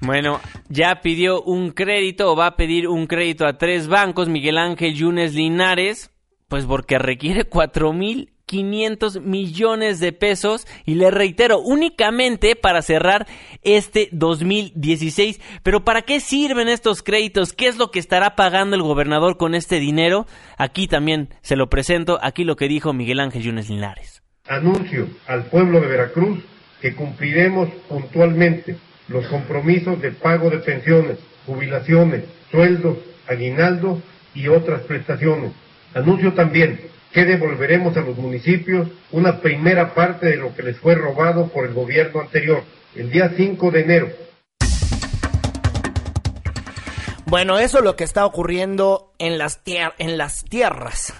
Bueno, 0.00 0.40
ya 0.68 1.00
pidió 1.02 1.42
un 1.42 1.70
crédito 1.70 2.32
o 2.32 2.36
va 2.36 2.46
a 2.46 2.56
pedir 2.56 2.88
un 2.88 3.06
crédito 3.06 3.46
a 3.46 3.58
tres 3.58 3.88
bancos, 3.88 4.28
Miguel 4.28 4.56
Ángel 4.56 4.94
Yunes 4.94 5.34
Linares, 5.34 6.10
pues 6.48 6.64
porque 6.64 6.98
requiere 6.98 7.44
cuatro 7.44 7.92
mil 7.92 8.32
500 8.46 9.20
millones 9.20 10.00
de 10.00 10.12
pesos 10.12 10.66
y 10.86 10.94
le 10.94 11.10
reitero, 11.10 11.60
únicamente 11.60 12.56
para 12.56 12.80
cerrar 12.80 13.26
este 13.62 14.08
2016. 14.12 15.38
Pero 15.62 15.84
¿para 15.84 16.00
qué 16.00 16.18
sirven 16.18 16.68
estos 16.68 17.02
créditos? 17.02 17.52
¿Qué 17.52 17.68
es 17.68 17.76
lo 17.76 17.90
que 17.90 17.98
estará 17.98 18.36
pagando 18.36 18.74
el 18.74 18.82
gobernador 18.82 19.36
con 19.36 19.54
este 19.54 19.80
dinero? 19.80 20.26
Aquí 20.56 20.88
también 20.88 21.28
se 21.42 21.56
lo 21.56 21.68
presento, 21.68 22.18
aquí 22.22 22.44
lo 22.44 22.56
que 22.56 22.68
dijo 22.68 22.94
Miguel 22.94 23.20
Ángel 23.20 23.42
Yunes 23.42 23.68
Linares. 23.68 24.22
Anuncio 24.48 25.08
al 25.26 25.44
pueblo 25.44 25.82
de 25.82 25.88
Veracruz 25.88 26.38
que 26.80 26.94
cumpliremos 26.94 27.68
puntualmente 27.86 28.78
los 29.08 29.26
compromisos 29.26 30.00
de 30.00 30.12
pago 30.12 30.48
de 30.48 30.60
pensiones, 30.60 31.18
jubilaciones, 31.44 32.24
sueldos, 32.50 32.96
aguinaldos 33.28 33.98
y 34.34 34.48
otras 34.48 34.80
prestaciones 34.84 35.52
Anuncio 35.98 36.32
también 36.32 36.80
que 37.12 37.24
devolveremos 37.24 37.96
a 37.96 38.02
los 38.02 38.16
municipios 38.16 38.88
una 39.10 39.40
primera 39.40 39.94
parte 39.94 40.26
de 40.26 40.36
lo 40.36 40.54
que 40.54 40.62
les 40.62 40.76
fue 40.78 40.94
robado 40.94 41.48
por 41.48 41.66
el 41.66 41.74
gobierno 41.74 42.20
anterior. 42.20 42.62
El 42.94 43.10
día 43.10 43.32
5 43.36 43.70
de 43.70 43.80
enero 43.80 44.08
bueno, 47.28 47.58
eso 47.58 47.78
es 47.78 47.84
lo 47.84 47.96
que 47.96 48.04
está 48.04 48.24
ocurriendo 48.24 49.14
en 49.18 49.36
las, 49.36 49.60
en 49.64 50.16
las 50.16 50.44
tierras 50.44 51.12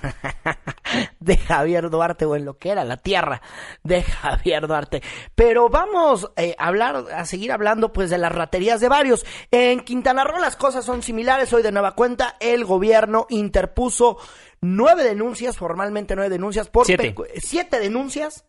de 1.21 1.37
Javier 1.37 1.91
Duarte, 1.91 2.25
o 2.25 2.35
en 2.35 2.45
lo 2.45 2.57
que 2.59 2.71
era 2.71 2.85
la 2.85 2.97
tierra 2.97 3.43
de 3.85 4.03
Javier 4.03 4.67
Duarte. 4.67 5.03
Pero 5.35 5.69
vamos 5.69 6.31
eh, 6.37 6.55
a 6.59 6.69
hablar, 6.69 7.05
a 7.13 7.25
seguir 7.27 7.53
hablando 7.53 7.93
pues 7.93 8.11
de 8.11 8.19
las 8.19 8.33
raterías 8.33 8.81
de 8.81 8.89
varios. 8.89 9.27
En 9.51 9.81
Quintana 9.81 10.25
Roo 10.25 10.39
las 10.39 10.57
cosas 10.57 10.85
son 10.85 11.03
similares. 11.03 11.53
Hoy 11.53 11.63
de 11.63 11.73
nueva 11.73 11.95
cuenta 11.95 12.37
el 12.41 12.65
gobierno 12.65 13.27
interpuso 13.29 14.19
nueve 14.61 15.05
denuncias, 15.05 15.57
formalmente 15.57 16.17
nueve 16.17 16.31
denuncias, 16.31 16.69
por 16.69 16.87
siete, 16.87 17.15
siete 17.37 17.81
denuncias, 17.81 18.45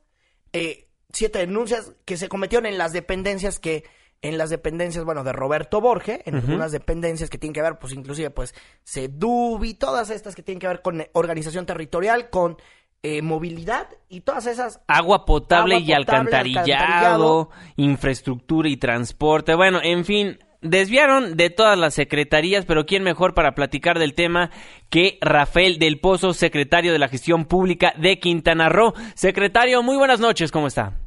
eh, 0.54 0.88
siete 1.12 1.40
denuncias 1.40 1.92
que 2.06 2.18
se 2.18 2.30
cometieron 2.30 2.66
en 2.66 2.78
las 2.78 2.94
dependencias 2.94 3.60
que 3.60 3.84
en 4.22 4.38
las 4.38 4.50
dependencias, 4.50 5.06
bueno, 5.06 5.24
de 5.24 5.32
Roberto 5.32 5.80
Borge, 5.80 6.22
en 6.26 6.36
algunas 6.36 6.72
dependencias 6.72 7.30
que 7.30 7.38
tienen 7.38 7.54
que 7.54 7.62
ver, 7.62 7.80
pues 7.80 7.94
inclusive, 7.94 8.30
pues, 8.30 8.54
Sedubi, 8.84 9.76
todas 9.76 10.10
estas 10.10 10.36
que 10.36 10.44
tienen 10.44 10.60
que 10.60 10.68
ver 10.68 10.82
con 10.82 11.06
organización 11.14 11.66
territorial, 11.66 12.30
con 12.30 12.58
eh, 13.02 13.22
movilidad 13.22 13.88
y 14.10 14.22
todas 14.22 14.46
esas... 14.46 14.82
Agua 14.88 15.26
potable, 15.26 15.80
y, 15.80 15.94
alcantarillado, 15.94 17.50
infraestructura 17.78 18.68
y 18.68 18.76
transporte, 18.76 19.56
bueno, 19.56 19.80
en 19.82 20.04
fin, 20.04 20.40
desviaron 20.62 21.38
de 21.38 21.50
todas 21.50 21.78
las 21.78 21.94
secretarías, 21.94 22.66
pero 22.66 22.86
¿quién 22.86 23.04
mejor 23.04 23.34
para 23.34 23.56
platicar 23.56 24.00
del 24.00 24.16
tema 24.16 24.52
que 24.90 25.18
Rafael 25.22 25.80
del 25.80 26.02
Pozo, 26.02 26.34
secretario 26.34 26.92
de 26.92 27.00
la 27.00 27.08
Gestión 27.08 27.46
Pública 27.46 27.94
de 27.98 28.20
Quintana 28.20 28.68
Roo? 28.68 28.94
Secretario, 29.16 29.82
muy 29.82 29.96
buenas 29.96 30.20
noches, 30.20 30.52
¿cómo 30.52 30.68
está? 30.68 31.00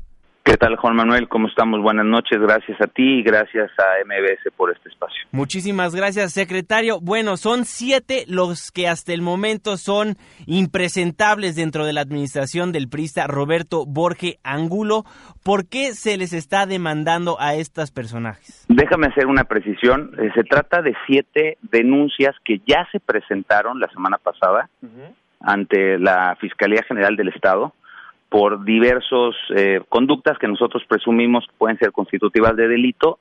¿Qué 0.45 0.57
tal, 0.57 0.75
Juan 0.75 0.97
Manuel? 0.97 1.29
¿Cómo 1.29 1.47
estamos? 1.47 1.81
Buenas 1.81 2.05
noches. 2.05 2.41
Gracias 2.41 2.81
a 2.81 2.89
ti 2.89 3.21
y 3.21 3.23
gracias 3.23 3.71
a 3.79 4.05
MBS 4.05 4.53
por 4.57 4.73
este 4.73 4.89
espacio. 4.89 5.23
Muchísimas 5.31 5.95
gracias, 5.95 6.33
secretario. 6.33 6.99
Bueno, 7.01 7.37
son 7.37 7.65
siete 7.65 8.25
los 8.27 8.73
que 8.73 8.89
hasta 8.89 9.13
el 9.13 9.23
momento 9.23 9.77
son 9.77 10.17
impresentables 10.47 11.55
dentro 11.55 11.85
de 11.87 11.93
la 11.93 12.01
administración 12.01 12.73
del 12.73 12.89
prista 12.89 13.29
Roberto 13.29 13.87
Borge 13.87 14.41
Angulo. 14.43 15.05
¿Por 15.45 15.69
qué 15.69 15.95
se 15.95 16.17
les 16.17 16.33
está 16.33 16.67
demandando 16.67 17.41
a 17.41 17.55
estos 17.55 17.93
personajes? 17.93 18.67
Déjame 18.69 19.07
hacer 19.07 19.29
una 19.29 19.45
precisión. 19.45 20.11
Eh, 20.19 20.31
se 20.35 20.43
trata 20.43 20.83
de 20.83 20.97
siete 21.07 21.57
denuncias 21.63 22.35
que 22.45 22.61
ya 22.67 22.89
se 22.91 22.99
presentaron 22.99 23.79
la 23.79 23.89
semana 23.91 24.19
pasada 24.19 24.69
ante 25.41 26.01
la 26.01 26.37
Fiscalía 26.41 26.83
General 26.83 27.15
del 27.15 27.29
Estado 27.29 27.73
por 28.33 28.65
diversos 28.65 29.37
eh, 29.55 29.83
conductas 29.91 30.39
que 30.39 30.49
nosotros 30.49 30.83
presumimos 30.89 31.45
pueden 31.59 31.79
ser 31.79 31.93
constitutivas 31.93 32.57
de 32.57 32.67
delito 32.67 33.19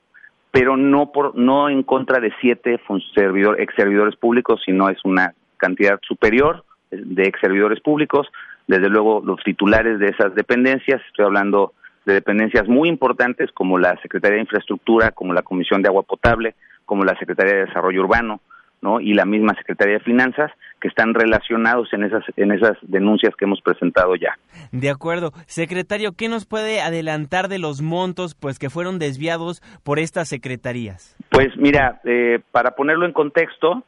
pero 0.52 0.76
no 0.78 1.12
por 1.12 1.36
no 1.36 1.70
en 1.70 1.84
contra 1.84 2.20
de 2.20 2.32
siete 2.42 2.80
servidor, 3.16 3.60
ex 3.60 3.74
servidores 3.76 4.16
públicos, 4.18 4.62
sino 4.66 4.90
es 4.90 4.98
una 5.06 5.34
cantidad 5.58 6.00
superior 6.02 6.66
de 6.92 7.24
ex 7.24 7.40
servidores 7.40 7.80
públicos. 7.80 8.28
Desde 8.68 8.90
luego, 8.90 9.22
los 9.26 9.42
titulares 9.44 9.98
de 10.00 10.08
esas 10.08 10.36
dependencias, 10.36 11.02
estoy 11.08 11.26
hablando 11.26 11.74
de 12.06 12.14
dependencias 12.16 12.68
muy 12.68 12.90
importantes 12.90 13.50
como 13.54 13.78
la 13.78 13.98
Secretaría 14.02 14.36
de 14.36 14.42
Infraestructura, 14.42 15.12
como 15.12 15.34
la 15.34 15.42
Comisión 15.42 15.82
de 15.82 15.88
Agua 15.88 16.04
Potable, 16.04 16.56
como 16.86 17.06
la 17.06 17.18
Secretaría 17.18 17.54
de 17.54 17.66
Desarrollo 17.68 18.02
Urbano, 18.02 18.42
¿no? 18.82 19.00
y 19.00 19.14
la 19.14 19.26
misma 19.26 19.54
Secretaría 19.56 19.96
de 19.96 20.04
Finanzas 20.04 20.52
que 20.80 20.88
están 20.88 21.14
relacionados 21.14 21.94
en 21.94 22.04
esas 22.04 22.24
en 22.38 22.52
esas 22.52 22.78
denuncias 22.82 23.36
que 23.36 23.46
hemos 23.46 23.62
presentado 23.62 24.16
ya. 24.16 24.38
De 24.72 24.90
acuerdo, 24.90 25.32
secretario, 25.46 26.14
¿qué 26.14 26.28
nos 26.28 26.46
puede 26.46 26.82
adelantar 26.82 27.48
de 27.48 27.60
los 27.60 27.82
montos 27.82 28.36
pues 28.36 28.58
que 28.58 28.70
fueron 28.70 29.00
desviados 29.00 29.62
por 29.84 30.00
estas 30.00 30.28
secretarías? 30.28 31.16
Pues 31.30 31.56
mira, 31.58 32.02
eh, 32.04 32.40
para 32.52 32.72
ponerlo 32.72 33.06
en 33.06 33.14
contexto, 33.14 33.84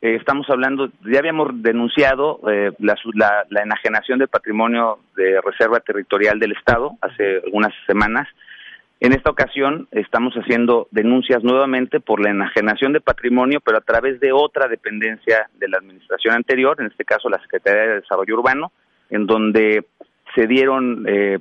eh, 0.00 0.16
estamos 0.16 0.48
hablando, 0.50 0.90
ya 1.10 1.18
habíamos 1.18 1.48
denunciado 1.62 2.40
eh, 2.50 2.70
la, 2.78 2.94
la 3.50 3.62
enajenación 3.62 4.18
del 4.18 4.28
patrimonio 4.28 4.98
de 5.16 5.40
reserva 5.40 5.80
territorial 5.80 6.38
del 6.38 6.52
Estado 6.52 6.92
hace 7.00 7.40
algunas 7.44 7.72
semanas 7.86 8.28
en 8.98 9.12
esta 9.12 9.30
ocasión 9.30 9.88
estamos 9.90 10.34
haciendo 10.34 10.88
denuncias 10.90 11.44
nuevamente 11.44 12.00
por 12.00 12.20
la 12.20 12.30
enajenación 12.30 12.92
de 12.92 13.00
patrimonio, 13.00 13.60
pero 13.62 13.78
a 13.78 13.82
través 13.82 14.20
de 14.20 14.32
otra 14.32 14.68
dependencia 14.68 15.48
de 15.58 15.68
la 15.68 15.78
administración 15.78 16.34
anterior, 16.34 16.76
en 16.80 16.86
este 16.86 17.04
caso 17.04 17.28
la 17.28 17.40
Secretaría 17.42 17.82
de 17.82 18.00
Desarrollo 18.00 18.34
Urbano, 18.34 18.72
en 19.10 19.26
donde 19.26 19.84
se 20.34 20.46
dieron 20.46 21.04
eh, 21.08 21.38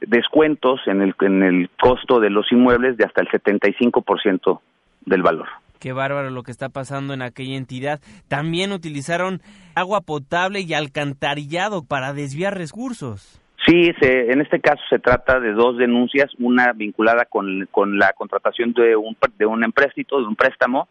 descuentos 0.00 0.80
en 0.86 1.00
el, 1.00 1.14
en 1.20 1.42
el 1.42 1.70
costo 1.80 2.18
de 2.18 2.30
los 2.30 2.50
inmuebles 2.50 2.96
de 2.96 3.04
hasta 3.04 3.22
el 3.22 3.28
75% 3.28 4.60
del 5.04 5.22
valor. 5.22 5.46
Qué 5.78 5.92
bárbaro 5.92 6.30
lo 6.30 6.42
que 6.42 6.50
está 6.50 6.70
pasando 6.70 7.14
en 7.14 7.22
aquella 7.22 7.56
entidad. 7.56 8.00
También 8.28 8.72
utilizaron 8.72 9.40
agua 9.74 10.00
potable 10.00 10.60
y 10.60 10.74
alcantarillado 10.74 11.84
para 11.84 12.12
desviar 12.12 12.56
recursos. 12.56 13.40
Sí, 13.66 13.90
en 14.00 14.40
este 14.40 14.60
caso 14.60 14.80
se 14.88 15.00
trata 15.00 15.40
de 15.40 15.52
dos 15.52 15.76
denuncias, 15.76 16.30
una 16.38 16.72
vinculada 16.72 17.24
con, 17.24 17.66
con 17.72 17.98
la 17.98 18.12
contratación 18.12 18.72
de 18.72 18.94
un, 18.94 19.16
de 19.38 19.46
un 19.46 19.64
empréstito, 19.64 20.20
de 20.20 20.26
un 20.26 20.36
préstamo, 20.36 20.88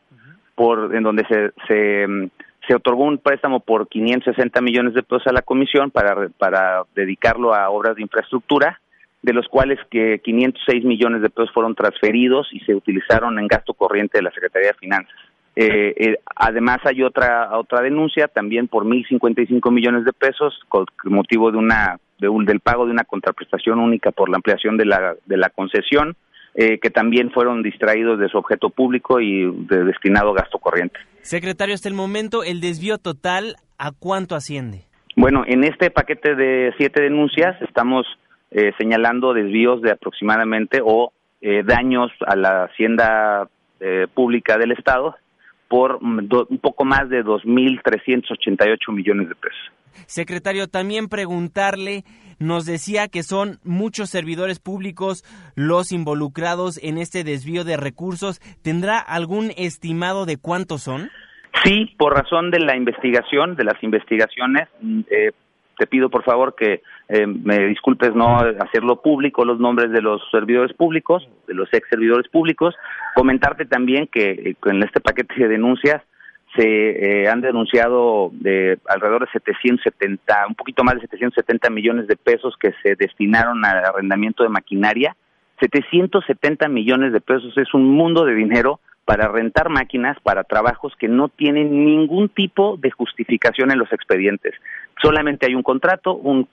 por, 0.55 0.93
en 0.93 1.03
donde 1.03 1.25
se, 1.27 1.51
se, 1.67 2.05
se, 2.67 2.75
otorgó 2.75 3.05
un 3.05 3.17
préstamo 3.17 3.61
por 3.61 3.87
560 3.87 4.59
millones 4.59 4.93
de 4.93 5.03
pesos 5.03 5.27
a 5.27 5.31
la 5.31 5.41
comisión 5.41 5.89
para, 5.89 6.27
para 6.37 6.83
dedicarlo 6.93 7.53
a 7.53 7.69
obras 7.69 7.95
de 7.95 8.01
infraestructura, 8.01 8.81
de 9.21 9.33
los 9.33 9.47
cuales 9.47 9.79
que 9.89 10.19
506 10.19 10.83
millones 10.83 11.21
de 11.21 11.29
pesos 11.29 11.53
fueron 11.53 11.75
transferidos 11.75 12.49
y 12.51 12.59
se 12.59 12.75
utilizaron 12.75 13.39
en 13.39 13.47
gasto 13.47 13.73
corriente 13.73 14.17
de 14.17 14.23
la 14.23 14.31
Secretaría 14.31 14.69
de 14.69 14.77
Finanzas. 14.79 15.15
Eh, 15.55 15.93
eh, 15.95 16.17
además 16.35 16.79
hay 16.83 17.01
otra 17.01 17.57
otra 17.57 17.81
denuncia 17.81 18.27
también 18.27 18.67
por 18.67 18.83
1.055 18.83 19.71
millones 19.71 20.03
de 20.03 20.11
pesos 20.11 20.53
con 20.67 20.85
motivo 21.05 21.49
de 21.49 21.57
una 21.57 21.97
de 22.19 22.29
un, 22.29 22.45
del 22.45 22.59
pago 22.59 22.85
de 22.85 22.91
una 22.91 23.03
contraprestación 23.03 23.79
única 23.79 24.11
por 24.11 24.29
la 24.29 24.37
ampliación 24.37 24.77
de 24.77 24.85
la, 24.85 25.15
de 25.25 25.37
la 25.37 25.49
concesión, 25.49 26.15
eh, 26.53 26.79
que 26.79 26.89
también 26.89 27.31
fueron 27.31 27.63
distraídos 27.63 28.19
de 28.19 28.29
su 28.29 28.37
objeto 28.37 28.69
público 28.69 29.19
y 29.19 29.51
de 29.67 29.83
destinado 29.83 30.31
a 30.31 30.41
gasto 30.41 30.59
corriente. 30.59 30.99
Secretario, 31.21 31.75
hasta 31.75 31.89
el 31.89 31.95
momento, 31.95 32.43
¿el 32.43 32.61
desvío 32.61 32.97
total 32.97 33.55
a 33.77 33.91
cuánto 33.91 34.35
asciende? 34.35 34.83
Bueno, 35.17 35.43
en 35.45 35.63
este 35.63 35.91
paquete 35.91 36.35
de 36.35 36.73
siete 36.77 37.01
denuncias 37.01 37.61
estamos 37.61 38.05
eh, 38.51 38.71
señalando 38.77 39.33
desvíos 39.33 39.81
de 39.81 39.91
aproximadamente 39.91 40.79
o 40.83 41.11
eh, 41.41 41.63
daños 41.65 42.11
a 42.25 42.35
la 42.35 42.63
hacienda 42.65 43.49
pública 44.15 44.57
del 44.57 44.71
Estado 44.71 45.15
por 45.67 46.01
mm, 46.01 46.29
un 46.49 46.57
poco 46.59 46.85
más 46.85 47.09
de 47.09 47.23
2.388 47.23 48.93
millones 48.93 49.29
de 49.29 49.35
pesos. 49.35 49.71
Secretario, 50.07 50.67
también 50.67 51.07
preguntarle, 51.07 52.03
nos 52.39 52.65
decía 52.65 53.07
que 53.07 53.23
son 53.23 53.59
muchos 53.63 54.09
servidores 54.09 54.59
públicos 54.59 55.23
los 55.55 55.91
involucrados 55.91 56.77
en 56.83 56.97
este 56.97 57.23
desvío 57.23 57.63
de 57.63 57.77
recursos. 57.77 58.39
¿Tendrá 58.61 58.99
algún 58.99 59.51
estimado 59.57 60.25
de 60.25 60.37
cuántos 60.37 60.83
son? 60.83 61.09
Sí, 61.63 61.95
por 61.97 62.13
razón 62.13 62.51
de 62.51 62.59
la 62.59 62.75
investigación, 62.75 63.55
de 63.55 63.63
las 63.63 63.81
investigaciones, 63.81 64.67
mm, 64.81 64.99
eh, 65.09 65.31
te 65.77 65.87
pido 65.87 66.09
por 66.09 66.23
favor 66.23 66.55
que 66.55 66.81
eh, 67.09 67.27
me 67.27 67.67
disculpes 67.67 68.15
no 68.15 68.37
hacerlo 68.37 69.01
público 69.01 69.45
los 69.45 69.59
nombres 69.59 69.91
de 69.91 70.01
los 70.01 70.21
servidores 70.31 70.75
públicos, 70.75 71.27
de 71.47 71.53
los 71.53 71.71
ex 71.73 71.87
servidores 71.89 72.27
públicos. 72.29 72.75
Comentarte 73.15 73.65
también 73.65 74.07
que 74.07 74.31
eh, 74.31 74.55
en 74.65 74.83
este 74.83 74.99
paquete 74.99 75.35
de 75.37 75.47
denuncias 75.47 76.01
se 76.55 77.23
eh, 77.23 77.27
han 77.27 77.41
denunciado 77.41 78.31
de 78.33 78.79
alrededor 78.87 79.25
de 79.25 79.31
770, 79.31 80.47
un 80.47 80.55
poquito 80.55 80.83
más 80.83 80.95
de 80.95 81.01
770 81.01 81.69
millones 81.69 82.07
de 82.07 82.15
pesos 82.15 82.55
que 82.59 82.73
se 82.81 82.95
destinaron 82.95 83.63
al 83.65 83.85
arrendamiento 83.85 84.43
de 84.43 84.49
maquinaria. 84.49 85.15
770 85.59 86.67
millones 86.69 87.13
de 87.13 87.21
pesos 87.21 87.57
es 87.57 87.73
un 87.73 87.89
mundo 87.91 88.25
de 88.25 88.35
dinero 88.35 88.79
para 89.05 89.27
rentar 89.27 89.69
máquinas 89.69 90.17
para 90.21 90.43
trabajos 90.43 90.93
que 90.99 91.07
no 91.07 91.29
tienen 91.29 91.85
ningún 91.85 92.29
tipo 92.29 92.75
de 92.77 92.91
justificación 92.91 93.71
en 93.71 93.77
los 93.77 93.91
expedientes. 93.93 94.53
Solamente 95.01 95.45
hay 95.45 95.53
un 95.55 95.63
contrato, 95.63 96.15
un, 96.15 96.47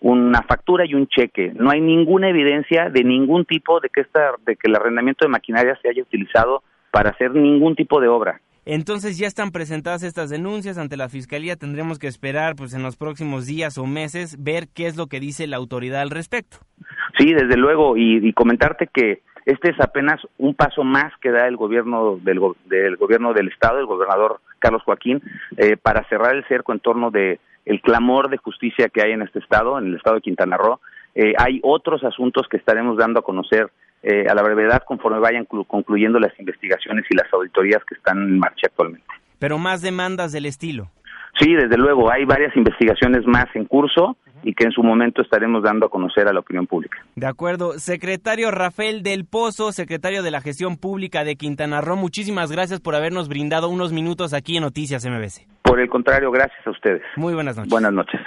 una 0.00 0.42
factura 0.42 0.84
y 0.86 0.94
un 0.94 1.06
cheque. 1.06 1.52
No 1.54 1.70
hay 1.70 1.80
ninguna 1.80 2.28
evidencia 2.28 2.90
de 2.90 3.04
ningún 3.04 3.44
tipo 3.44 3.80
de 3.80 3.88
que, 3.90 4.00
esta, 4.00 4.32
de 4.44 4.56
que 4.56 4.68
el 4.68 4.74
arrendamiento 4.74 5.24
de 5.24 5.30
maquinaria 5.30 5.78
se 5.80 5.88
haya 5.88 6.02
utilizado 6.02 6.62
para 6.90 7.10
hacer 7.10 7.32
ningún 7.32 7.76
tipo 7.76 8.00
de 8.00 8.08
obra. 8.08 8.40
Entonces 8.70 9.16
ya 9.16 9.26
están 9.26 9.50
presentadas 9.50 10.02
estas 10.02 10.28
denuncias 10.28 10.76
ante 10.76 10.98
la 10.98 11.08
Fiscalía. 11.08 11.56
Tendremos 11.56 11.98
que 11.98 12.06
esperar 12.06 12.54
pues 12.54 12.74
en 12.74 12.82
los 12.82 12.96
próximos 12.96 13.46
días 13.46 13.78
o 13.78 13.86
meses 13.86 14.36
ver 14.38 14.68
qué 14.74 14.86
es 14.86 14.96
lo 14.96 15.06
que 15.06 15.20
dice 15.20 15.46
la 15.46 15.56
autoridad 15.56 16.02
al 16.02 16.10
respecto. 16.10 16.58
Sí, 17.18 17.32
desde 17.32 17.56
luego. 17.56 17.96
Y, 17.96 18.30
comentarte 18.34 18.86
que 18.92 19.22
este 19.48 19.70
es 19.70 19.80
apenas 19.80 20.20
un 20.36 20.54
paso 20.54 20.84
más 20.84 21.10
que 21.22 21.30
da 21.30 21.48
el 21.48 21.56
gobierno 21.56 22.18
del, 22.22 22.38
del 22.66 22.96
gobierno 22.96 23.32
del 23.32 23.48
estado, 23.48 23.78
el 23.78 23.86
gobernador 23.86 24.40
Carlos 24.58 24.82
Joaquín, 24.82 25.22
eh, 25.56 25.78
para 25.78 26.06
cerrar 26.10 26.36
el 26.36 26.44
cerco 26.48 26.72
en 26.72 26.80
torno 26.80 27.10
de 27.10 27.40
el 27.64 27.80
clamor 27.80 28.28
de 28.28 28.36
justicia 28.36 28.90
que 28.90 29.00
hay 29.00 29.12
en 29.12 29.22
este 29.22 29.38
estado, 29.38 29.78
en 29.78 29.86
el 29.86 29.96
estado 29.96 30.16
de 30.16 30.22
Quintana 30.22 30.58
Roo. 30.58 30.80
Eh, 31.14 31.32
hay 31.38 31.60
otros 31.62 32.04
asuntos 32.04 32.46
que 32.46 32.58
estaremos 32.58 32.98
dando 32.98 33.20
a 33.20 33.22
conocer 33.22 33.70
eh, 34.02 34.26
a 34.28 34.34
la 34.34 34.42
brevedad 34.42 34.82
conforme 34.84 35.18
vayan 35.18 35.46
concluyendo 35.46 36.18
las 36.18 36.38
investigaciones 36.38 37.06
y 37.08 37.16
las 37.16 37.32
auditorías 37.32 37.82
que 37.86 37.94
están 37.94 38.18
en 38.18 38.38
marcha 38.38 38.66
actualmente. 38.66 39.06
Pero 39.38 39.56
más 39.56 39.80
demandas 39.80 40.30
del 40.30 40.44
estilo. 40.44 40.90
Sí, 41.40 41.54
desde 41.54 41.78
luego, 41.78 42.12
hay 42.12 42.26
varias 42.26 42.54
investigaciones 42.54 43.26
más 43.26 43.46
en 43.54 43.64
curso 43.64 44.18
y 44.42 44.54
que 44.54 44.64
en 44.64 44.72
su 44.72 44.82
momento 44.82 45.22
estaremos 45.22 45.62
dando 45.62 45.86
a 45.86 45.90
conocer 45.90 46.28
a 46.28 46.32
la 46.32 46.40
opinión 46.40 46.66
pública. 46.66 46.98
De 47.16 47.26
acuerdo. 47.26 47.78
Secretario 47.78 48.50
Rafael 48.50 49.02
del 49.02 49.24
Pozo, 49.24 49.72
secretario 49.72 50.22
de 50.22 50.30
la 50.30 50.40
Gestión 50.40 50.76
Pública 50.76 51.24
de 51.24 51.36
Quintana 51.36 51.80
Roo, 51.80 51.96
muchísimas 51.96 52.50
gracias 52.50 52.80
por 52.80 52.94
habernos 52.94 53.28
brindado 53.28 53.68
unos 53.68 53.92
minutos 53.92 54.32
aquí 54.34 54.56
en 54.56 54.62
Noticias 54.62 55.04
MBC. 55.04 55.46
Por 55.62 55.80
el 55.80 55.88
contrario, 55.88 56.30
gracias 56.30 56.66
a 56.66 56.70
ustedes. 56.70 57.02
Muy 57.16 57.34
buenas 57.34 57.56
noches. 57.56 57.70
Buenas 57.70 57.92
noches. 57.92 58.20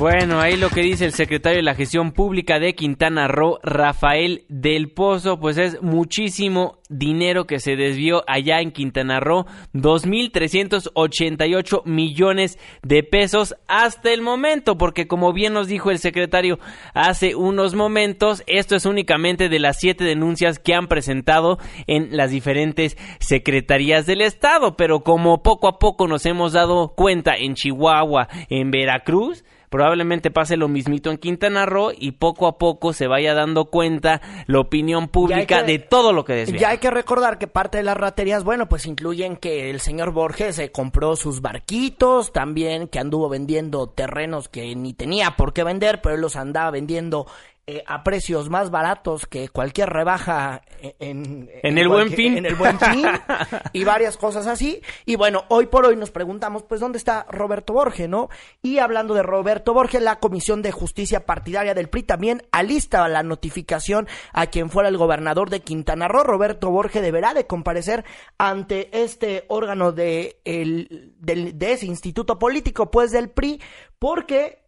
Bueno, 0.00 0.40
ahí 0.40 0.56
lo 0.56 0.70
que 0.70 0.80
dice 0.80 1.04
el 1.04 1.12
secretario 1.12 1.58
de 1.58 1.62
la 1.62 1.74
Gestión 1.74 2.12
Pública 2.12 2.58
de 2.58 2.74
Quintana 2.74 3.28
Roo, 3.28 3.58
Rafael 3.62 4.46
del 4.48 4.90
Pozo, 4.90 5.38
pues 5.38 5.58
es 5.58 5.82
muchísimo 5.82 6.78
dinero 6.88 7.46
que 7.46 7.58
se 7.58 7.76
desvió 7.76 8.24
allá 8.26 8.62
en 8.62 8.72
Quintana 8.72 9.20
Roo, 9.20 9.44
2.388 9.74 11.84
millones 11.84 12.58
de 12.82 13.02
pesos 13.02 13.54
hasta 13.68 14.10
el 14.10 14.22
momento, 14.22 14.78
porque 14.78 15.06
como 15.06 15.34
bien 15.34 15.52
nos 15.52 15.68
dijo 15.68 15.90
el 15.90 15.98
secretario 15.98 16.58
hace 16.94 17.34
unos 17.34 17.74
momentos, 17.74 18.42
esto 18.46 18.76
es 18.76 18.86
únicamente 18.86 19.50
de 19.50 19.58
las 19.58 19.80
siete 19.80 20.04
denuncias 20.04 20.58
que 20.58 20.72
han 20.72 20.88
presentado 20.88 21.58
en 21.86 22.16
las 22.16 22.30
diferentes 22.30 22.96
secretarías 23.18 24.06
del 24.06 24.22
Estado, 24.22 24.78
pero 24.78 25.00
como 25.00 25.42
poco 25.42 25.68
a 25.68 25.78
poco 25.78 26.08
nos 26.08 26.24
hemos 26.24 26.54
dado 26.54 26.94
cuenta 26.94 27.34
en 27.36 27.54
Chihuahua, 27.54 28.28
en 28.48 28.70
Veracruz, 28.70 29.44
probablemente 29.70 30.30
pase 30.30 30.56
lo 30.56 30.68
mismito 30.68 31.10
en 31.10 31.16
Quintana 31.16 31.64
Roo 31.64 31.92
y 31.96 32.12
poco 32.12 32.46
a 32.46 32.58
poco 32.58 32.92
se 32.92 33.06
vaya 33.06 33.34
dando 33.34 33.66
cuenta 33.66 34.20
la 34.46 34.58
opinión 34.58 35.08
pública 35.08 35.62
de 35.62 35.78
todo 35.78 36.12
lo 36.12 36.24
que 36.24 36.34
desvía. 36.34 36.60
Ya 36.60 36.68
hay 36.70 36.78
que 36.78 36.90
recordar 36.90 37.38
que 37.38 37.46
parte 37.46 37.78
de 37.78 37.84
las 37.84 37.96
raterías, 37.96 38.44
bueno, 38.44 38.68
pues 38.68 38.84
incluyen 38.86 39.36
que 39.36 39.70
el 39.70 39.80
señor 39.80 40.12
Borges 40.12 40.56
se 40.56 40.72
compró 40.72 41.16
sus 41.16 41.40
barquitos, 41.40 42.32
también 42.32 42.88
que 42.88 42.98
anduvo 42.98 43.28
vendiendo 43.28 43.88
terrenos 43.88 44.48
que 44.48 44.74
ni 44.74 44.92
tenía 44.92 45.36
por 45.36 45.52
qué 45.52 45.62
vender, 45.62 46.02
pero 46.02 46.16
él 46.16 46.20
los 46.20 46.36
andaba 46.36 46.72
vendiendo 46.72 47.26
eh, 47.66 47.84
a 47.86 48.02
precios 48.02 48.48
más 48.50 48.70
baratos 48.70 49.26
que 49.26 49.48
cualquier 49.48 49.90
rebaja 49.90 50.62
en, 50.98 51.48
en, 51.62 51.78
el 51.78 51.88
buen 51.88 52.10
fin. 52.10 52.38
En 52.38 52.46
el 52.46 52.54
buen 52.54 52.78
fin 52.78 53.04
y 53.72 53.84
varias 53.84 54.16
cosas 54.16 54.46
así. 54.46 54.80
Y 55.04 55.16
bueno, 55.16 55.44
hoy 55.48 55.66
por 55.66 55.84
hoy 55.84 55.96
nos 55.96 56.10
preguntamos, 56.10 56.62
pues, 56.62 56.80
¿dónde 56.80 56.98
está 56.98 57.26
Roberto 57.30 57.72
Borge, 57.72 58.08
no? 58.08 58.28
Y 58.62 58.78
hablando 58.78 59.14
de 59.14 59.22
Roberto 59.22 59.74
Borge, 59.74 60.00
la 60.00 60.18
Comisión 60.18 60.62
de 60.62 60.72
Justicia 60.72 61.26
Partidaria 61.26 61.74
del 61.74 61.88
PRI 61.88 62.02
también 62.02 62.42
alista 62.50 63.06
la 63.08 63.22
notificación 63.22 64.08
a 64.32 64.46
quien 64.46 64.70
fuera 64.70 64.88
el 64.88 64.96
gobernador 64.96 65.50
de 65.50 65.60
Quintana 65.60 66.08
Roo. 66.08 66.24
Roberto 66.24 66.70
Borge 66.70 67.00
deberá 67.00 67.34
de 67.34 67.46
comparecer 67.46 68.04
ante 68.38 68.88
este 69.02 69.44
órgano 69.48 69.92
de, 69.92 70.40
el, 70.44 71.14
de 71.18 71.72
ese 71.72 71.86
instituto 71.86 72.38
político, 72.38 72.90
pues, 72.90 73.12
del 73.12 73.30
PRI, 73.30 73.60
porque 73.98 74.59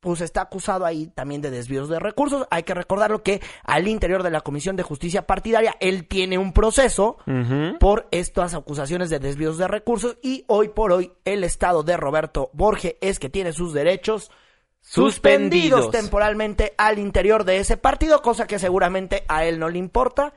pues 0.00 0.22
está 0.22 0.40
acusado 0.40 0.86
ahí 0.86 1.08
también 1.08 1.42
de 1.42 1.50
desvíos 1.50 1.88
de 1.88 2.00
recursos. 2.00 2.46
Hay 2.50 2.62
que 2.62 2.74
recordarlo 2.74 3.22
que 3.22 3.40
al 3.64 3.86
interior 3.86 4.22
de 4.22 4.30
la 4.30 4.40
Comisión 4.40 4.74
de 4.76 4.82
Justicia 4.82 5.26
Partidaria, 5.26 5.76
él 5.80 6.08
tiene 6.08 6.38
un 6.38 6.52
proceso 6.52 7.18
por 7.78 8.08
estas 8.10 8.54
acusaciones 8.54 9.10
de 9.10 9.18
desvíos 9.18 9.58
de 9.58 9.68
recursos 9.68 10.16
y 10.22 10.44
hoy 10.48 10.68
por 10.68 10.92
hoy 10.92 11.12
el 11.24 11.44
estado 11.44 11.82
de 11.82 11.96
Roberto 11.96 12.50
Borge 12.54 12.96
es 13.00 13.18
que 13.18 13.28
tiene 13.28 13.52
sus 13.52 13.72
derechos 13.72 14.30
suspendidos 14.80 15.90
temporalmente 15.90 16.74
al 16.78 16.98
interior 16.98 17.44
de 17.44 17.58
ese 17.58 17.76
partido, 17.76 18.22
cosa 18.22 18.46
que 18.46 18.58
seguramente 18.58 19.24
a 19.28 19.44
él 19.44 19.58
no 19.58 19.68
le 19.68 19.78
importa. 19.78 20.32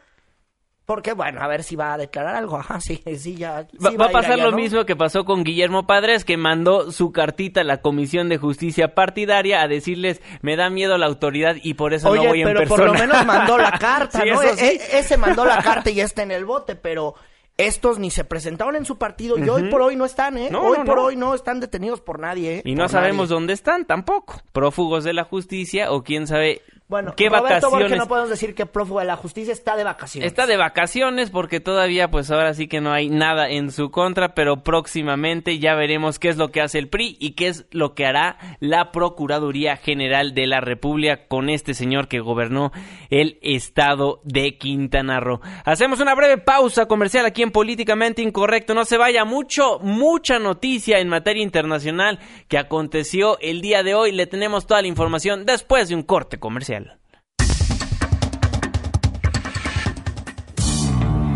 Porque, 0.86 1.14
bueno, 1.14 1.42
a 1.42 1.48
ver 1.48 1.64
si 1.64 1.78
va 1.78 1.94
a 1.94 1.98
declarar 1.98 2.36
algo. 2.36 2.58
Ajá, 2.60 2.80
sí, 2.80 3.02
sí, 3.18 3.36
ya. 3.36 3.68
va, 3.84 4.06
a 4.06 4.10
pasar 4.10 4.40
lo 4.40 4.52
mismo 4.52 4.86
que 4.86 4.96
pasó 4.96 5.24
con 5.26 5.44
Guillermo 5.44 5.88
Padres, 5.88 6.26
que 6.26 6.38
mandó 6.38 6.92
su 6.92 7.12
cartita 7.12 7.62
a 7.62 7.64
la 7.64 7.82
Comisión 7.82 8.30
de 8.30 8.38
Justicia 8.38 8.94
Partidaria 8.94 9.62
a 9.62 9.68
decirles, 9.68 10.22
me 10.42 10.56
da 10.56 10.70
miedo 10.70 10.98
la 10.98 11.06
autoridad 11.06 11.56
y 11.62 11.76
por 11.76 11.94
eso 11.94 12.14
no 12.14 12.24
voy 12.24 12.42
en 12.42 12.54
persona. 12.54 12.60
pero 12.60 12.70
por 12.70 12.86
lo 12.86 12.94
menos 12.94 13.26
mandó 13.26 13.58
la 13.58 13.72
carta, 13.78 14.24
¿no? 14.26 14.42
E, 14.42 14.80
ese 14.94 15.18
mandó 15.18 15.46
la 15.46 15.58
carta 15.64 15.90
y 15.90 16.02
está 16.02 16.24
en 16.24 16.32
el 16.32 16.46
bote, 16.46 16.76
pero 16.76 17.16
estos 17.58 18.00
ni 18.00 18.10
se 18.10 18.24
presentaron 18.24 18.76
en 18.76 18.86
su 18.86 18.98
partido 18.98 19.38
y 19.38 19.48
hoy 19.48 19.70
por 19.70 19.82
hoy 19.82 19.96
no 19.96 20.06
están, 20.06 20.38
¿eh? 20.38 20.50
hoy 20.56 20.80
por 20.86 20.98
hoy 20.98 21.16
no 21.16 21.36
están 21.36 21.60
detenidos 21.60 22.02
por 22.02 22.20
nadie, 22.20 22.58
¿eh? 22.58 22.62
Y 22.66 22.76
no 22.76 22.90
sabemos 22.90 23.30
dónde 23.30 23.54
están 23.54 23.86
tampoco. 23.86 24.42
Prófugos 24.52 25.04
de 25.04 25.14
la 25.14 25.24
justicia 25.24 25.92
o 25.92 26.04
quién 26.04 26.26
sabe 26.26 26.62
bueno, 26.94 27.16
¿Qué 27.18 27.28
Roberto 27.28 27.72
vacaciones? 27.72 27.98
no 27.98 28.08
podemos 28.08 28.30
decir 28.30 28.54
que 28.54 28.68
prófugo 28.68 29.00
de 29.00 29.08
la 29.08 29.16
justicia 29.16 29.52
está 29.52 29.76
de 29.76 29.84
vacaciones. 29.84 30.28
Está 30.28 30.46
de 30.46 30.58
vacaciones 30.58 31.32
porque 31.32 31.60
todavía, 31.60 32.12
pues 32.12 32.30
ahora 32.30 32.54
sí 32.54 32.68
que 32.68 32.82
no 32.82 32.94
hay 32.94 33.10
nada 33.10 33.50
en 33.50 33.72
su 33.72 33.89
contra, 33.89 34.36
pero 34.36 34.58
próximamente 34.58 35.58
ya 35.58 35.74
veremos 35.74 36.20
qué 36.20 36.30
es 36.30 36.38
lo 36.38 36.52
que 36.52 36.62
hace 36.62 36.78
el 36.78 36.89
PRI 36.89 37.18
y 37.20 37.32
qué 37.32 37.48
es 37.48 37.66
lo 37.72 37.96
que 37.96 38.06
hará 38.06 38.38
la 38.60 38.91
Procuraduría 38.91 39.76
General 39.76 40.36
de 40.36 40.46
la 40.46 40.62
República 40.62 41.26
con 41.28 41.50
este 41.50 41.74
señor 41.74 42.08
que 42.08 42.20
gobernó 42.20 42.72
el 43.10 43.39
estado 43.41 44.22
de 44.24 44.60
Quintana 44.60 45.20
Roo. 45.20 45.41
Hacemos 45.66 46.00
una 46.00 46.14
breve 46.14 46.38
pausa 46.38 46.86
comercial 46.86 47.26
aquí 47.26 47.41
en 47.41 47.50
Políticamente 47.50 48.22
Incorrecto. 48.22 48.76
No 48.76 48.86
se 48.86 48.98
vaya 49.00 49.26
mucho, 49.26 49.80
mucha 49.80 50.38
noticia 50.38 51.00
en 51.00 51.10
materia 51.10 51.41
internacional 51.41 52.20
que 52.48 52.60
aconteció 52.60 53.39
el 53.39 53.62
día 53.62 53.82
de 53.82 53.96
hoy. 53.96 54.12
Le 54.12 54.28
tenemos 54.28 54.68
toda 54.68 54.84
la 54.84 54.88
información 54.88 55.48
después 55.48 55.89
de 55.89 55.96
un 55.96 56.04
corte 56.04 56.38
comercial. 56.38 56.83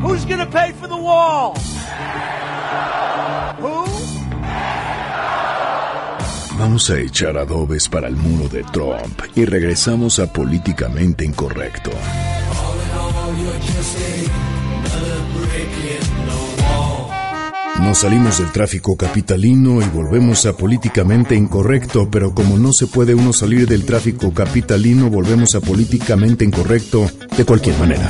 Who's 0.07 0.23
gonna 0.23 0.45
pay 0.45 0.71
for 0.71 0.87
the 0.87 0.95
wall? 0.95 1.53
Who? 3.59 3.85
Vamos 6.57 6.89
a 6.89 6.97
echar 6.97 7.37
adobes 7.37 7.89
para 7.89 8.07
el 8.07 8.15
muro 8.15 8.47
de 8.47 8.63
Trump 8.71 9.19
y 9.35 9.43
regresamos 9.43 10.19
a 10.19 10.31
políticamente 10.31 11.25
incorrecto. 11.25 11.91
Nos 17.81 17.97
salimos 17.97 18.37
del 18.37 18.51
tráfico 18.53 18.95
capitalino 18.95 19.81
y 19.81 19.89
volvemos 19.89 20.45
a 20.45 20.55
políticamente 20.55 21.35
incorrecto, 21.35 22.09
pero 22.09 22.33
como 22.33 22.57
no 22.57 22.71
se 22.71 22.87
puede 22.87 23.13
uno 23.13 23.33
salir 23.33 23.67
del 23.67 23.85
tráfico 23.85 24.33
capitalino, 24.33 25.09
volvemos 25.09 25.53
a 25.55 25.59
políticamente 25.59 26.45
incorrecto 26.45 27.11
de 27.35 27.43
cualquier 27.43 27.77
manera. 27.77 28.07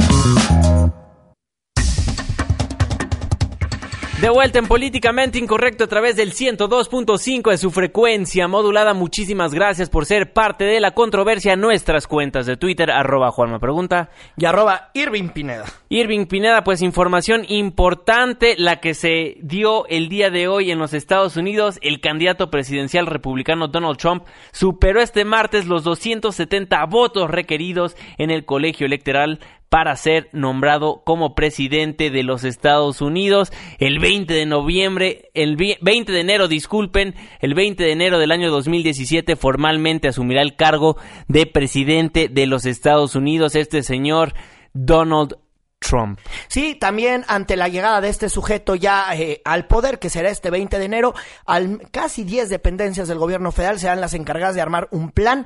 De 4.22 4.32
vuelta 4.32 4.58
en 4.58 4.66
Políticamente 4.66 5.38
Incorrecto 5.38 5.84
a 5.84 5.88
través 5.88 6.16
del 6.16 6.34
102.5 6.34 7.52
de 7.52 7.58
su 7.60 7.70
frecuencia 7.70 8.48
modulada. 8.48 8.96
Muchísimas 8.96 9.54
gracias 9.54 9.92
por 9.92 10.08
ser 10.08 10.34
parte 10.34 10.66
de 10.66 10.80
la 10.80 10.96
controversia. 10.96 11.56
Nuestras 11.56 12.08
cuentas 12.08 12.48
de 12.48 12.58
Twitter, 12.58 12.90
arroba 12.90 13.30
Juanma 13.30 13.60
Pregunta. 13.60 14.10
Y 14.36 14.46
arroba 14.46 14.90
Irving 14.96 15.30
Pineda. 15.30 15.66
Irving 15.90 16.26
Pineda, 16.26 16.64
pues 16.64 16.82
información 16.82 17.46
importante 17.48 18.56
la 18.58 18.80
que 18.80 18.96
se 18.96 19.38
dio 19.44 19.86
el 19.86 20.10
día 20.10 20.32
de 20.32 20.48
hoy 20.48 20.72
en 20.72 20.80
los 20.80 20.96
Estados 20.96 21.38
Unidos. 21.38 21.78
El 21.84 22.02
candidato 22.02 22.50
presidencial 22.50 23.06
republicano 23.06 23.68
Donald 23.68 23.98
Trump 23.98 24.24
superó 24.52 25.00
este 25.00 25.26
martes 25.26 25.68
los 25.68 25.84
270 25.84 26.84
votos 26.88 27.30
requeridos 27.30 27.96
en 28.18 28.32
el 28.32 28.46
colegio 28.46 28.88
electoral 28.88 29.40
para 29.70 29.96
ser 29.96 30.30
nombrado 30.32 31.04
como 31.06 31.36
presidente 31.36 32.10
de 32.10 32.24
los 32.24 32.44
Estados 32.44 33.02
Unidos 33.02 33.52
el 33.80 34.00
20 34.00 34.34
de 34.34 34.46
noviembre, 34.46 35.30
el 35.34 35.58
20 35.58 36.12
de 36.12 36.20
enero, 36.20 36.48
disculpen, 36.48 37.16
el 37.40 37.54
20 37.54 37.84
de 37.84 37.92
enero 37.92 38.20
del 38.20 38.32
año 38.32 38.50
2017 38.50 39.36
formalmente 39.36 40.08
asumirá 40.08 40.42
el 40.42 40.56
cargo 40.56 40.98
de 41.28 41.46
presidente 41.46 42.30
de 42.30 42.48
los 42.48 42.66
Estados 42.66 43.16
Unidos 43.16 43.56
este 43.56 43.84
señor 43.84 44.34
Donald 44.74 45.38
Trump. 45.80 46.20
Sí, 46.48 46.76
también 46.76 47.24
ante 47.28 47.56
la 47.56 47.68
llegada 47.68 48.02
de 48.02 48.10
este 48.10 48.30
sujeto 48.30 48.76
ya 48.76 49.14
eh, 49.16 49.42
al 49.46 49.68
poder, 49.68 50.00
que 50.00 50.10
será 50.10 50.30
este 50.30 50.50
20 50.50 50.80
de 50.80 50.86
enero, 50.86 51.14
al, 51.46 51.90
casi 51.92 52.24
10 52.24 52.50
dependencias 52.50 53.08
del 53.08 53.20
gobierno 53.20 53.52
federal 53.52 53.80
serán 53.80 54.02
las 54.02 54.14
encargadas 54.14 54.56
de 54.56 54.62
armar 54.62 54.88
un 54.92 55.12
plan 55.12 55.46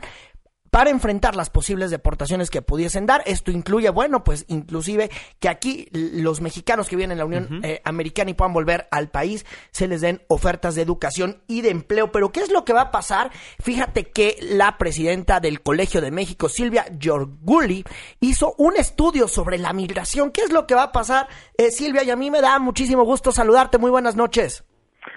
para 0.71 0.89
enfrentar 0.89 1.35
las 1.35 1.49
posibles 1.49 1.91
deportaciones 1.91 2.49
que 2.49 2.61
pudiesen 2.61 3.05
dar. 3.05 3.21
Esto 3.25 3.51
incluye, 3.51 3.89
bueno, 3.89 4.23
pues 4.23 4.45
inclusive 4.47 5.11
que 5.39 5.49
aquí 5.49 5.87
los 5.91 6.41
mexicanos 6.41 6.87
que 6.87 6.95
vienen 6.95 7.11
en 7.11 7.17
la 7.19 7.25
Unión 7.25 7.59
eh, 7.63 7.81
Americana 7.83 8.31
y 8.31 8.33
puedan 8.33 8.53
volver 8.53 8.87
al 8.89 9.09
país, 9.09 9.45
se 9.71 9.87
les 9.87 9.99
den 9.99 10.21
ofertas 10.29 10.73
de 10.75 10.81
educación 10.81 11.41
y 11.45 11.61
de 11.61 11.69
empleo. 11.69 12.11
Pero 12.11 12.31
¿qué 12.31 12.39
es 12.39 12.51
lo 12.51 12.63
que 12.63 12.73
va 12.73 12.81
a 12.83 12.91
pasar? 12.91 13.31
Fíjate 13.59 14.05
que 14.05 14.37
la 14.41 14.77
presidenta 14.77 15.41
del 15.41 15.61
Colegio 15.61 15.99
de 15.99 16.09
México, 16.09 16.47
Silvia 16.47 16.85
Giorguli, 16.97 17.83
hizo 18.21 18.55
un 18.57 18.77
estudio 18.77 19.27
sobre 19.27 19.57
la 19.57 19.73
migración. 19.73 20.31
¿Qué 20.31 20.41
es 20.41 20.53
lo 20.53 20.67
que 20.67 20.75
va 20.75 20.83
a 20.83 20.91
pasar, 20.93 21.27
eh, 21.57 21.69
Silvia? 21.71 22.03
Y 22.03 22.11
a 22.11 22.15
mí 22.15 22.31
me 22.31 22.39
da 22.39 22.59
muchísimo 22.59 23.03
gusto 23.03 23.33
saludarte. 23.33 23.77
Muy 23.77 23.91
buenas 23.91 24.15
noches. 24.15 24.63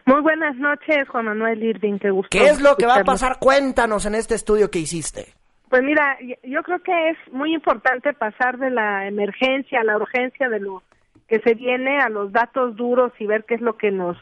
Muy 0.04 0.20
buenas 0.20 0.56
noches, 0.56 1.08
Juan 1.08 1.26
Manuel 1.26 1.62
Irving, 1.62 1.98
qué 1.98 2.10
gusto. 2.10 2.28
¿Qué 2.30 2.48
es 2.48 2.60
lo 2.60 2.76
que 2.76 2.86
va 2.86 2.96
a 2.96 3.04
pasar? 3.04 3.38
Cuéntanos 3.38 4.04
en 4.06 4.16
este 4.16 4.34
estudio 4.34 4.70
que 4.70 4.80
hiciste. 4.80 5.34
Pues 5.74 5.82
mira, 5.82 6.16
yo 6.44 6.62
creo 6.62 6.80
que 6.84 7.10
es 7.10 7.18
muy 7.32 7.52
importante 7.52 8.12
pasar 8.12 8.58
de 8.58 8.70
la 8.70 9.08
emergencia 9.08 9.80
a 9.80 9.82
la 9.82 9.96
urgencia 9.96 10.48
de 10.48 10.60
lo 10.60 10.84
que 11.26 11.40
se 11.40 11.54
viene 11.54 11.98
a 11.98 12.08
los 12.08 12.30
datos 12.30 12.76
duros 12.76 13.10
y 13.18 13.26
ver 13.26 13.42
qué 13.42 13.56
es 13.56 13.60
lo 13.60 13.76
que 13.76 13.90
nos 13.90 14.16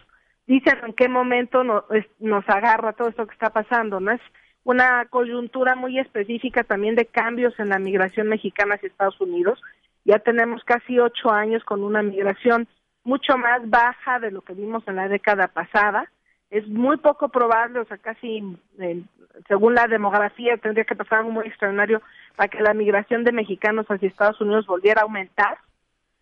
dicen, 0.47 0.79
en 0.83 0.95
qué 0.95 1.11
momento 1.11 1.63
nos, 1.63 1.85
nos 2.21 2.49
agarra 2.49 2.95
todo 2.95 3.11
esto 3.11 3.27
que 3.27 3.35
está 3.35 3.51
pasando, 3.51 4.01
¿no? 4.01 4.13
Es 4.13 4.21
una 4.65 5.05
coyuntura 5.11 5.75
muy 5.75 5.99
específica 5.99 6.65
también 6.65 6.95
de 6.95 7.05
cambios 7.05 7.53
en 7.61 7.69
la 7.69 7.79
migración 7.79 8.29
mexicana 8.29 8.77
hacia 8.77 8.87
Estados 8.87 9.21
Unidos. 9.21 9.61
Ya 10.07 10.21
tenemos 10.21 10.65
casi 10.65 10.99
ocho 10.99 11.31
años 11.31 11.63
con 11.65 11.85
una 11.85 12.03
migración 12.03 12.67
mucho 13.05 13.37
más 13.37 13.69
baja 13.69 14.21
de 14.21 14.31
lo 14.31 14.41
que 14.41 14.55
vimos 14.55 14.89
en 14.89 14.97
la 14.97 15.07
década 15.07 15.49
pasada. 15.49 16.11
Es 16.53 16.69
muy 16.69 16.99
poco 16.99 17.31
probable, 17.31 17.79
o 17.79 17.85
sea, 17.87 17.97
casi 17.97 18.45
eh, 18.79 19.03
según 19.49 19.75
la 19.75 19.87
demografía, 19.87 20.59
tendría 20.59 20.85
que 20.85 20.95
pasar 20.95 21.21
algo 21.21 21.31
muy 21.31 21.47
extraordinario 21.47 22.03
para 22.37 22.49
que 22.49 22.61
la 22.61 22.75
migración 22.75 23.25
de 23.25 23.33
mexicanos 23.33 23.87
hacia 23.87 24.07
Estados 24.07 24.39
Unidos 24.39 24.67
volviera 24.67 25.01
a 25.01 25.05
aumentar. 25.05 25.57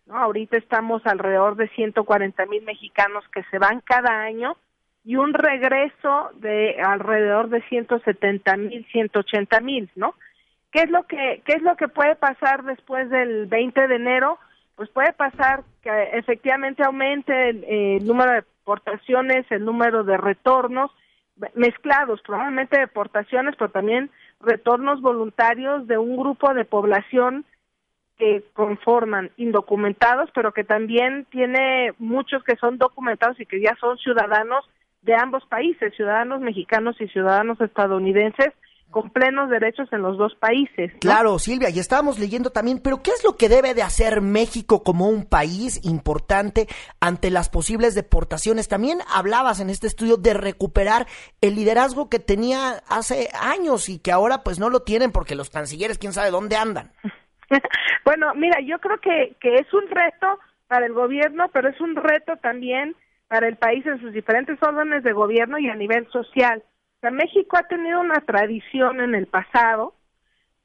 ¿no? 0.05 0.15
Ahorita 0.15 0.55
estamos 0.55 1.05
alrededor 1.05 1.57
de 1.57 1.67
140 1.67 2.45
mil 2.45 2.63
mexicanos 2.63 3.25
que 3.33 3.43
se 3.51 3.59
van 3.59 3.81
cada 3.81 4.21
año 4.21 4.55
y 5.03 5.17
un 5.17 5.33
regreso 5.33 6.29
de 6.35 6.81
alrededor 6.81 7.49
de 7.49 7.61
170 7.63 8.55
mil, 8.55 8.85
180 8.89 9.59
mil, 9.59 9.89
¿no? 9.97 10.15
¿Qué 10.71 10.83
es 10.83 10.89
lo 10.89 11.03
que 11.07 11.41
qué 11.43 11.53
es 11.57 11.61
lo 11.61 11.75
que 11.75 11.89
puede 11.89 12.15
pasar 12.15 12.63
después 12.63 13.09
del 13.09 13.47
20 13.47 13.85
de 13.89 13.95
enero? 13.95 14.39
Pues 14.81 14.89
puede 14.89 15.13
pasar 15.13 15.63
que 15.83 15.91
efectivamente 16.13 16.83
aumente 16.83 17.49
el 17.49 18.03
número 18.03 18.31
de 18.31 18.37
deportaciones, 18.37 19.45
el 19.51 19.63
número 19.63 20.03
de 20.03 20.17
retornos 20.17 20.89
mezclados, 21.53 22.19
probablemente 22.23 22.79
deportaciones, 22.79 23.53
pero 23.59 23.69
también 23.69 24.09
retornos 24.39 24.99
voluntarios 24.99 25.85
de 25.85 25.99
un 25.99 26.17
grupo 26.17 26.55
de 26.55 26.65
población 26.65 27.45
que 28.17 28.43
conforman 28.53 29.29
indocumentados, 29.37 30.31
pero 30.33 30.51
que 30.51 30.63
también 30.63 31.27
tiene 31.29 31.93
muchos 31.99 32.43
que 32.43 32.55
son 32.55 32.79
documentados 32.79 33.39
y 33.39 33.45
que 33.45 33.61
ya 33.61 33.77
son 33.79 33.99
ciudadanos 33.99 34.67
de 35.03 35.13
ambos 35.13 35.45
países, 35.45 35.93
ciudadanos 35.95 36.41
mexicanos 36.41 36.99
y 36.99 37.07
ciudadanos 37.09 37.61
estadounidenses, 37.61 38.51
con 38.91 39.09
plenos 39.09 39.49
derechos 39.49 39.91
en 39.91 40.01
los 40.01 40.17
dos 40.17 40.35
países. 40.35 40.91
Claro, 40.99 41.39
Silvia, 41.39 41.69
y 41.69 41.79
estábamos 41.79 42.19
leyendo 42.19 42.51
también, 42.51 42.79
pero 42.83 43.01
¿qué 43.01 43.11
es 43.11 43.23
lo 43.23 43.37
que 43.37 43.49
debe 43.49 43.73
de 43.73 43.81
hacer 43.81 44.21
México 44.21 44.83
como 44.83 45.07
un 45.07 45.25
país 45.25 45.83
importante 45.85 46.67
ante 46.99 47.31
las 47.31 47.49
posibles 47.49 47.95
deportaciones? 47.95 48.67
También 48.67 48.99
hablabas 49.13 49.59
en 49.59 49.69
este 49.69 49.87
estudio 49.87 50.17
de 50.17 50.33
recuperar 50.33 51.07
el 51.41 51.55
liderazgo 51.55 52.09
que 52.09 52.19
tenía 52.19 52.83
hace 52.87 53.29
años 53.39 53.89
y 53.89 53.99
que 53.99 54.11
ahora 54.11 54.43
pues 54.43 54.59
no 54.59 54.69
lo 54.69 54.81
tienen 54.81 55.11
porque 55.11 55.35
los 55.35 55.49
cancilleres 55.49 55.97
quién 55.97 56.13
sabe 56.13 56.29
dónde 56.29 56.55
andan. 56.55 56.91
bueno, 58.05 58.33
mira, 58.35 58.59
yo 58.61 58.79
creo 58.79 58.99
que, 58.99 59.35
que 59.39 59.55
es 59.55 59.73
un 59.73 59.87
reto 59.89 60.39
para 60.67 60.85
el 60.85 60.93
gobierno, 60.93 61.49
pero 61.51 61.69
es 61.69 61.79
un 61.81 61.95
reto 61.95 62.37
también 62.37 62.95
para 63.27 63.47
el 63.47 63.55
país 63.55 63.85
en 63.85 63.99
sus 64.01 64.11
diferentes 64.11 64.61
órdenes 64.61 65.03
de 65.03 65.13
gobierno 65.13 65.57
y 65.57 65.69
a 65.69 65.75
nivel 65.75 66.05
social. 66.11 66.63
México 67.09 67.57
ha 67.57 67.63
tenido 67.63 67.99
una 67.99 68.21
tradición 68.21 69.01
en 69.01 69.15
el 69.15 69.25
pasado 69.25 69.95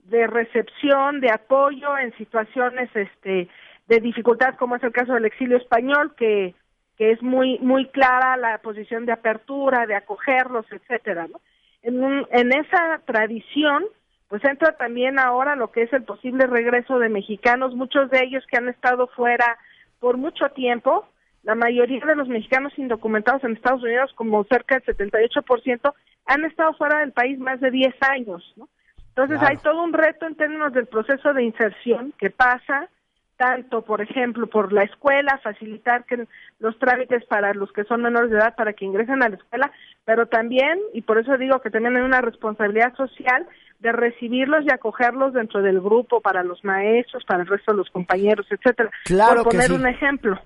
de 0.05 0.27
recepción, 0.27 1.21
de 1.21 1.31
apoyo 1.31 1.97
en 1.99 2.15
situaciones 2.17 2.91
este 2.95 3.49
de 3.89 4.01
dificultad, 4.01 4.57
como 4.57 4.77
es 4.77 4.83
el 4.83 4.93
caso 4.93 5.15
del 5.15 5.25
exilio 5.25 5.57
español, 5.57 6.15
que, 6.17 6.55
que 6.99 7.13
es 7.13 7.23
muy 7.23 7.59
muy 7.61 7.87
clara 7.87 8.37
la 8.37 8.59
posición 8.59 9.07
de 9.07 9.13
apertura, 9.13 9.87
de 9.87 9.95
acogerlos, 9.95 10.67
etcétera. 10.71 11.27
¿no? 11.29 11.41
En, 11.83 12.27
en 12.31 12.53
esa 12.53 13.01
tradición, 13.07 13.85
pues 14.29 14.45
entra 14.45 14.73
también 14.73 15.19
ahora 15.19 15.57
lo 15.57 15.71
que 15.71 15.83
es 15.83 15.93
el 15.93 16.03
posible 16.03 16.47
regreso 16.47 16.99
de 16.99 17.09
mexicanos, 17.09 17.75
muchos 17.75 18.11
de 18.11 18.25
ellos 18.25 18.45
que 18.51 18.59
han 18.59 18.69
estado 18.69 19.07
fuera 19.09 19.57
por 20.01 20.17
mucho 20.17 20.49
tiempo, 20.51 21.07
la 21.47 21.55
mayoría 21.55 22.05
de 22.05 22.17
los 22.17 22.27
mexicanos 22.27 22.73
indocumentados 22.77 23.45
en 23.45 23.53
Estados 23.53 23.85
Unidos, 23.85 24.11
como 24.17 24.43
cerca 24.45 24.81
del 24.81 24.97
78%, 24.97 25.95
han 26.27 26.45
estado 26.45 26.75
fuera 26.75 26.99
del 26.99 27.13
país 27.13 27.39
más 27.39 27.61
de 27.61 27.71
10 27.71 27.95
años, 28.01 28.53
¿no? 28.57 28.69
Entonces 29.11 29.41
hay 29.41 29.57
todo 29.59 29.81
un 29.83 29.93
reto 29.93 30.27
en 30.27 30.35
términos 30.35 30.73
del 30.73 30.87
proceso 30.87 31.33
de 31.33 31.45
inserción 31.45 32.13
que 32.19 32.31
pasa 32.31 32.89
tanto, 33.37 33.83
por 33.83 34.03
ejemplo, 34.03 34.49
por 34.49 34.73
la 34.73 34.83
escuela, 34.83 35.39
facilitar 35.43 36.05
que 36.05 36.27
los 36.59 36.77
trámites 36.81 37.25
para 37.27 37.55
los 37.55 37.71
que 37.73 37.85
son 37.85 38.03
menores 38.03 38.31
de 38.31 38.39
edad 38.39 38.57
para 38.57 38.73
que 38.73 38.85
ingresen 38.85 39.23
a 39.23 39.29
la 39.29 39.37
escuela, 39.37 39.71
pero 40.05 40.27
también, 40.27 40.81
y 40.95 41.03
por 41.03 41.19
eso 41.19 41.39
digo 41.39 41.61
que 41.61 41.71
también 41.71 41.97
hay 41.97 42.03
una 42.03 42.23
responsabilidad 42.23 42.93
social 42.97 43.47
de 43.79 43.93
recibirlos 43.93 44.65
y 44.65 44.73
acogerlos 44.73 45.33
dentro 45.33 45.63
del 45.63 45.81
grupo 45.81 46.21
para 46.21 46.43
los 46.43 46.65
maestros, 46.65 47.25
para 47.25 47.43
el 47.43 47.47
resto 47.47 47.71
de 47.71 47.79
los 47.79 47.91
compañeros, 47.91 48.47
etcétera. 48.51 48.91
Claro 49.05 49.45
por 49.45 49.53
poner 49.53 49.69
que 49.69 49.75
un 49.75 49.87
ejemplo. 49.87 50.41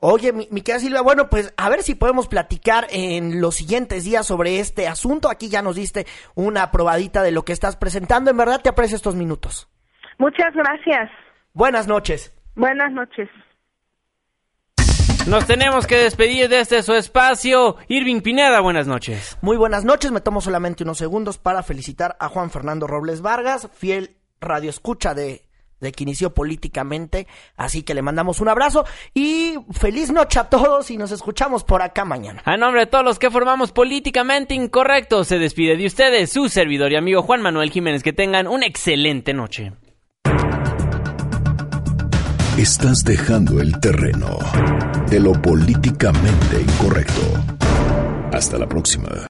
Oye, 0.00 0.32
mi, 0.32 0.48
mi 0.50 0.62
querida 0.62 0.80
Silvia, 0.80 1.00
bueno, 1.00 1.28
pues 1.28 1.52
a 1.56 1.68
ver 1.68 1.82
si 1.82 1.94
podemos 1.94 2.28
platicar 2.28 2.86
en 2.90 3.40
los 3.40 3.56
siguientes 3.56 4.04
días 4.04 4.26
sobre 4.26 4.60
este 4.60 4.88
asunto. 4.88 5.30
Aquí 5.30 5.48
ya 5.48 5.62
nos 5.62 5.76
diste 5.76 6.06
una 6.34 6.70
probadita 6.70 7.22
de 7.22 7.32
lo 7.32 7.44
que 7.44 7.52
estás 7.52 7.76
presentando. 7.76 8.30
En 8.30 8.36
verdad 8.36 8.60
te 8.62 8.68
aprecio 8.68 8.96
estos 8.96 9.14
minutos. 9.14 9.68
Muchas 10.18 10.54
gracias. 10.54 11.10
Buenas 11.52 11.86
noches. 11.86 12.34
Buenas 12.54 12.92
noches. 12.92 13.28
Nos 15.26 15.44
tenemos 15.44 15.88
que 15.88 15.96
despedir 15.96 16.48
de 16.48 16.60
este 16.60 16.82
su 16.84 16.94
espacio. 16.94 17.76
Irving 17.88 18.20
Pineda, 18.20 18.60
buenas 18.60 18.86
noches. 18.86 19.36
Muy 19.42 19.56
buenas 19.56 19.84
noches. 19.84 20.12
Me 20.12 20.20
tomo 20.20 20.40
solamente 20.40 20.84
unos 20.84 20.98
segundos 20.98 21.36
para 21.36 21.64
felicitar 21.64 22.16
a 22.20 22.28
Juan 22.28 22.50
Fernando 22.50 22.86
Robles 22.86 23.22
Vargas, 23.22 23.68
fiel 23.74 24.16
radio 24.40 24.70
escucha 24.70 25.14
de 25.14 25.45
de 25.80 25.92
que 25.92 26.04
inició 26.04 26.34
políticamente. 26.34 27.26
Así 27.56 27.82
que 27.82 27.94
le 27.94 28.02
mandamos 28.02 28.40
un 28.40 28.48
abrazo 28.48 28.84
y 29.14 29.54
feliz 29.72 30.10
noche 30.10 30.38
a 30.38 30.48
todos 30.48 30.90
y 30.90 30.96
nos 30.96 31.10
escuchamos 31.10 31.64
por 31.64 31.82
acá 31.82 32.04
mañana. 32.04 32.42
A 32.44 32.56
nombre 32.56 32.80
de 32.80 32.86
todos 32.86 33.04
los 33.04 33.18
que 33.18 33.30
formamos 33.30 33.72
políticamente 33.72 34.54
incorrecto, 34.54 35.24
se 35.24 35.38
despide 35.38 35.76
de 35.76 35.86
ustedes 35.86 36.32
su 36.32 36.48
servidor 36.48 36.92
y 36.92 36.96
amigo 36.96 37.22
Juan 37.22 37.42
Manuel 37.42 37.70
Jiménez. 37.70 38.02
Que 38.02 38.12
tengan 38.12 38.46
una 38.46 38.66
excelente 38.66 39.34
noche. 39.34 39.72
Estás 42.56 43.04
dejando 43.04 43.60
el 43.60 43.78
terreno 43.80 44.38
de 45.10 45.20
lo 45.20 45.32
políticamente 45.32 46.62
incorrecto. 46.62 47.20
Hasta 48.32 48.58
la 48.58 48.66
próxima. 48.66 49.08